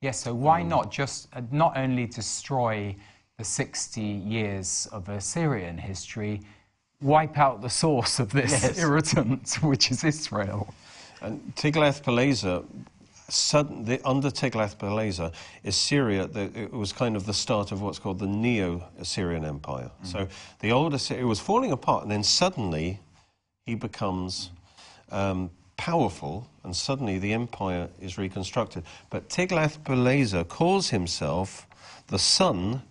Yes, 0.00 0.18
so 0.22 0.32
why 0.32 0.62
not 0.62 0.90
just 0.90 1.28
uh, 1.34 1.42
not 1.50 1.76
only 1.76 2.06
destroy 2.06 2.96
the 3.40 3.44
60 3.44 4.02
years 4.02 4.86
of 4.92 5.08
Assyrian 5.08 5.78
history, 5.78 6.42
wipe 7.00 7.38
out 7.38 7.62
the 7.62 7.70
source 7.70 8.20
of 8.20 8.30
this 8.32 8.50
Yes. 8.50 8.78
irritant, 8.84 9.54
which 9.62 9.90
is 9.90 10.04
Israel? 10.04 10.74
And 11.22 11.40
Tiglath-Pileser, 11.56 12.62
sudden, 13.30 13.86
the, 13.86 13.98
under 14.06 14.28
Tiglath-Pileser, 14.28 15.32
Assyria, 15.64 16.26
the, 16.26 16.50
it 16.54 16.70
was 16.70 16.92
kind 16.92 17.16
of 17.16 17.24
the 17.24 17.32
start 17.32 17.72
of 17.72 17.80
what's 17.80 17.98
called 17.98 18.18
the 18.18 18.26
Neo-Assyrian 18.26 19.46
Empire. 19.46 19.90
So 20.02 20.28
the 20.58 20.70
old 20.72 20.92
Assyria 20.92 21.26
was 21.26 21.40
falling 21.40 21.72
apart, 21.72 22.02
and 22.02 22.12
then 22.12 22.22
suddenly 22.22 23.00
he 23.64 23.74
becomes 23.74 24.50
um, 25.10 25.48
powerful, 25.78 26.46
and 26.62 26.76
suddenly 26.76 27.18
the 27.18 27.32
empire 27.32 27.88
is 28.02 28.18
reconstructed. 28.18 28.82
But 29.08 29.30
Tiglath-Pileser 29.30 30.44
calls 30.44 30.90
himself 30.90 31.66
the 32.08 32.18
son 32.18 32.82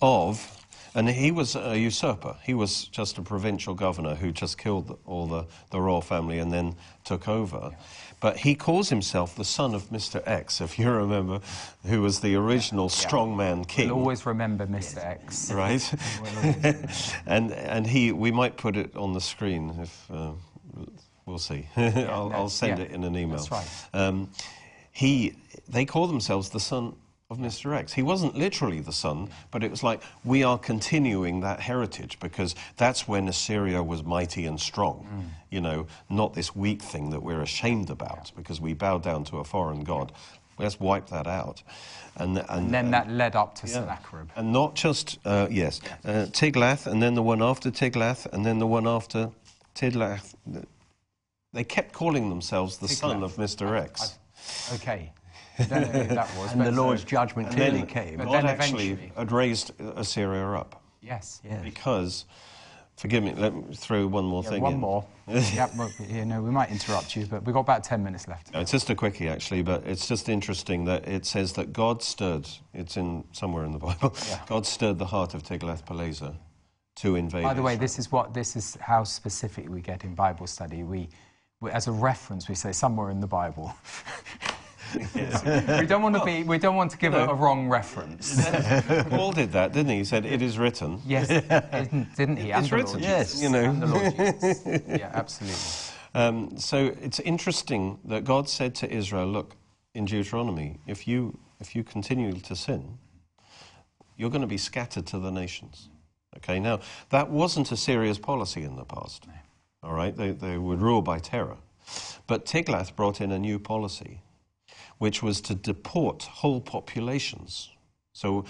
of, 0.00 0.66
and 0.94 1.10
he 1.10 1.30
was 1.30 1.54
a 1.54 1.78
usurper. 1.78 2.36
He 2.42 2.54
was 2.54 2.84
just 2.84 3.18
a 3.18 3.22
provincial 3.22 3.74
governor 3.74 4.14
who 4.14 4.32
just 4.32 4.56
killed 4.56 4.98
all 5.04 5.26
the, 5.26 5.46
the 5.70 5.80
royal 5.80 6.00
family 6.00 6.38
and 6.38 6.50
then 6.50 6.74
took 7.04 7.28
over. 7.28 7.72
But 8.18 8.38
he 8.38 8.54
calls 8.54 8.88
himself 8.88 9.36
the 9.36 9.44
son 9.44 9.74
of 9.74 9.90
Mr. 9.90 10.22
X, 10.26 10.60
if 10.62 10.78
you 10.78 10.90
remember, 11.04 11.40
who 11.84 12.00
was 12.00 12.20
the 12.20 12.34
original 12.34 12.88
strongman 12.88 13.68
king. 13.68 13.88
We'll 13.88 13.98
always 13.98 14.24
remember 14.24 14.66
Mr. 14.66 15.04
X. 15.04 15.50
Right, 15.56 15.94
and 17.26 17.52
and 17.52 17.86
he 17.86 18.12
we 18.12 18.30
might 18.30 18.56
put 18.56 18.76
it 18.76 18.96
on 18.96 19.12
the 19.12 19.20
screen 19.20 19.78
if 19.80 20.10
uh, 20.10 20.32
we'll 21.24 21.38
see. 21.38 21.68
I'll, 21.76 22.30
no, 22.30 22.32
I'll 22.32 22.48
send 22.48 22.78
yeah, 22.78 22.84
it 22.84 22.90
in 22.90 23.04
an 23.04 23.16
email. 23.16 23.36
that's 23.36 23.50
right. 23.50 23.68
Um, 23.92 24.30
he 24.92 25.34
they 25.68 25.84
call 25.84 26.06
themselves 26.06 26.50
the 26.50 26.60
son 26.60 26.96
of 27.28 27.38
Mr. 27.38 27.74
X. 27.76 27.92
He 27.92 28.02
wasn't 28.02 28.36
literally 28.36 28.78
the 28.78 28.92
son, 28.92 29.28
but 29.50 29.64
it 29.64 29.70
was 29.70 29.82
like 29.82 30.00
we 30.24 30.44
are 30.44 30.58
continuing 30.58 31.40
that 31.40 31.58
heritage 31.58 32.20
because 32.20 32.54
that's 32.76 33.08
when 33.08 33.26
Assyria 33.26 33.82
was 33.82 34.04
mighty 34.04 34.46
and 34.46 34.60
strong. 34.60 35.32
You 35.50 35.60
know, 35.60 35.86
not 36.08 36.34
this 36.34 36.54
weak 36.54 36.82
thing 36.82 37.10
that 37.10 37.22
we're 37.22 37.42
ashamed 37.42 37.90
about 37.90 38.30
because 38.36 38.60
we 38.60 38.74
bow 38.74 38.98
down 38.98 39.24
to 39.24 39.38
a 39.38 39.44
foreign 39.44 39.82
god. 39.82 40.12
Let's 40.58 40.78
wipe 40.78 41.08
that 41.08 41.26
out. 41.26 41.62
And, 42.16 42.38
and, 42.38 42.48
And 42.48 42.74
then 42.74 42.90
that 42.92 43.10
led 43.10 43.34
up 43.34 43.56
to 43.56 43.66
yeah. 43.66 43.72
Sennacherib. 43.74 44.28
And 44.36 44.52
not 44.52 44.74
just, 44.74 45.18
uh, 45.24 45.48
yes, 45.50 45.80
uh, 46.04 46.26
Tiglath, 46.30 46.86
and 46.86 47.02
then 47.02 47.14
the 47.14 47.22
one 47.22 47.42
after 47.42 47.70
Tiglath, 47.70 48.26
and 48.32 48.46
then 48.46 48.58
the 48.58 48.66
one 48.66 48.86
after 48.86 49.30
Tiglath. 49.74 50.34
They 51.52 51.64
kept 51.64 51.92
calling 51.92 52.30
themselves 52.30 52.78
the 52.78 52.88
son 52.88 53.22
of 53.22 53.34
Mr. 53.36 53.78
X. 53.78 54.18
Okay. 54.74 54.90
I 54.90 55.02
don't 55.02 55.25
know 55.58 55.64
that 55.64 56.30
was. 56.38 56.52
And 56.52 56.60
the 56.60 56.64
but- 56.66 56.74
Lord's 56.74 57.04
judgment 57.04 57.50
clearly 57.50 57.78
then 57.78 57.86
came. 57.86 58.16
But 58.18 58.24
God 58.26 58.32
then 58.34 58.46
actually 58.46 58.90
eventually- 58.90 59.12
had 59.16 59.32
raised 59.32 59.72
Assyria 59.96 60.46
up. 60.52 60.82
Yes. 61.00 61.40
Yes. 61.44 61.62
Because, 61.62 62.24
forgive 62.96 63.22
me, 63.22 63.32
let 63.34 63.54
me 63.54 63.74
throw 63.74 64.06
one 64.06 64.24
more 64.24 64.42
Yeah, 64.42 64.50
thing 64.50 64.62
one 64.62 64.74
in. 64.74 64.80
more. 64.80 65.04
yeah, 65.28 65.68
well, 65.76 65.90
you 66.08 66.24
know, 66.24 66.40
we 66.42 66.50
might 66.50 66.70
interrupt 66.70 67.14
you, 67.16 67.26
but 67.26 67.44
we've 67.44 67.54
got 67.54 67.60
about 67.60 67.82
10 67.84 68.02
minutes 68.02 68.26
left. 68.28 68.52
No, 68.52 68.60
It's 68.60 68.70
just 68.72 68.90
a 68.90 68.94
quickie, 68.94 69.28
actually, 69.28 69.62
but 69.62 69.84
it's 69.86 70.06
just 70.06 70.28
interesting 70.28 70.84
that 70.86 71.06
it 71.08 71.26
says 71.26 71.52
that 71.54 71.72
God 71.72 72.02
stirred, 72.02 72.48
it's 72.74 72.96
in 72.96 73.24
somewhere 73.32 73.64
in 73.64 73.72
the 73.72 73.78
Bible, 73.78 74.14
Yeah. 74.28 74.40
God 74.46 74.66
stirred 74.66 74.98
the 74.98 75.06
heart 75.06 75.34
of 75.34 75.42
Tiglath-Pileser 75.42 76.34
to 76.96 77.14
invade 77.16 77.42
By 77.44 77.54
the 77.54 77.62
way, 77.62 77.72
Israel. 77.72 77.80
this 77.82 77.98
is 77.98 78.10
what 78.12 78.32
this 78.34 78.56
is 78.56 78.76
how 78.80 79.04
specific 79.04 79.68
we 79.68 79.80
get 79.82 80.02
in 80.04 80.14
Bible 80.14 80.46
study. 80.46 80.82
We, 80.82 81.08
we 81.60 81.70
as 81.70 81.88
a 81.88 81.92
reference, 81.92 82.48
we 82.48 82.54
say 82.54 82.72
somewhere 82.72 83.10
in 83.10 83.20
the 83.20 83.26
Bible. 83.26 83.74
We 85.80 85.86
don't 85.86 86.02
want 86.02 86.16
to 86.16 86.24
be. 86.24 86.42
We 86.42 86.58
don't 86.58 86.76
want 86.76 86.90
to 86.92 86.98
give 86.98 87.14
a, 87.14 87.26
a 87.26 87.34
wrong 87.34 87.68
reference. 87.68 88.46
Paul 89.10 89.32
did 89.32 89.52
that, 89.52 89.72
didn't 89.72 89.90
he? 89.90 89.98
He 89.98 90.04
said, 90.04 90.24
it 90.24 90.42
is 90.42 90.58
written. 90.58 91.00
Yes, 91.06 91.28
didn't, 92.16 92.36
he? 92.36 92.50
It's 92.50 92.72
written, 92.72 93.00
Yes. 93.00 93.42
You 93.42 93.50
know. 93.50 93.72
The 93.72 93.86
Lord 93.86 94.16
Jesus. 94.16 94.62
Yeah, 94.88 95.10
absolutely. 95.12 95.58
Um, 96.14 96.58
so 96.58 96.94
it's 97.02 97.20
interesting 97.20 97.98
that 98.04 98.24
God 98.24 98.48
said 98.48 98.74
to 98.76 98.90
Israel, 98.90 99.26
look, 99.26 99.56
in 99.94 100.04
Deuteronomy, 100.04 100.78
if 100.86 101.06
you, 101.06 101.38
if 101.60 101.74
you 101.74 101.84
continue 101.84 102.32
to 102.32 102.56
sin, 102.56 102.98
you're 104.16 104.30
going 104.30 104.42
to 104.42 104.46
be 104.46 104.58
scattered 104.58 105.06
to 105.06 105.18
the 105.18 105.30
nations. 105.30 105.88
Okay, 106.38 106.60
now, 106.60 106.80
that 107.10 107.30
wasn't 107.30 107.72
a 107.72 107.76
serious 107.76 108.18
policy 108.18 108.62
in 108.62 108.76
the 108.76 108.84
past. 108.84 109.26
All 109.82 109.94
right, 109.94 110.16
they, 110.16 110.32
they 110.32 110.58
would 110.58 110.80
rule 110.80 111.02
by 111.02 111.18
terror. 111.18 111.56
But 112.26 112.44
Tiglath 112.44 112.94
brought 112.96 113.20
in 113.20 113.30
a 113.32 113.38
new 113.38 113.58
policy, 113.58 114.20
which 114.98 115.22
was 115.22 115.40
to 115.42 115.54
deport 115.54 116.22
whole 116.24 116.60
populations. 116.60 117.70
So, 118.12 118.44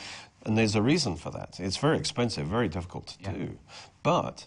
and 0.44 0.56
there's 0.56 0.76
a 0.76 0.82
reason 0.82 1.16
for 1.16 1.30
that. 1.30 1.58
It's 1.58 1.76
very 1.76 1.98
expensive, 1.98 2.46
very 2.46 2.68
difficult 2.68 3.08
to 3.08 3.18
Yeah. 3.22 3.32
do. 3.32 3.58
But 4.02 4.46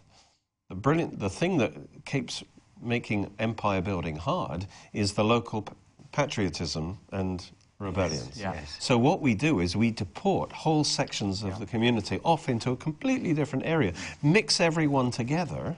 the 0.70 0.76
brilliant, 0.76 1.20
the 1.20 1.30
thing 1.30 1.58
that 1.58 1.74
keeps 2.06 2.44
making 2.82 3.30
empire 3.40 3.82
building 3.82 4.16
hard 4.16 4.66
is 4.94 5.14
the 5.14 5.24
local 5.24 5.64
p- 5.64 5.74
patriotism 6.14 7.00
and 7.12 7.44
rebellions. 7.80 8.40
Yeah. 8.40 8.54
Yes. 8.54 8.78
So 8.80 8.98
what 8.98 9.20
we 9.22 9.36
do 9.36 9.60
is 9.60 9.76
we 9.76 9.92
deport 9.92 10.52
whole 10.54 10.84
sections 10.86 11.44
of 11.44 11.60
the 11.60 11.66
community 11.66 12.20
off 12.24 12.48
into 12.48 12.72
a 12.72 12.78
completely 12.78 13.34
different 13.34 13.66
area, 13.66 13.94
mix 14.24 14.60
everyone 14.62 15.12
together, 15.12 15.76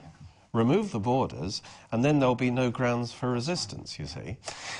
remove 0.52 0.92
the 0.92 1.00
borders, 1.00 1.62
and 1.92 2.04
then 2.04 2.18
there'll 2.18 2.34
be 2.34 2.50
no 2.50 2.70
grounds 2.70 3.10
for 3.12 3.30
resistance. 3.30 3.98
You 3.98 4.04
see, 4.06 4.36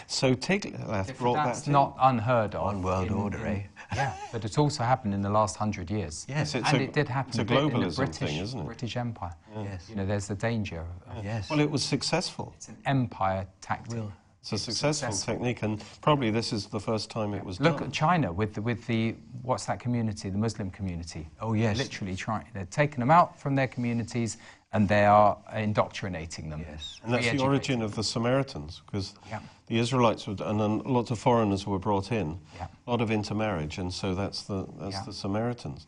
so 0.07 0.35
Tiglath 0.35 1.09
If 1.09 1.19
brought 1.19 1.37
that's 1.37 1.61
that. 1.63 1.67
in. 1.69 1.73
not 1.73 1.97
unheard 2.01 2.55
of. 2.55 2.65
One 2.65 2.83
world 2.83 3.11
order, 3.11 3.47
eh? 3.47 3.63
Yeah, 3.95 4.15
but 4.33 4.45
it's 4.45 4.57
also 4.57 4.85
happened 4.85 5.13
in 5.13 5.21
the 5.23 5.29
last 5.31 5.57
hundred 5.57 5.91
years. 5.91 6.25
Yes, 6.29 6.55
it's 6.55 6.67
and 6.73 6.81
a- 6.81 6.85
it 6.85 6.93
did 6.95 7.09
happen 7.09 7.31
it's 7.31 7.39
a 7.39 7.45
bit 7.45 7.59
in 7.63 7.81
the 7.81 7.91
British, 7.91 8.17
thing, 8.19 8.39
isn't 8.39 8.59
it? 8.61 8.65
British 8.67 8.97
Empire. 8.97 9.35
Yes. 9.55 9.87
You 9.89 9.97
know, 9.97 10.07
there's 10.07 10.29
the 10.29 10.35
danger. 10.35 10.87
Of, 11.11 11.25
Yes. 11.25 11.49
Well, 11.51 11.61
it 11.61 11.71
was 11.71 11.83
successful. 11.83 12.53
it's 12.57 12.69
an 12.69 12.77
empire 12.87 13.47
tactic. 13.61 14.03
It's 14.41 14.53
a 14.53 14.59
successful 14.59 14.93
successful. 15.13 15.35
technique, 15.35 15.63
and 15.63 15.83
probably 16.01 16.31
this 16.31 16.53
is 16.53 16.67
the 16.67 16.81
first 16.81 17.11
time 17.11 17.33
it 17.35 17.45
was 17.45 17.61
Look 17.61 17.79
done. 17.79 17.89
at 17.89 17.93
China 17.93 18.33
with 18.33 18.55
the, 18.55 18.63
with 18.63 18.85
the 18.87 19.15
what's 19.43 19.67
that 19.67 19.79
community? 19.79 20.31
The 20.31 20.39
Muslim 20.39 20.71
community. 20.71 21.29
Oh, 21.41 21.53
yes. 21.53 21.77
Literally 21.79 22.17
trying. 22.17 22.47
They're 22.55 22.65
taking 22.67 22.99
them 23.01 23.11
out 23.11 23.39
from 23.39 23.55
their 23.55 23.69
communities 23.69 24.39
and 24.73 24.89
they 24.89 25.05
are 25.05 25.37
indoctrinating 25.55 26.49
them. 26.49 26.65
Yes. 26.69 27.01
And 27.05 27.13
that's 27.13 27.31
the 27.31 27.43
origin 27.43 27.83
of 27.83 27.95
the 27.95 28.03
Samaritans, 28.03 28.81
because 28.87 29.15
Yeah. 29.29 29.41
the 29.67 29.79
Israelites 29.79 30.27
would, 30.27 30.41
and 30.41 30.59
then 30.59 30.79
lots 30.81 31.11
of 31.11 31.19
foreigners 31.19 31.67
were 31.67 31.79
brought 31.79 32.11
in, 32.11 32.41
Yeah. 32.57 32.69
a 32.87 32.91
lot 32.91 33.01
of 33.01 33.11
intermarriage, 33.11 33.79
and 33.79 33.93
so 33.93 34.15
that's 34.15 34.43
the 34.43 34.67
that's 34.79 34.95
Yeah. 34.95 35.05
the 35.05 35.13
Samaritans. 35.13 35.87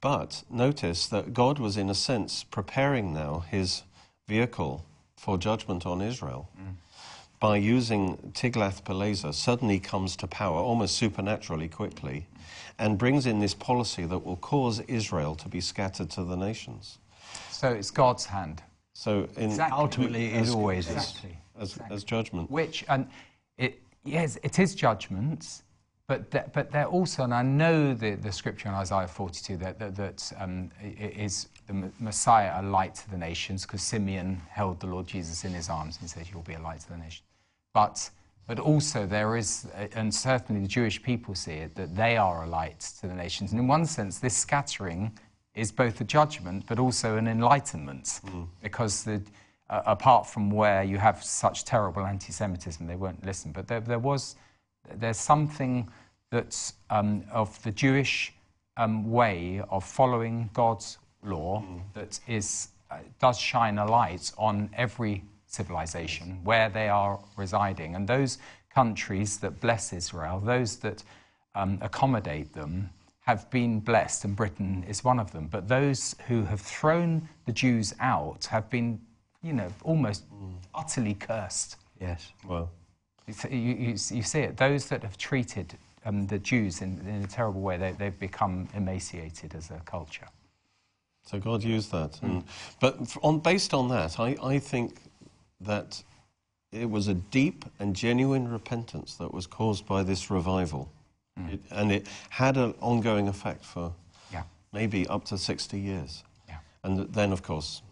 But 0.00 0.44
notice 0.50 1.06
that 1.08 1.32
God 1.32 1.58
was, 1.58 1.76
in 1.76 1.88
a 1.90 1.94
sense, 1.94 2.44
preparing 2.44 3.12
now 3.12 3.40
His 3.40 3.82
vehicle 4.28 4.84
for 5.16 5.36
judgment 5.38 5.86
on 5.86 6.00
Israel 6.00 6.48
Mm. 6.56 6.74
by 7.40 7.56
using 7.56 8.16
Tiglath-Pileser. 8.34 9.32
Suddenly 9.32 9.80
comes 9.80 10.16
to 10.16 10.26
power 10.26 10.58
almost 10.58 10.96
supernaturally 10.96 11.68
quickly, 11.68 12.26
and 12.78 12.98
brings 12.98 13.26
in 13.26 13.40
this 13.40 13.54
policy 13.54 14.04
that 14.06 14.24
will 14.24 14.36
cause 14.36 14.80
Israel 14.80 15.34
to 15.36 15.48
be 15.48 15.60
scattered 15.60 16.10
to 16.10 16.24
the 16.24 16.36
nations. 16.36 16.98
So 17.62 17.68
it's 17.68 17.92
God's 17.92 18.26
hand. 18.26 18.60
So, 18.92 19.28
in, 19.36 19.44
Exactly. 19.44 19.78
Ultimately, 19.78 20.26
it 20.34 20.42
as- 20.42 20.50
always 20.50 20.88
is. 20.88 20.96
Exactly. 20.96 21.38
as, 21.60 21.78
as 21.92 22.02
judgment. 22.02 22.50
Which 22.50 22.84
and 22.88 23.08
it 23.56 23.80
yes, 24.02 24.36
it 24.42 24.58
is 24.58 24.74
judgments, 24.74 25.62
but 26.08 26.28
that, 26.32 26.52
but 26.52 26.72
they're 26.72 26.88
also, 26.88 27.22
and 27.22 27.32
I 27.32 27.42
know 27.42 27.94
the, 27.94 28.16
the 28.16 28.32
scripture 28.32 28.68
in 28.68 28.74
Isaiah 28.74 29.06
42 29.06 29.58
that 29.58 29.78
that, 29.78 29.94
that 29.94 30.32
um, 30.40 30.70
is 30.82 31.50
the 31.68 31.88
Messiah 32.00 32.60
a 32.60 32.62
light 32.64 32.96
to 32.96 33.10
the 33.10 33.16
nations 33.16 33.62
because 33.62 33.82
Simeon 33.82 34.42
held 34.50 34.80
the 34.80 34.88
Lord 34.88 35.06
Jesus 35.06 35.44
in 35.44 35.52
his 35.52 35.68
arms 35.70 35.98
and 36.00 36.10
said, 36.10 36.26
"You'll 36.32 36.42
be 36.42 36.54
a 36.54 36.60
light 36.60 36.80
to 36.80 36.88
the 36.88 36.96
nation." 36.96 37.24
But 37.72 38.10
but 38.48 38.58
also 38.58 39.06
there 39.06 39.36
is, 39.36 39.68
uh, 39.76 39.86
and 39.94 40.12
certainly 40.12 40.62
the 40.62 40.66
Jewish 40.66 41.00
people 41.00 41.36
see 41.36 41.52
it 41.52 41.76
that 41.76 41.94
they 41.94 42.16
are 42.16 42.42
a 42.42 42.48
light 42.48 42.80
to 43.00 43.06
the 43.06 43.14
nations, 43.14 43.52
and 43.52 43.60
in 43.60 43.68
one 43.68 43.86
sense, 43.86 44.18
this 44.18 44.36
scattering 44.36 45.16
is 45.54 45.72
both 45.72 46.00
a 46.00 46.04
judgment 46.04 46.64
but 46.66 46.78
also 46.78 47.16
an 47.16 47.28
enlightenment. 47.28 48.20
Because 48.62 49.04
the 49.04 49.22
uh, 49.72 49.82
apart 49.86 50.26
from 50.26 50.50
where 50.50 50.82
you 50.82 50.98
have 50.98 51.24
such 51.24 51.64
terrible 51.64 52.04
anti-Semitism, 52.04 52.86
they 52.86 52.96
won't 52.96 53.24
listen. 53.24 53.52
But 53.52 53.68
there, 53.68 53.80
there 53.80 53.98
was, 53.98 54.36
there's 54.96 55.16
something 55.16 55.88
that's 56.30 56.74
um, 56.90 57.24
of 57.32 57.62
the 57.62 57.70
Jewish 57.70 58.34
um, 58.76 59.10
way 59.10 59.62
of 59.70 59.82
following 59.84 60.50
God's 60.52 60.98
law 61.24 61.64
that 61.94 62.20
is 62.26 62.68
uh, 62.90 62.98
does 63.18 63.38
shine 63.38 63.78
a 63.78 63.86
light 63.86 64.32
on 64.36 64.68
every 64.76 65.24
civilization 65.46 66.40
where 66.44 66.68
they 66.68 66.88
are 66.88 67.18
residing, 67.38 67.94
and 67.94 68.06
those 68.06 68.38
countries 68.74 69.38
that 69.38 69.60
bless 69.60 69.92
Israel, 69.92 70.40
those 70.40 70.76
that 70.76 71.02
um, 71.54 71.78
accommodate 71.80 72.52
them, 72.52 72.90
have 73.22 73.48
been 73.50 73.80
blessed, 73.80 74.24
and 74.24 74.34
Britain 74.36 74.84
is 74.88 75.04
one 75.04 75.18
of 75.20 75.30
them. 75.32 75.46
But 75.46 75.68
those 75.68 76.14
who 76.26 76.44
have 76.44 76.60
thrown 76.60 77.28
the 77.46 77.52
Jews 77.52 77.94
out 78.00 78.46
have 78.46 78.68
been, 78.68 79.00
you 79.42 79.52
know, 79.52 79.68
almost 79.84 80.24
utterly 80.74 81.14
cursed. 81.14 81.76
Yes. 82.00 82.32
Well, 82.46 82.70
You, 83.48 83.58
you, 83.58 83.88
you 83.90 84.22
see 84.22 84.40
it. 84.40 84.56
Those 84.56 84.86
that 84.88 85.02
have 85.02 85.16
treated 85.16 85.74
um, 86.04 86.26
the 86.26 86.38
Jews 86.40 86.82
in, 86.82 86.98
in 87.08 87.22
a 87.22 87.28
terrible 87.28 87.60
way, 87.60 87.76
they, 87.76 87.92
they've 87.92 88.18
become 88.18 88.68
emaciated 88.74 89.54
as 89.54 89.70
a 89.70 89.80
culture. 89.84 90.26
so 91.24 91.38
God 91.38 91.62
used 91.62 91.92
that. 91.92 92.20
And, 92.22 92.42
but 92.80 92.98
on, 93.22 93.38
based 93.38 93.72
on 93.72 93.88
that, 93.90 94.18
I, 94.18 94.36
I 94.42 94.58
think 94.58 94.96
that 95.60 96.02
it 96.72 96.90
was 96.90 97.06
a 97.06 97.14
deep 97.14 97.64
and 97.78 97.94
genuine 97.94 98.48
repentance 98.50 99.14
that 99.16 99.32
was 99.32 99.46
caused 99.46 99.86
by 99.86 100.02
this 100.02 100.28
revival. 100.28 100.90
It, 101.36 101.60
and 101.70 101.90
it 101.92 102.06
had 102.30 102.56
an 102.56 102.74
ongoing 102.80 103.28
effect 103.28 103.64
for 103.64 103.92
Yeah. 104.32 104.42
maybe 104.72 105.06
up 105.08 105.24
to 105.26 105.38
60 105.38 105.78
years. 105.78 106.24
Yeah. 106.48 106.56
And 106.84 107.12
then, 107.12 107.32
of 107.32 107.42
course, 107.42 107.82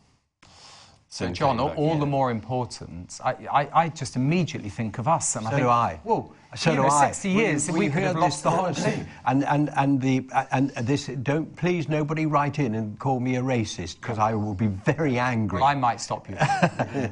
So, 1.13 1.29
John, 1.31 1.59
all, 1.59 1.71
all 1.71 1.99
the 1.99 2.07
more 2.07 2.31
important. 2.31 3.19
I, 3.25 3.33
I, 3.53 3.69
I 3.85 3.89
just 3.89 4.15
immediately 4.15 4.71
think 4.71 4.99
of 4.99 5.09
us, 5.09 5.35
and 5.35 5.45
I 5.47 5.51
So 5.51 5.57
think, 5.57 5.67
do 5.67 5.69
I. 5.71 6.01
Well, 6.05 6.33
So 6.55 6.71
you 6.71 6.77
do 6.77 6.83
know, 6.83 6.89
I. 6.89 7.07
60 7.07 7.29
years, 7.31 7.69
we, 7.71 7.79
we've 7.81 7.93
could 7.93 8.03
have 8.05 8.17
lost 8.17 8.45
the 8.45 8.51
whole 8.51 8.73
thing. 8.73 9.07
And 9.27 9.45
and 9.45 9.71
and 9.77 10.01
the 10.01 10.25
and 10.53 10.71
this 10.87 11.07
don't 11.23 11.57
please 11.57 11.89
nobody 11.89 12.27
write 12.27 12.61
in 12.61 12.77
and 12.77 12.97
call 13.01 13.19
me 13.19 13.37
a 13.37 13.43
racist 13.43 13.97
because 14.01 14.21
I 14.21 14.35
will 14.35 14.55
be 14.55 14.69
very 14.69 15.19
angry. 15.19 15.61
Well, 15.61 15.69
I 15.69 15.75
might 15.75 16.01
stop 16.01 16.29
you. 16.29 16.37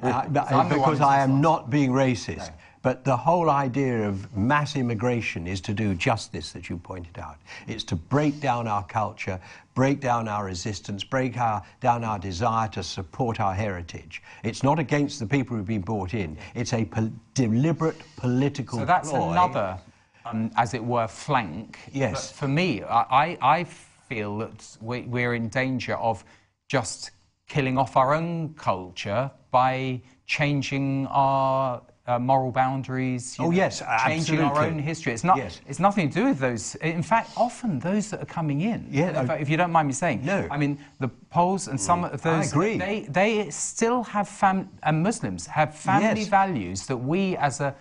Uh, 0.02 0.22
I'm 0.22 0.32
the 0.32 0.40
one 0.54 0.68
because 0.68 1.00
I 1.00 1.18
am 1.20 1.40
not 1.40 1.68
being 1.70 1.90
racist. 1.90 2.52
But 2.82 3.04
the 3.04 3.16
whole 3.16 3.50
idea 3.50 4.08
of 4.08 4.34
mass 4.36 4.76
immigration 4.76 5.46
is 5.46 5.60
to 5.62 5.74
do 5.74 5.94
just 5.94 6.32
this 6.32 6.52
that 6.52 6.68
you 6.68 6.78
pointed 6.78 7.18
out. 7.18 7.36
It's 7.66 7.84
to 7.84 7.96
break 7.96 8.40
down 8.40 8.68
our 8.68 8.84
culture, 8.84 9.40
break 9.74 10.00
down 10.00 10.28
our 10.28 10.44
resistance, 10.44 11.04
break 11.04 11.38
our, 11.38 11.62
down 11.80 12.04
our 12.04 12.18
desire 12.18 12.68
to 12.68 12.82
support 12.82 13.40
our 13.40 13.54
heritage. 13.54 14.22
It's 14.44 14.62
not 14.62 14.78
against 14.78 15.18
the 15.18 15.26
people 15.26 15.56
who've 15.56 15.66
been 15.66 15.80
brought 15.80 16.14
in. 16.14 16.38
It's 16.54 16.72
a 16.72 16.84
pol- 16.84 17.12
deliberate 17.34 18.00
political 18.16 18.78
So 18.78 18.84
that's 18.84 19.10
ploy 19.10 19.30
another 19.30 19.78
um, 20.24 20.50
as 20.56 20.74
it 20.74 20.84
were, 20.84 21.08
flank. 21.08 21.78
Yes. 21.92 22.30
But 22.30 22.36
for 22.36 22.48
me, 22.48 22.82
I, 22.82 23.02
I 23.10 23.38
I 23.58 23.64
feel 23.64 24.38
that 24.38 24.76
we're 24.80 25.34
in 25.34 25.48
danger 25.48 25.96
of 25.96 26.24
just 26.68 27.10
killing 27.46 27.78
off 27.78 27.96
our 27.96 28.14
own 28.14 28.54
culture 28.54 29.30
by 29.50 30.00
changing 30.26 31.06
our 31.08 31.82
uh, 32.08 32.18
moral 32.18 32.50
boundaries. 32.50 33.38
you 33.38 33.44
Oh, 33.44 33.50
yes, 33.50 33.82
changing 34.04 34.40
our 34.40 34.64
own 34.64 34.78
history. 34.78 35.12
It's 35.12 35.24
not. 35.24 35.36
Yes. 35.36 35.60
It's 35.66 35.78
nothing 35.78 36.08
to 36.08 36.14
do 36.20 36.24
with 36.28 36.38
those. 36.38 36.74
In 36.76 37.02
fact, 37.02 37.30
often 37.36 37.78
those 37.78 38.10
that 38.10 38.22
are 38.22 38.26
coming 38.26 38.62
in. 38.62 38.88
Yeah, 38.90 39.34
If, 39.34 39.48
you 39.50 39.56
don't 39.56 39.70
mind 39.70 39.88
me 39.88 39.94
saying. 39.94 40.24
No. 40.24 40.42
Mm. 40.42 40.48
I 40.50 40.56
mean, 40.56 40.78
the 41.00 41.08
Poles 41.30 41.68
and 41.68 41.78
some 41.78 42.04
of 42.04 42.22
those. 42.22 42.46
I 42.46 42.48
agree. 42.48 42.78
They 42.78 43.00
they 43.10 43.50
still 43.50 44.02
have 44.04 44.26
fam 44.28 44.70
and 44.82 45.02
Muslims 45.02 45.46
have 45.46 45.74
family 45.74 46.20
Yes. 46.20 46.28
values 46.28 46.86
that 46.86 46.96
we 46.96 47.36
as 47.36 47.60
a 47.60 47.74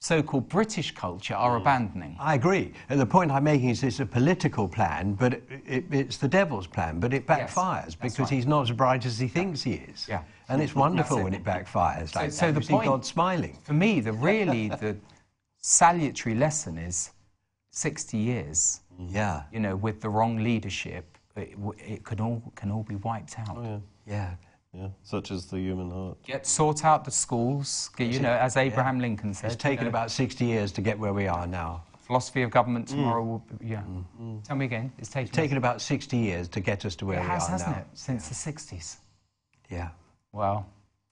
so-called 0.00 0.48
British 0.48 0.92
culture 0.94 1.34
are 1.34 1.56
Mm. 1.56 1.60
abandoning. 1.60 2.16
I 2.18 2.34
agree. 2.34 2.72
And 2.88 2.98
the 3.00 3.06
point 3.06 3.30
I'm 3.30 3.44
making 3.44 3.68
is 3.70 3.82
it's 3.82 4.00
a 4.00 4.06
political 4.06 4.68
plan, 4.68 5.14
but 5.14 5.34
it, 5.34 5.42
it, 5.66 5.84
it's 5.90 6.16
the 6.18 6.28
devil's 6.28 6.66
plan, 6.66 6.98
but 7.00 7.12
it 7.12 7.26
backfires 7.26 7.82
that's 7.82 7.94
because 7.96 8.20
right. 8.20 8.30
he's 8.30 8.46
not 8.46 8.62
as 8.62 8.72
bright 8.72 9.06
as 9.06 9.18
he 9.18 9.28
thinks 9.28 9.62
he 9.62 9.74
is. 9.92 10.06
Yeah. 10.08 10.22
And 10.48 10.62
it's 10.62 10.74
wonderful 10.74 11.18
it. 11.18 11.24
when 11.24 11.34
it 11.34 11.44
backfires 11.44 12.14
like 12.14 12.32
so 12.32 12.46
that. 12.46 12.52
the 12.54 12.60
you 12.60 12.66
see 12.66 12.72
point- 12.72 12.86
God 12.86 13.04
smiling. 13.04 13.58
For 13.62 13.74
me, 13.74 14.00
the 14.00 14.12
really 14.12 14.68
the 14.68 14.96
salutary 15.58 16.34
lesson 16.34 16.78
is 16.78 17.10
60 17.72 18.16
years. 18.16 18.80
Yeah. 18.98 19.42
You 19.52 19.60
know, 19.60 19.76
with 19.76 20.00
the 20.00 20.08
wrong 20.08 20.42
leadership, 20.42 21.18
it, 21.36 21.52
w- 21.52 21.78
it 21.78 22.04
can 22.04 22.20
all 22.20 22.42
can 22.56 22.70
all 22.70 22.82
be 22.82 22.96
wiped 22.96 23.38
out. 23.38 23.56
Oh, 23.56 23.62
yeah. 23.64 23.80
Yeah. 24.14 24.34
Yeah. 24.74 24.88
Such 25.02 25.30
as 25.30 25.46
the 25.46 25.58
human 25.58 25.90
heart. 25.90 26.22
Get 26.24 26.46
sort 26.46 26.84
out 26.84 27.04
the 27.04 27.10
schools. 27.10 27.90
Get, 27.96 28.12
you 28.12 28.20
know, 28.20 28.32
as 28.32 28.56
Abraham 28.56 29.00
Lincoln 29.00 29.32
said. 29.32 29.52
It's 29.52 29.54
you 29.54 29.70
taken 29.70 29.84
know, 29.84 29.90
about 29.90 30.10
60 30.10 30.44
years 30.44 30.72
to 30.72 30.80
get 30.82 30.98
where 30.98 31.14
we 31.14 31.26
are 31.26 31.46
now. 31.46 31.84
philosophy 32.06 32.42
of 32.42 32.50
government 32.50 32.86
mm. 32.86 32.90
tomorrow. 32.90 33.24
Will 33.24 33.38
be, 33.38 33.66
yeah. 33.66 33.82
Mm. 33.82 34.04
Mm. 34.20 34.44
Tell 34.44 34.56
me 34.56 34.66
again. 34.66 34.92
It's 34.98 35.08
taken. 35.08 35.28
It's 35.28 35.36
taken 35.36 35.56
about 35.56 35.80
60 35.80 36.16
years 36.16 36.48
to 36.48 36.60
get 36.60 36.84
us 36.84 36.96
to 36.96 37.06
where 37.06 37.18
it 37.18 37.22
we 37.22 37.28
has, 37.28 37.44
are 37.44 37.50
hasn't 37.52 37.70
now. 37.70 37.78
it? 37.78 37.86
Since 37.94 38.28
the 38.28 38.34
60s. 38.52 38.96
Yeah. 39.70 39.88
Well, 40.38 40.68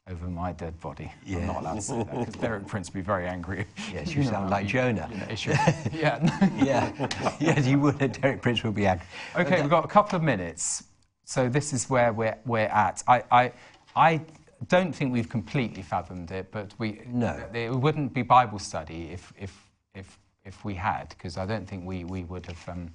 over 0.08 0.28
my 0.28 0.52
dead 0.52 0.78
body. 0.80 1.10
Yeah. 1.24 1.38
I'm 1.38 1.46
not 1.48 1.56
allowed 1.62 1.74
to 1.74 1.82
say 1.82 1.96
that 1.96 2.18
because 2.20 2.34
Derek 2.36 2.66
Prince 2.68 2.88
would 2.90 2.94
be 2.94 3.00
very 3.00 3.26
angry. 3.26 3.66
Yes, 3.92 4.14
you 4.14 4.22
know 4.22 4.30
sound 4.30 4.44
what 4.44 4.52
like 4.52 4.66
Jonah. 4.68 5.08
You 5.10 5.18
know, 5.18 5.26
your- 5.36 6.00
yeah. 6.00 6.48
Yeah. 6.64 7.36
yes, 7.40 7.66
you 7.66 7.80
would. 7.80 7.98
Derek 7.98 8.40
Prince 8.40 8.62
would 8.62 8.76
be 8.76 8.86
angry. 8.86 9.04
Okay, 9.34 9.60
we've 9.60 9.68
got 9.68 9.84
a 9.84 9.88
couple 9.88 10.14
of 10.16 10.22
minutes. 10.22 10.84
So 11.24 11.48
this 11.48 11.72
is 11.72 11.90
where 11.90 12.12
we're, 12.12 12.38
we're 12.46 12.68
at. 12.68 13.02
I, 13.08 13.24
I, 13.32 13.52
I 13.96 14.20
don't 14.68 14.92
think 14.92 15.12
we've 15.12 15.28
completely 15.28 15.82
fathomed 15.82 16.30
it, 16.30 16.52
but 16.52 16.72
we, 16.78 17.00
No. 17.08 17.44
it 17.52 17.74
wouldn't 17.74 18.14
be 18.14 18.22
Bible 18.22 18.60
study 18.60 19.10
if, 19.10 19.32
if, 19.36 19.52
if, 19.92 20.20
if 20.44 20.64
we 20.64 20.74
had, 20.74 21.08
because 21.08 21.36
I 21.36 21.46
don't 21.46 21.66
think 21.66 21.84
we, 21.84 22.04
we 22.04 22.22
would 22.22 22.46
have. 22.46 22.68
Um, 22.68 22.92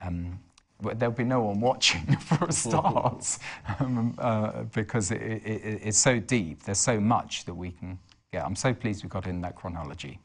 um, 0.00 0.38
there'll 0.82 1.14
be 1.14 1.24
no 1.24 1.42
one 1.42 1.60
watching 1.60 2.16
for 2.16 2.44
a 2.46 2.52
start 2.52 3.38
um, 3.78 4.14
uh, 4.18 4.62
because 4.74 5.10
it, 5.10 5.20
it, 5.22 5.42
it, 5.46 5.80
it's 5.84 5.98
so 5.98 6.18
deep. 6.18 6.62
There's 6.62 6.80
so 6.80 7.00
much 7.00 7.44
that 7.44 7.54
we 7.54 7.70
can 7.72 7.98
get. 8.32 8.44
I'm 8.44 8.56
so 8.56 8.72
pleased 8.74 9.02
we 9.02 9.08
got 9.08 9.26
in 9.26 9.40
that 9.42 9.56
chronology. 9.56 10.18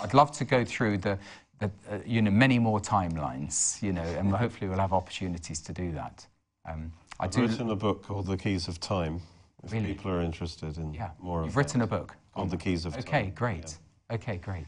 I'd 0.00 0.14
love 0.14 0.32
to 0.32 0.44
go 0.44 0.64
through 0.64 0.98
the, 0.98 1.18
the 1.58 1.70
uh, 1.90 1.98
you 2.06 2.22
know, 2.22 2.30
many 2.30 2.58
more 2.58 2.80
timelines, 2.80 3.82
you 3.82 3.92
know, 3.92 4.02
and 4.02 4.32
hopefully 4.32 4.68
we'll 4.68 4.78
have 4.78 4.92
opportunities 4.92 5.60
to 5.60 5.72
do 5.72 5.92
that. 5.92 6.26
Um, 6.68 6.92
I 7.20 7.24
I've 7.24 7.30
do. 7.32 7.42
written 7.42 7.70
a 7.70 7.76
book 7.76 8.02
called 8.04 8.26
The 8.26 8.36
Keys 8.36 8.68
of 8.68 8.78
Time. 8.80 9.20
If 9.64 9.72
Really? 9.72 9.86
people 9.94 10.12
are 10.12 10.20
interested 10.20 10.76
in 10.76 10.84
more 10.84 10.90
of 10.90 10.94
Yeah, 10.94 11.10
more 11.20 11.40
you've 11.40 11.48
of 11.48 11.56
written 11.56 11.80
that. 11.80 11.86
a 11.86 11.88
book. 11.88 12.16
called 12.32 12.50
The 12.50 12.56
Keys 12.56 12.84
of 12.84 12.92
Time. 12.92 13.02
Okay, 13.02 13.32
great. 13.34 13.76
Okay, 14.10 14.36
great. 14.36 14.66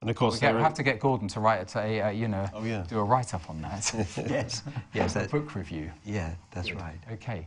And 0.00 0.08
of 0.08 0.16
We 0.16 0.18
course, 0.18 0.38
get, 0.40 0.52
there 0.52 0.62
have 0.62 0.72
to 0.74 0.82
get 0.82 0.98
Gordon 0.98 1.28
to 1.28 1.40
write 1.40 1.76
a, 1.76 2.00
uh, 2.00 2.08
you 2.10 2.26
know, 2.26 2.48
Oh, 2.54 2.64
yeah. 2.64 2.84
do 2.88 2.98
a 2.98 3.04
write-up 3.04 3.50
on 3.50 3.60
that. 3.62 3.92
Yes. 4.16 4.62
Yes, 4.94 5.14
a 5.14 5.20
that, 5.20 5.30
book 5.30 5.54
review. 5.54 5.90
yeah, 6.06 6.34
that's 6.52 6.72
right. 6.72 6.98
Okay. 7.12 7.46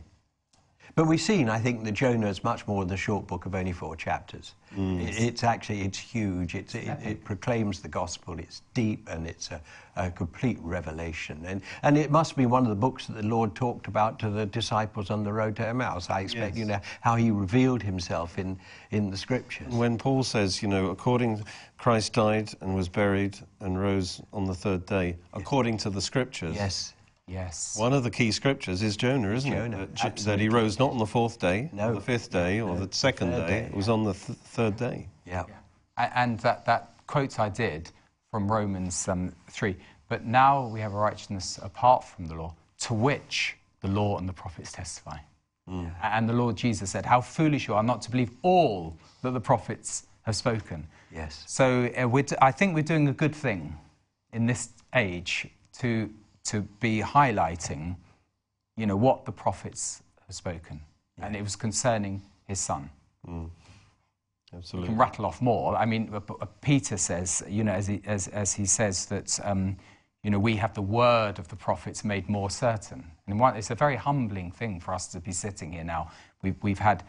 But 0.96 1.06
we've 1.08 1.20
seen, 1.20 1.48
I 1.48 1.58
think, 1.58 1.82
that 1.84 1.92
Jonah 1.92 2.28
is 2.28 2.44
much 2.44 2.66
more 2.68 2.84
than 2.84 2.94
a 2.94 2.96
short 2.96 3.26
book 3.26 3.46
of 3.46 3.54
only 3.54 3.72
four 3.72 3.96
chapters. 3.96 4.54
Mm. 4.76 5.02
It- 5.08 5.18
It's 5.18 5.42
actually, 5.42 5.82
it's 5.82 5.98
huge. 5.98 6.54
It's, 6.54 6.74
it, 6.74 6.86
it 7.02 7.24
proclaims 7.24 7.80
the 7.80 7.88
gospel. 7.88 8.38
It's 8.38 8.62
deep 8.74 9.08
and 9.10 9.26
it's 9.26 9.50
a, 9.50 9.60
a 9.96 10.10
complete 10.10 10.58
revelation. 10.62 11.42
And, 11.46 11.62
and 11.82 11.98
it 11.98 12.10
must 12.12 12.36
be 12.36 12.46
one 12.46 12.62
of 12.62 12.68
the 12.68 12.76
books 12.76 13.06
that 13.08 13.14
the 13.16 13.26
Lord 13.26 13.56
talked 13.56 13.88
about 13.88 14.18
to 14.20 14.30
the 14.30 14.46
disciples 14.46 15.10
on 15.10 15.24
the 15.24 15.32
road 15.32 15.56
to 15.56 15.66
Emmaus. 15.66 16.10
I 16.10 16.20
expect, 16.20 16.54
Yes. 16.56 16.58
you 16.58 16.64
know, 16.64 16.80
how 17.00 17.16
he 17.16 17.32
revealed 17.32 17.82
himself 17.82 18.38
in, 18.38 18.56
in 18.92 19.10
the 19.10 19.16
scriptures. 19.16 19.72
When 19.74 19.98
Paul 19.98 20.22
says, 20.22 20.62
you 20.62 20.68
know, 20.68 20.90
according 20.90 21.42
Christ 21.78 22.12
died 22.12 22.50
and 22.60 22.74
was 22.74 22.88
buried 22.88 23.36
and 23.60 23.80
rose 23.80 24.22
on 24.32 24.44
the 24.46 24.54
third 24.54 24.86
day, 24.86 25.16
according 25.34 25.76
to 25.78 25.90
the 25.90 26.00
scriptures. 26.00 26.54
Yes. 26.54 26.93
Yes. 27.26 27.76
One 27.78 27.92
of 27.94 28.04
the 28.04 28.10
key 28.10 28.30
scriptures 28.32 28.82
is 28.82 28.96
Jonah, 28.96 29.32
isn't 29.32 29.50
Jonah, 29.50 29.76
it? 29.82 29.94
That, 29.94 29.96
that 29.96 30.04
absolutely. 30.04 30.44
he 30.44 30.48
rose 30.50 30.78
not 30.78 30.90
on 30.90 30.98
the 30.98 31.06
fourth 31.06 31.38
day, 31.38 31.70
No. 31.72 31.90
or 31.90 31.94
the 31.94 32.00
fifth 32.00 32.30
day, 32.30 32.60
or 32.60 32.74
No. 32.74 32.84
the 32.84 32.94
second 32.94 33.30
Third 33.30 33.46
day. 33.46 33.60
day, 33.60 33.66
It 33.66 33.74
was 33.74 33.88
on 33.88 34.04
the 34.04 34.12
th- 34.12 34.38
third 34.38 34.76
day. 34.76 35.08
Yeah. 35.24 35.44
A- 35.96 36.18
And 36.18 36.38
that, 36.40 36.66
that 36.66 36.92
quote 37.06 37.40
I 37.40 37.48
did 37.48 37.90
from 38.30 38.50
Romans 38.50 39.08
um, 39.08 39.32
3 39.50 39.74
But 40.08 40.24
now 40.26 40.66
we 40.68 40.80
have 40.80 40.92
a 40.92 40.96
righteousness 40.98 41.58
apart 41.62 42.04
from 42.04 42.26
the 42.26 42.34
law, 42.34 42.54
to 42.80 42.92
which 42.94 43.56
the 43.80 43.88
law 43.88 44.18
and 44.18 44.28
the 44.28 44.32
prophets 44.34 44.72
testify. 44.72 45.16
A- 45.66 45.90
And 46.02 46.28
the 46.28 46.34
Lord 46.34 46.56
Jesus 46.56 46.90
said, 46.90 47.06
How 47.06 47.22
foolish 47.22 47.68
you 47.68 47.74
are 47.74 47.82
not 47.82 48.02
to 48.02 48.10
believe 48.10 48.32
all 48.42 48.98
that 49.22 49.30
the 49.30 49.40
prophets 49.40 50.06
have 50.22 50.36
spoken. 50.36 50.86
Yes. 51.10 51.42
So 51.46 51.90
uh, 51.98 52.06
we're 52.06 52.24
d- 52.24 52.36
I 52.42 52.50
think 52.52 52.74
we're 52.74 52.82
doing 52.82 53.08
a 53.08 53.12
good 53.14 53.34
thing 53.34 53.78
in 54.34 54.44
this 54.46 54.68
age 54.94 55.46
to, 55.78 56.10
to 56.44 56.62
be 56.80 57.00
highlighting 57.00 57.96
you 58.76 58.86
know, 58.86 58.96
what 58.96 59.24
the 59.24 59.32
prophets 59.32 60.02
have 60.26 60.34
spoken. 60.34 60.80
And 61.18 61.36
it 61.36 61.42
was 61.42 61.56
concerning 61.56 62.22
his 62.46 62.58
son. 62.58 62.90
We 63.26 64.58
Absolutely. 64.58 64.88
can 64.88 64.98
rattle 64.98 65.26
off 65.26 65.40
more. 65.40 65.76
I 65.76 65.86
mean, 65.86 66.10
uh, 66.12 66.20
uh, 66.40 66.46
Peter 66.60 66.96
says, 66.96 67.42
you 67.48 67.64
know, 67.64 67.72
as 67.72 67.86
he, 67.86 68.02
as, 68.06 68.28
as 68.28 68.52
he 68.52 68.66
says 68.66 69.06
that, 69.06 69.38
um, 69.44 69.76
you 70.22 70.30
know, 70.30 70.38
we 70.38 70.56
have 70.56 70.74
the 70.74 70.82
word 70.82 71.38
of 71.38 71.48
the 71.48 71.56
prophets 71.56 72.04
made 72.04 72.28
more 72.28 72.50
certain. 72.50 73.04
And 73.26 73.38
one, 73.38 73.56
it's 73.56 73.70
a 73.70 73.74
very 73.74 73.96
humbling 73.96 74.50
thing 74.50 74.80
for 74.80 74.94
us 74.94 75.06
to 75.08 75.20
be 75.20 75.32
sitting 75.32 75.72
here 75.72 75.84
now. 75.84 76.10
We've, 76.42 76.56
we've 76.62 76.78
had 76.78 77.04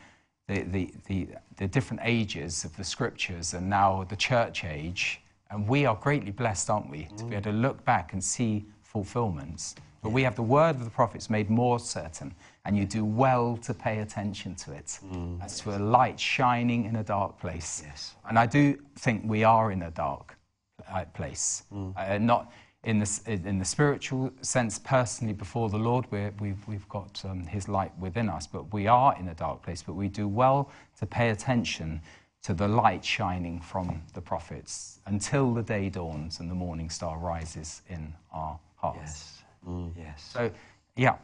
the, 0.48 0.62
the, 0.64 0.94
the, 1.08 1.30
the 1.58 1.68
different 1.68 2.02
ages 2.04 2.66
of 2.66 2.76
the 2.78 2.84
scriptures 2.84 3.54
and 3.54 3.70
now 3.70 4.06
the 4.10 4.16
church 4.16 4.64
age. 4.64 5.22
And 5.50 5.68
we 5.68 5.86
are 5.86 5.96
greatly 5.96 6.32
blessed, 6.32 6.70
aren't 6.70 6.90
we, 6.90 7.08
to 7.18 7.24
be 7.24 7.36
able 7.36 7.52
to 7.52 7.58
look 7.58 7.84
back 7.86 8.14
and 8.14 8.24
see 8.24 8.66
fulfillments. 8.96 9.76
But 10.02 10.12
we 10.12 10.24
have 10.24 10.36
the 10.36 10.50
word 10.60 10.76
of 10.78 10.86
the 10.86 10.96
prophets 11.02 11.30
made 11.30 11.50
more 11.50 11.80
certain, 11.80 12.34
and 12.64 12.78
you 12.78 12.86
do 12.86 13.04
well 13.04 13.58
to 13.58 13.74
pay 13.74 14.00
attention 14.00 14.56
to 14.64 14.72
it 14.72 15.00
as 15.42 15.60
to 15.62 15.76
a 15.76 15.80
light 15.80 16.20
shining 16.20 16.86
in 16.86 16.96
a 16.96 17.04
dark 17.04 17.38
place. 17.40 17.84
Yes. 17.86 18.16
And 18.30 18.40
I 18.40 18.46
do 18.46 18.78
think 19.00 19.24
we 19.26 19.44
are 19.44 19.72
in 19.72 19.82
a 19.82 19.92
dark 19.92 20.38
uh, 20.94 21.06
place, 21.14 21.64
uh, 21.98 22.18
not 22.20 22.54
in 22.86 23.00
the, 23.00 23.10
in 23.26 23.58
the 23.60 23.66
spiritual 23.66 24.32
sense, 24.42 24.80
personally, 24.80 25.34
before 25.34 25.70
the 25.70 25.78
Lord, 25.90 26.06
we're, 26.12 26.32
we've, 26.40 26.68
we've 26.68 26.88
got 26.88 27.22
um, 27.26 27.42
His 27.48 27.68
light 27.68 27.92
within 28.00 28.30
us, 28.30 28.48
but 28.48 28.72
we 28.72 28.88
are 28.88 29.18
in 29.20 29.28
a 29.28 29.34
dark 29.34 29.64
place. 29.64 29.84
But 29.84 29.96
we 29.96 30.08
do 30.08 30.28
well 30.28 30.70
to 31.00 31.06
pay 31.06 31.32
attention 31.32 32.00
to 32.44 32.54
the 32.54 32.68
light 32.68 33.04
shining 33.04 33.60
from 33.60 34.04
the 34.14 34.22
prophets 34.22 35.00
until 35.08 35.52
the 35.52 35.64
day 35.64 35.90
dawns 35.90 36.40
and 36.40 36.48
the 36.50 36.56
morning 36.56 36.92
star 36.92 37.18
rises 37.18 37.82
in 37.90 38.14
our 38.32 38.60
hearts. 38.94 39.42
Yes. 39.68 39.92
Yes. 39.98 40.30
So, 40.34 40.52
yeah, 40.96 41.16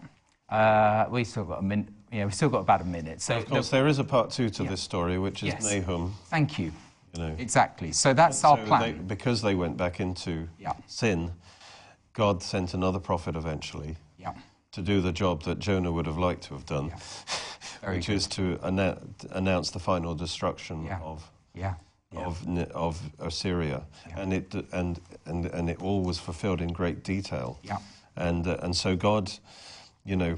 uh, 0.49 1.05
we 1.09 1.23
still 1.23 1.43
got 1.45 1.59
a 1.59 1.61
minute. 1.61 1.87
Yeah, 2.11 2.25
we've 2.25 2.33
still 2.33 2.49
got 2.49 2.59
about 2.59 2.81
a 2.81 2.85
minute. 2.85 3.21
So, 3.21 3.37
Of 3.37 3.45
course, 3.45 3.67
look, 3.67 3.71
there 3.71 3.87
is 3.87 3.99
a 3.99 4.03
part 4.03 4.31
two 4.31 4.49
to 4.49 4.63
Yeah. 4.63 4.69
this 4.69 4.81
story, 4.81 5.17
which 5.17 5.43
is 5.43 5.53
Yes. 5.53 5.63
Nahum. 5.63 6.13
thank 6.25 6.59
you. 6.59 6.71
You 7.13 7.21
know. 7.23 7.35
Exactly. 7.37 7.91
So 7.91 8.13
that's 8.13 8.43
our 8.43 8.57
plan. 8.57 8.81
they- 8.81 8.91
because 8.93 9.41
they 9.41 9.53
went 9.55 9.77
back 9.77 9.99
into 9.99 10.47
Yeah. 10.59 10.73
sin, 10.87 11.31
God 12.13 12.41
sent 12.43 12.73
another 12.73 12.99
prophet 12.99 13.35
eventually 13.35 13.95
yeah. 14.17 14.33
to 14.71 14.81
do 14.81 15.01
the 15.01 15.11
job 15.11 15.43
that 15.43 15.59
Jonah 15.59 15.91
would 15.91 16.05
have 16.05 16.17
liked 16.17 16.43
to 16.43 16.53
have 16.53 16.65
done, 16.65 16.87
Yeah. 17.83 17.91
Which 17.91 18.07
good. 18.07 18.15
is 18.15 18.27
to 18.27 18.57
annou- 18.63 19.01
announce 19.31 19.71
the 19.71 19.79
final 19.79 20.15
destruction 20.15 20.83
Yeah. 20.85 20.99
of 21.01 21.29
Yeah. 21.53 21.75
Of 22.15 22.45
of 22.73 23.01
Assyria, 23.19 23.83
Yeah. 24.07 24.19
and 24.21 24.33
it 24.33 24.53
and 24.71 24.99
and 25.25 25.45
and 25.45 25.69
it 25.69 25.81
all 25.81 26.03
was 26.03 26.19
fulfilled 26.19 26.61
in 26.61 26.73
great 26.73 27.03
detail. 27.03 27.59
Yeah. 27.63 27.77
And 28.15 28.47
uh, 28.47 28.57
and 28.61 28.75
so 28.75 28.95
God, 28.95 29.31
you 30.05 30.15
know, 30.15 30.37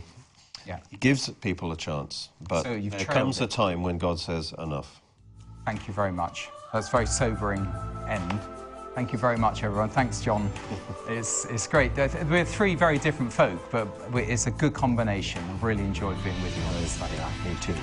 Yeah. 0.67 0.79
Gives 0.99 1.29
people 1.41 1.71
a 1.71 1.75
chance, 1.77 2.29
but 2.47 2.63
So 2.63 2.79
there 2.79 3.05
comes 3.05 3.41
a 3.41 3.47
time 3.47 3.83
when 3.83 3.97
God 3.97 4.19
says 4.19 4.53
enough. 4.57 5.01
Thank 5.65 5.87
you 5.87 5.93
very 5.93 6.11
much. 6.11 6.49
That's 6.71 6.87
a 6.87 6.91
very 6.91 7.05
sobering 7.07 7.67
end. 8.07 8.39
Thank 8.95 9.11
you 9.11 9.19
very 9.19 9.37
much, 9.37 9.63
everyone. 9.63 9.89
Thanks, 9.89 10.21
John. 10.21 10.51
It's, 11.09 11.45
it's 11.45 11.67
great. 11.67 11.91
We're 11.97 12.45
three 12.45 12.75
very 12.75 12.97
different 12.97 13.33
folk, 13.33 13.59
but 13.71 13.87
it's 14.13 14.47
a 14.47 14.51
good 14.51 14.73
combination. 14.73 15.43
I've 15.49 15.61
really 15.61 15.83
enjoyed 15.83 16.15
being 16.23 16.41
with 16.41 16.55
you 16.57 16.63
on 16.63 16.73
this 16.81 16.91
study. 16.93 17.17
Me 17.43 17.55
too. 17.59 17.75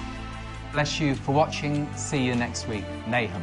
Bless 0.72 0.99
you 0.99 1.14
for 1.14 1.32
watching. 1.32 1.86
See 1.97 2.24
you 2.24 2.34
next 2.34 2.66
week. 2.66 2.84
Nahum. 3.07 3.43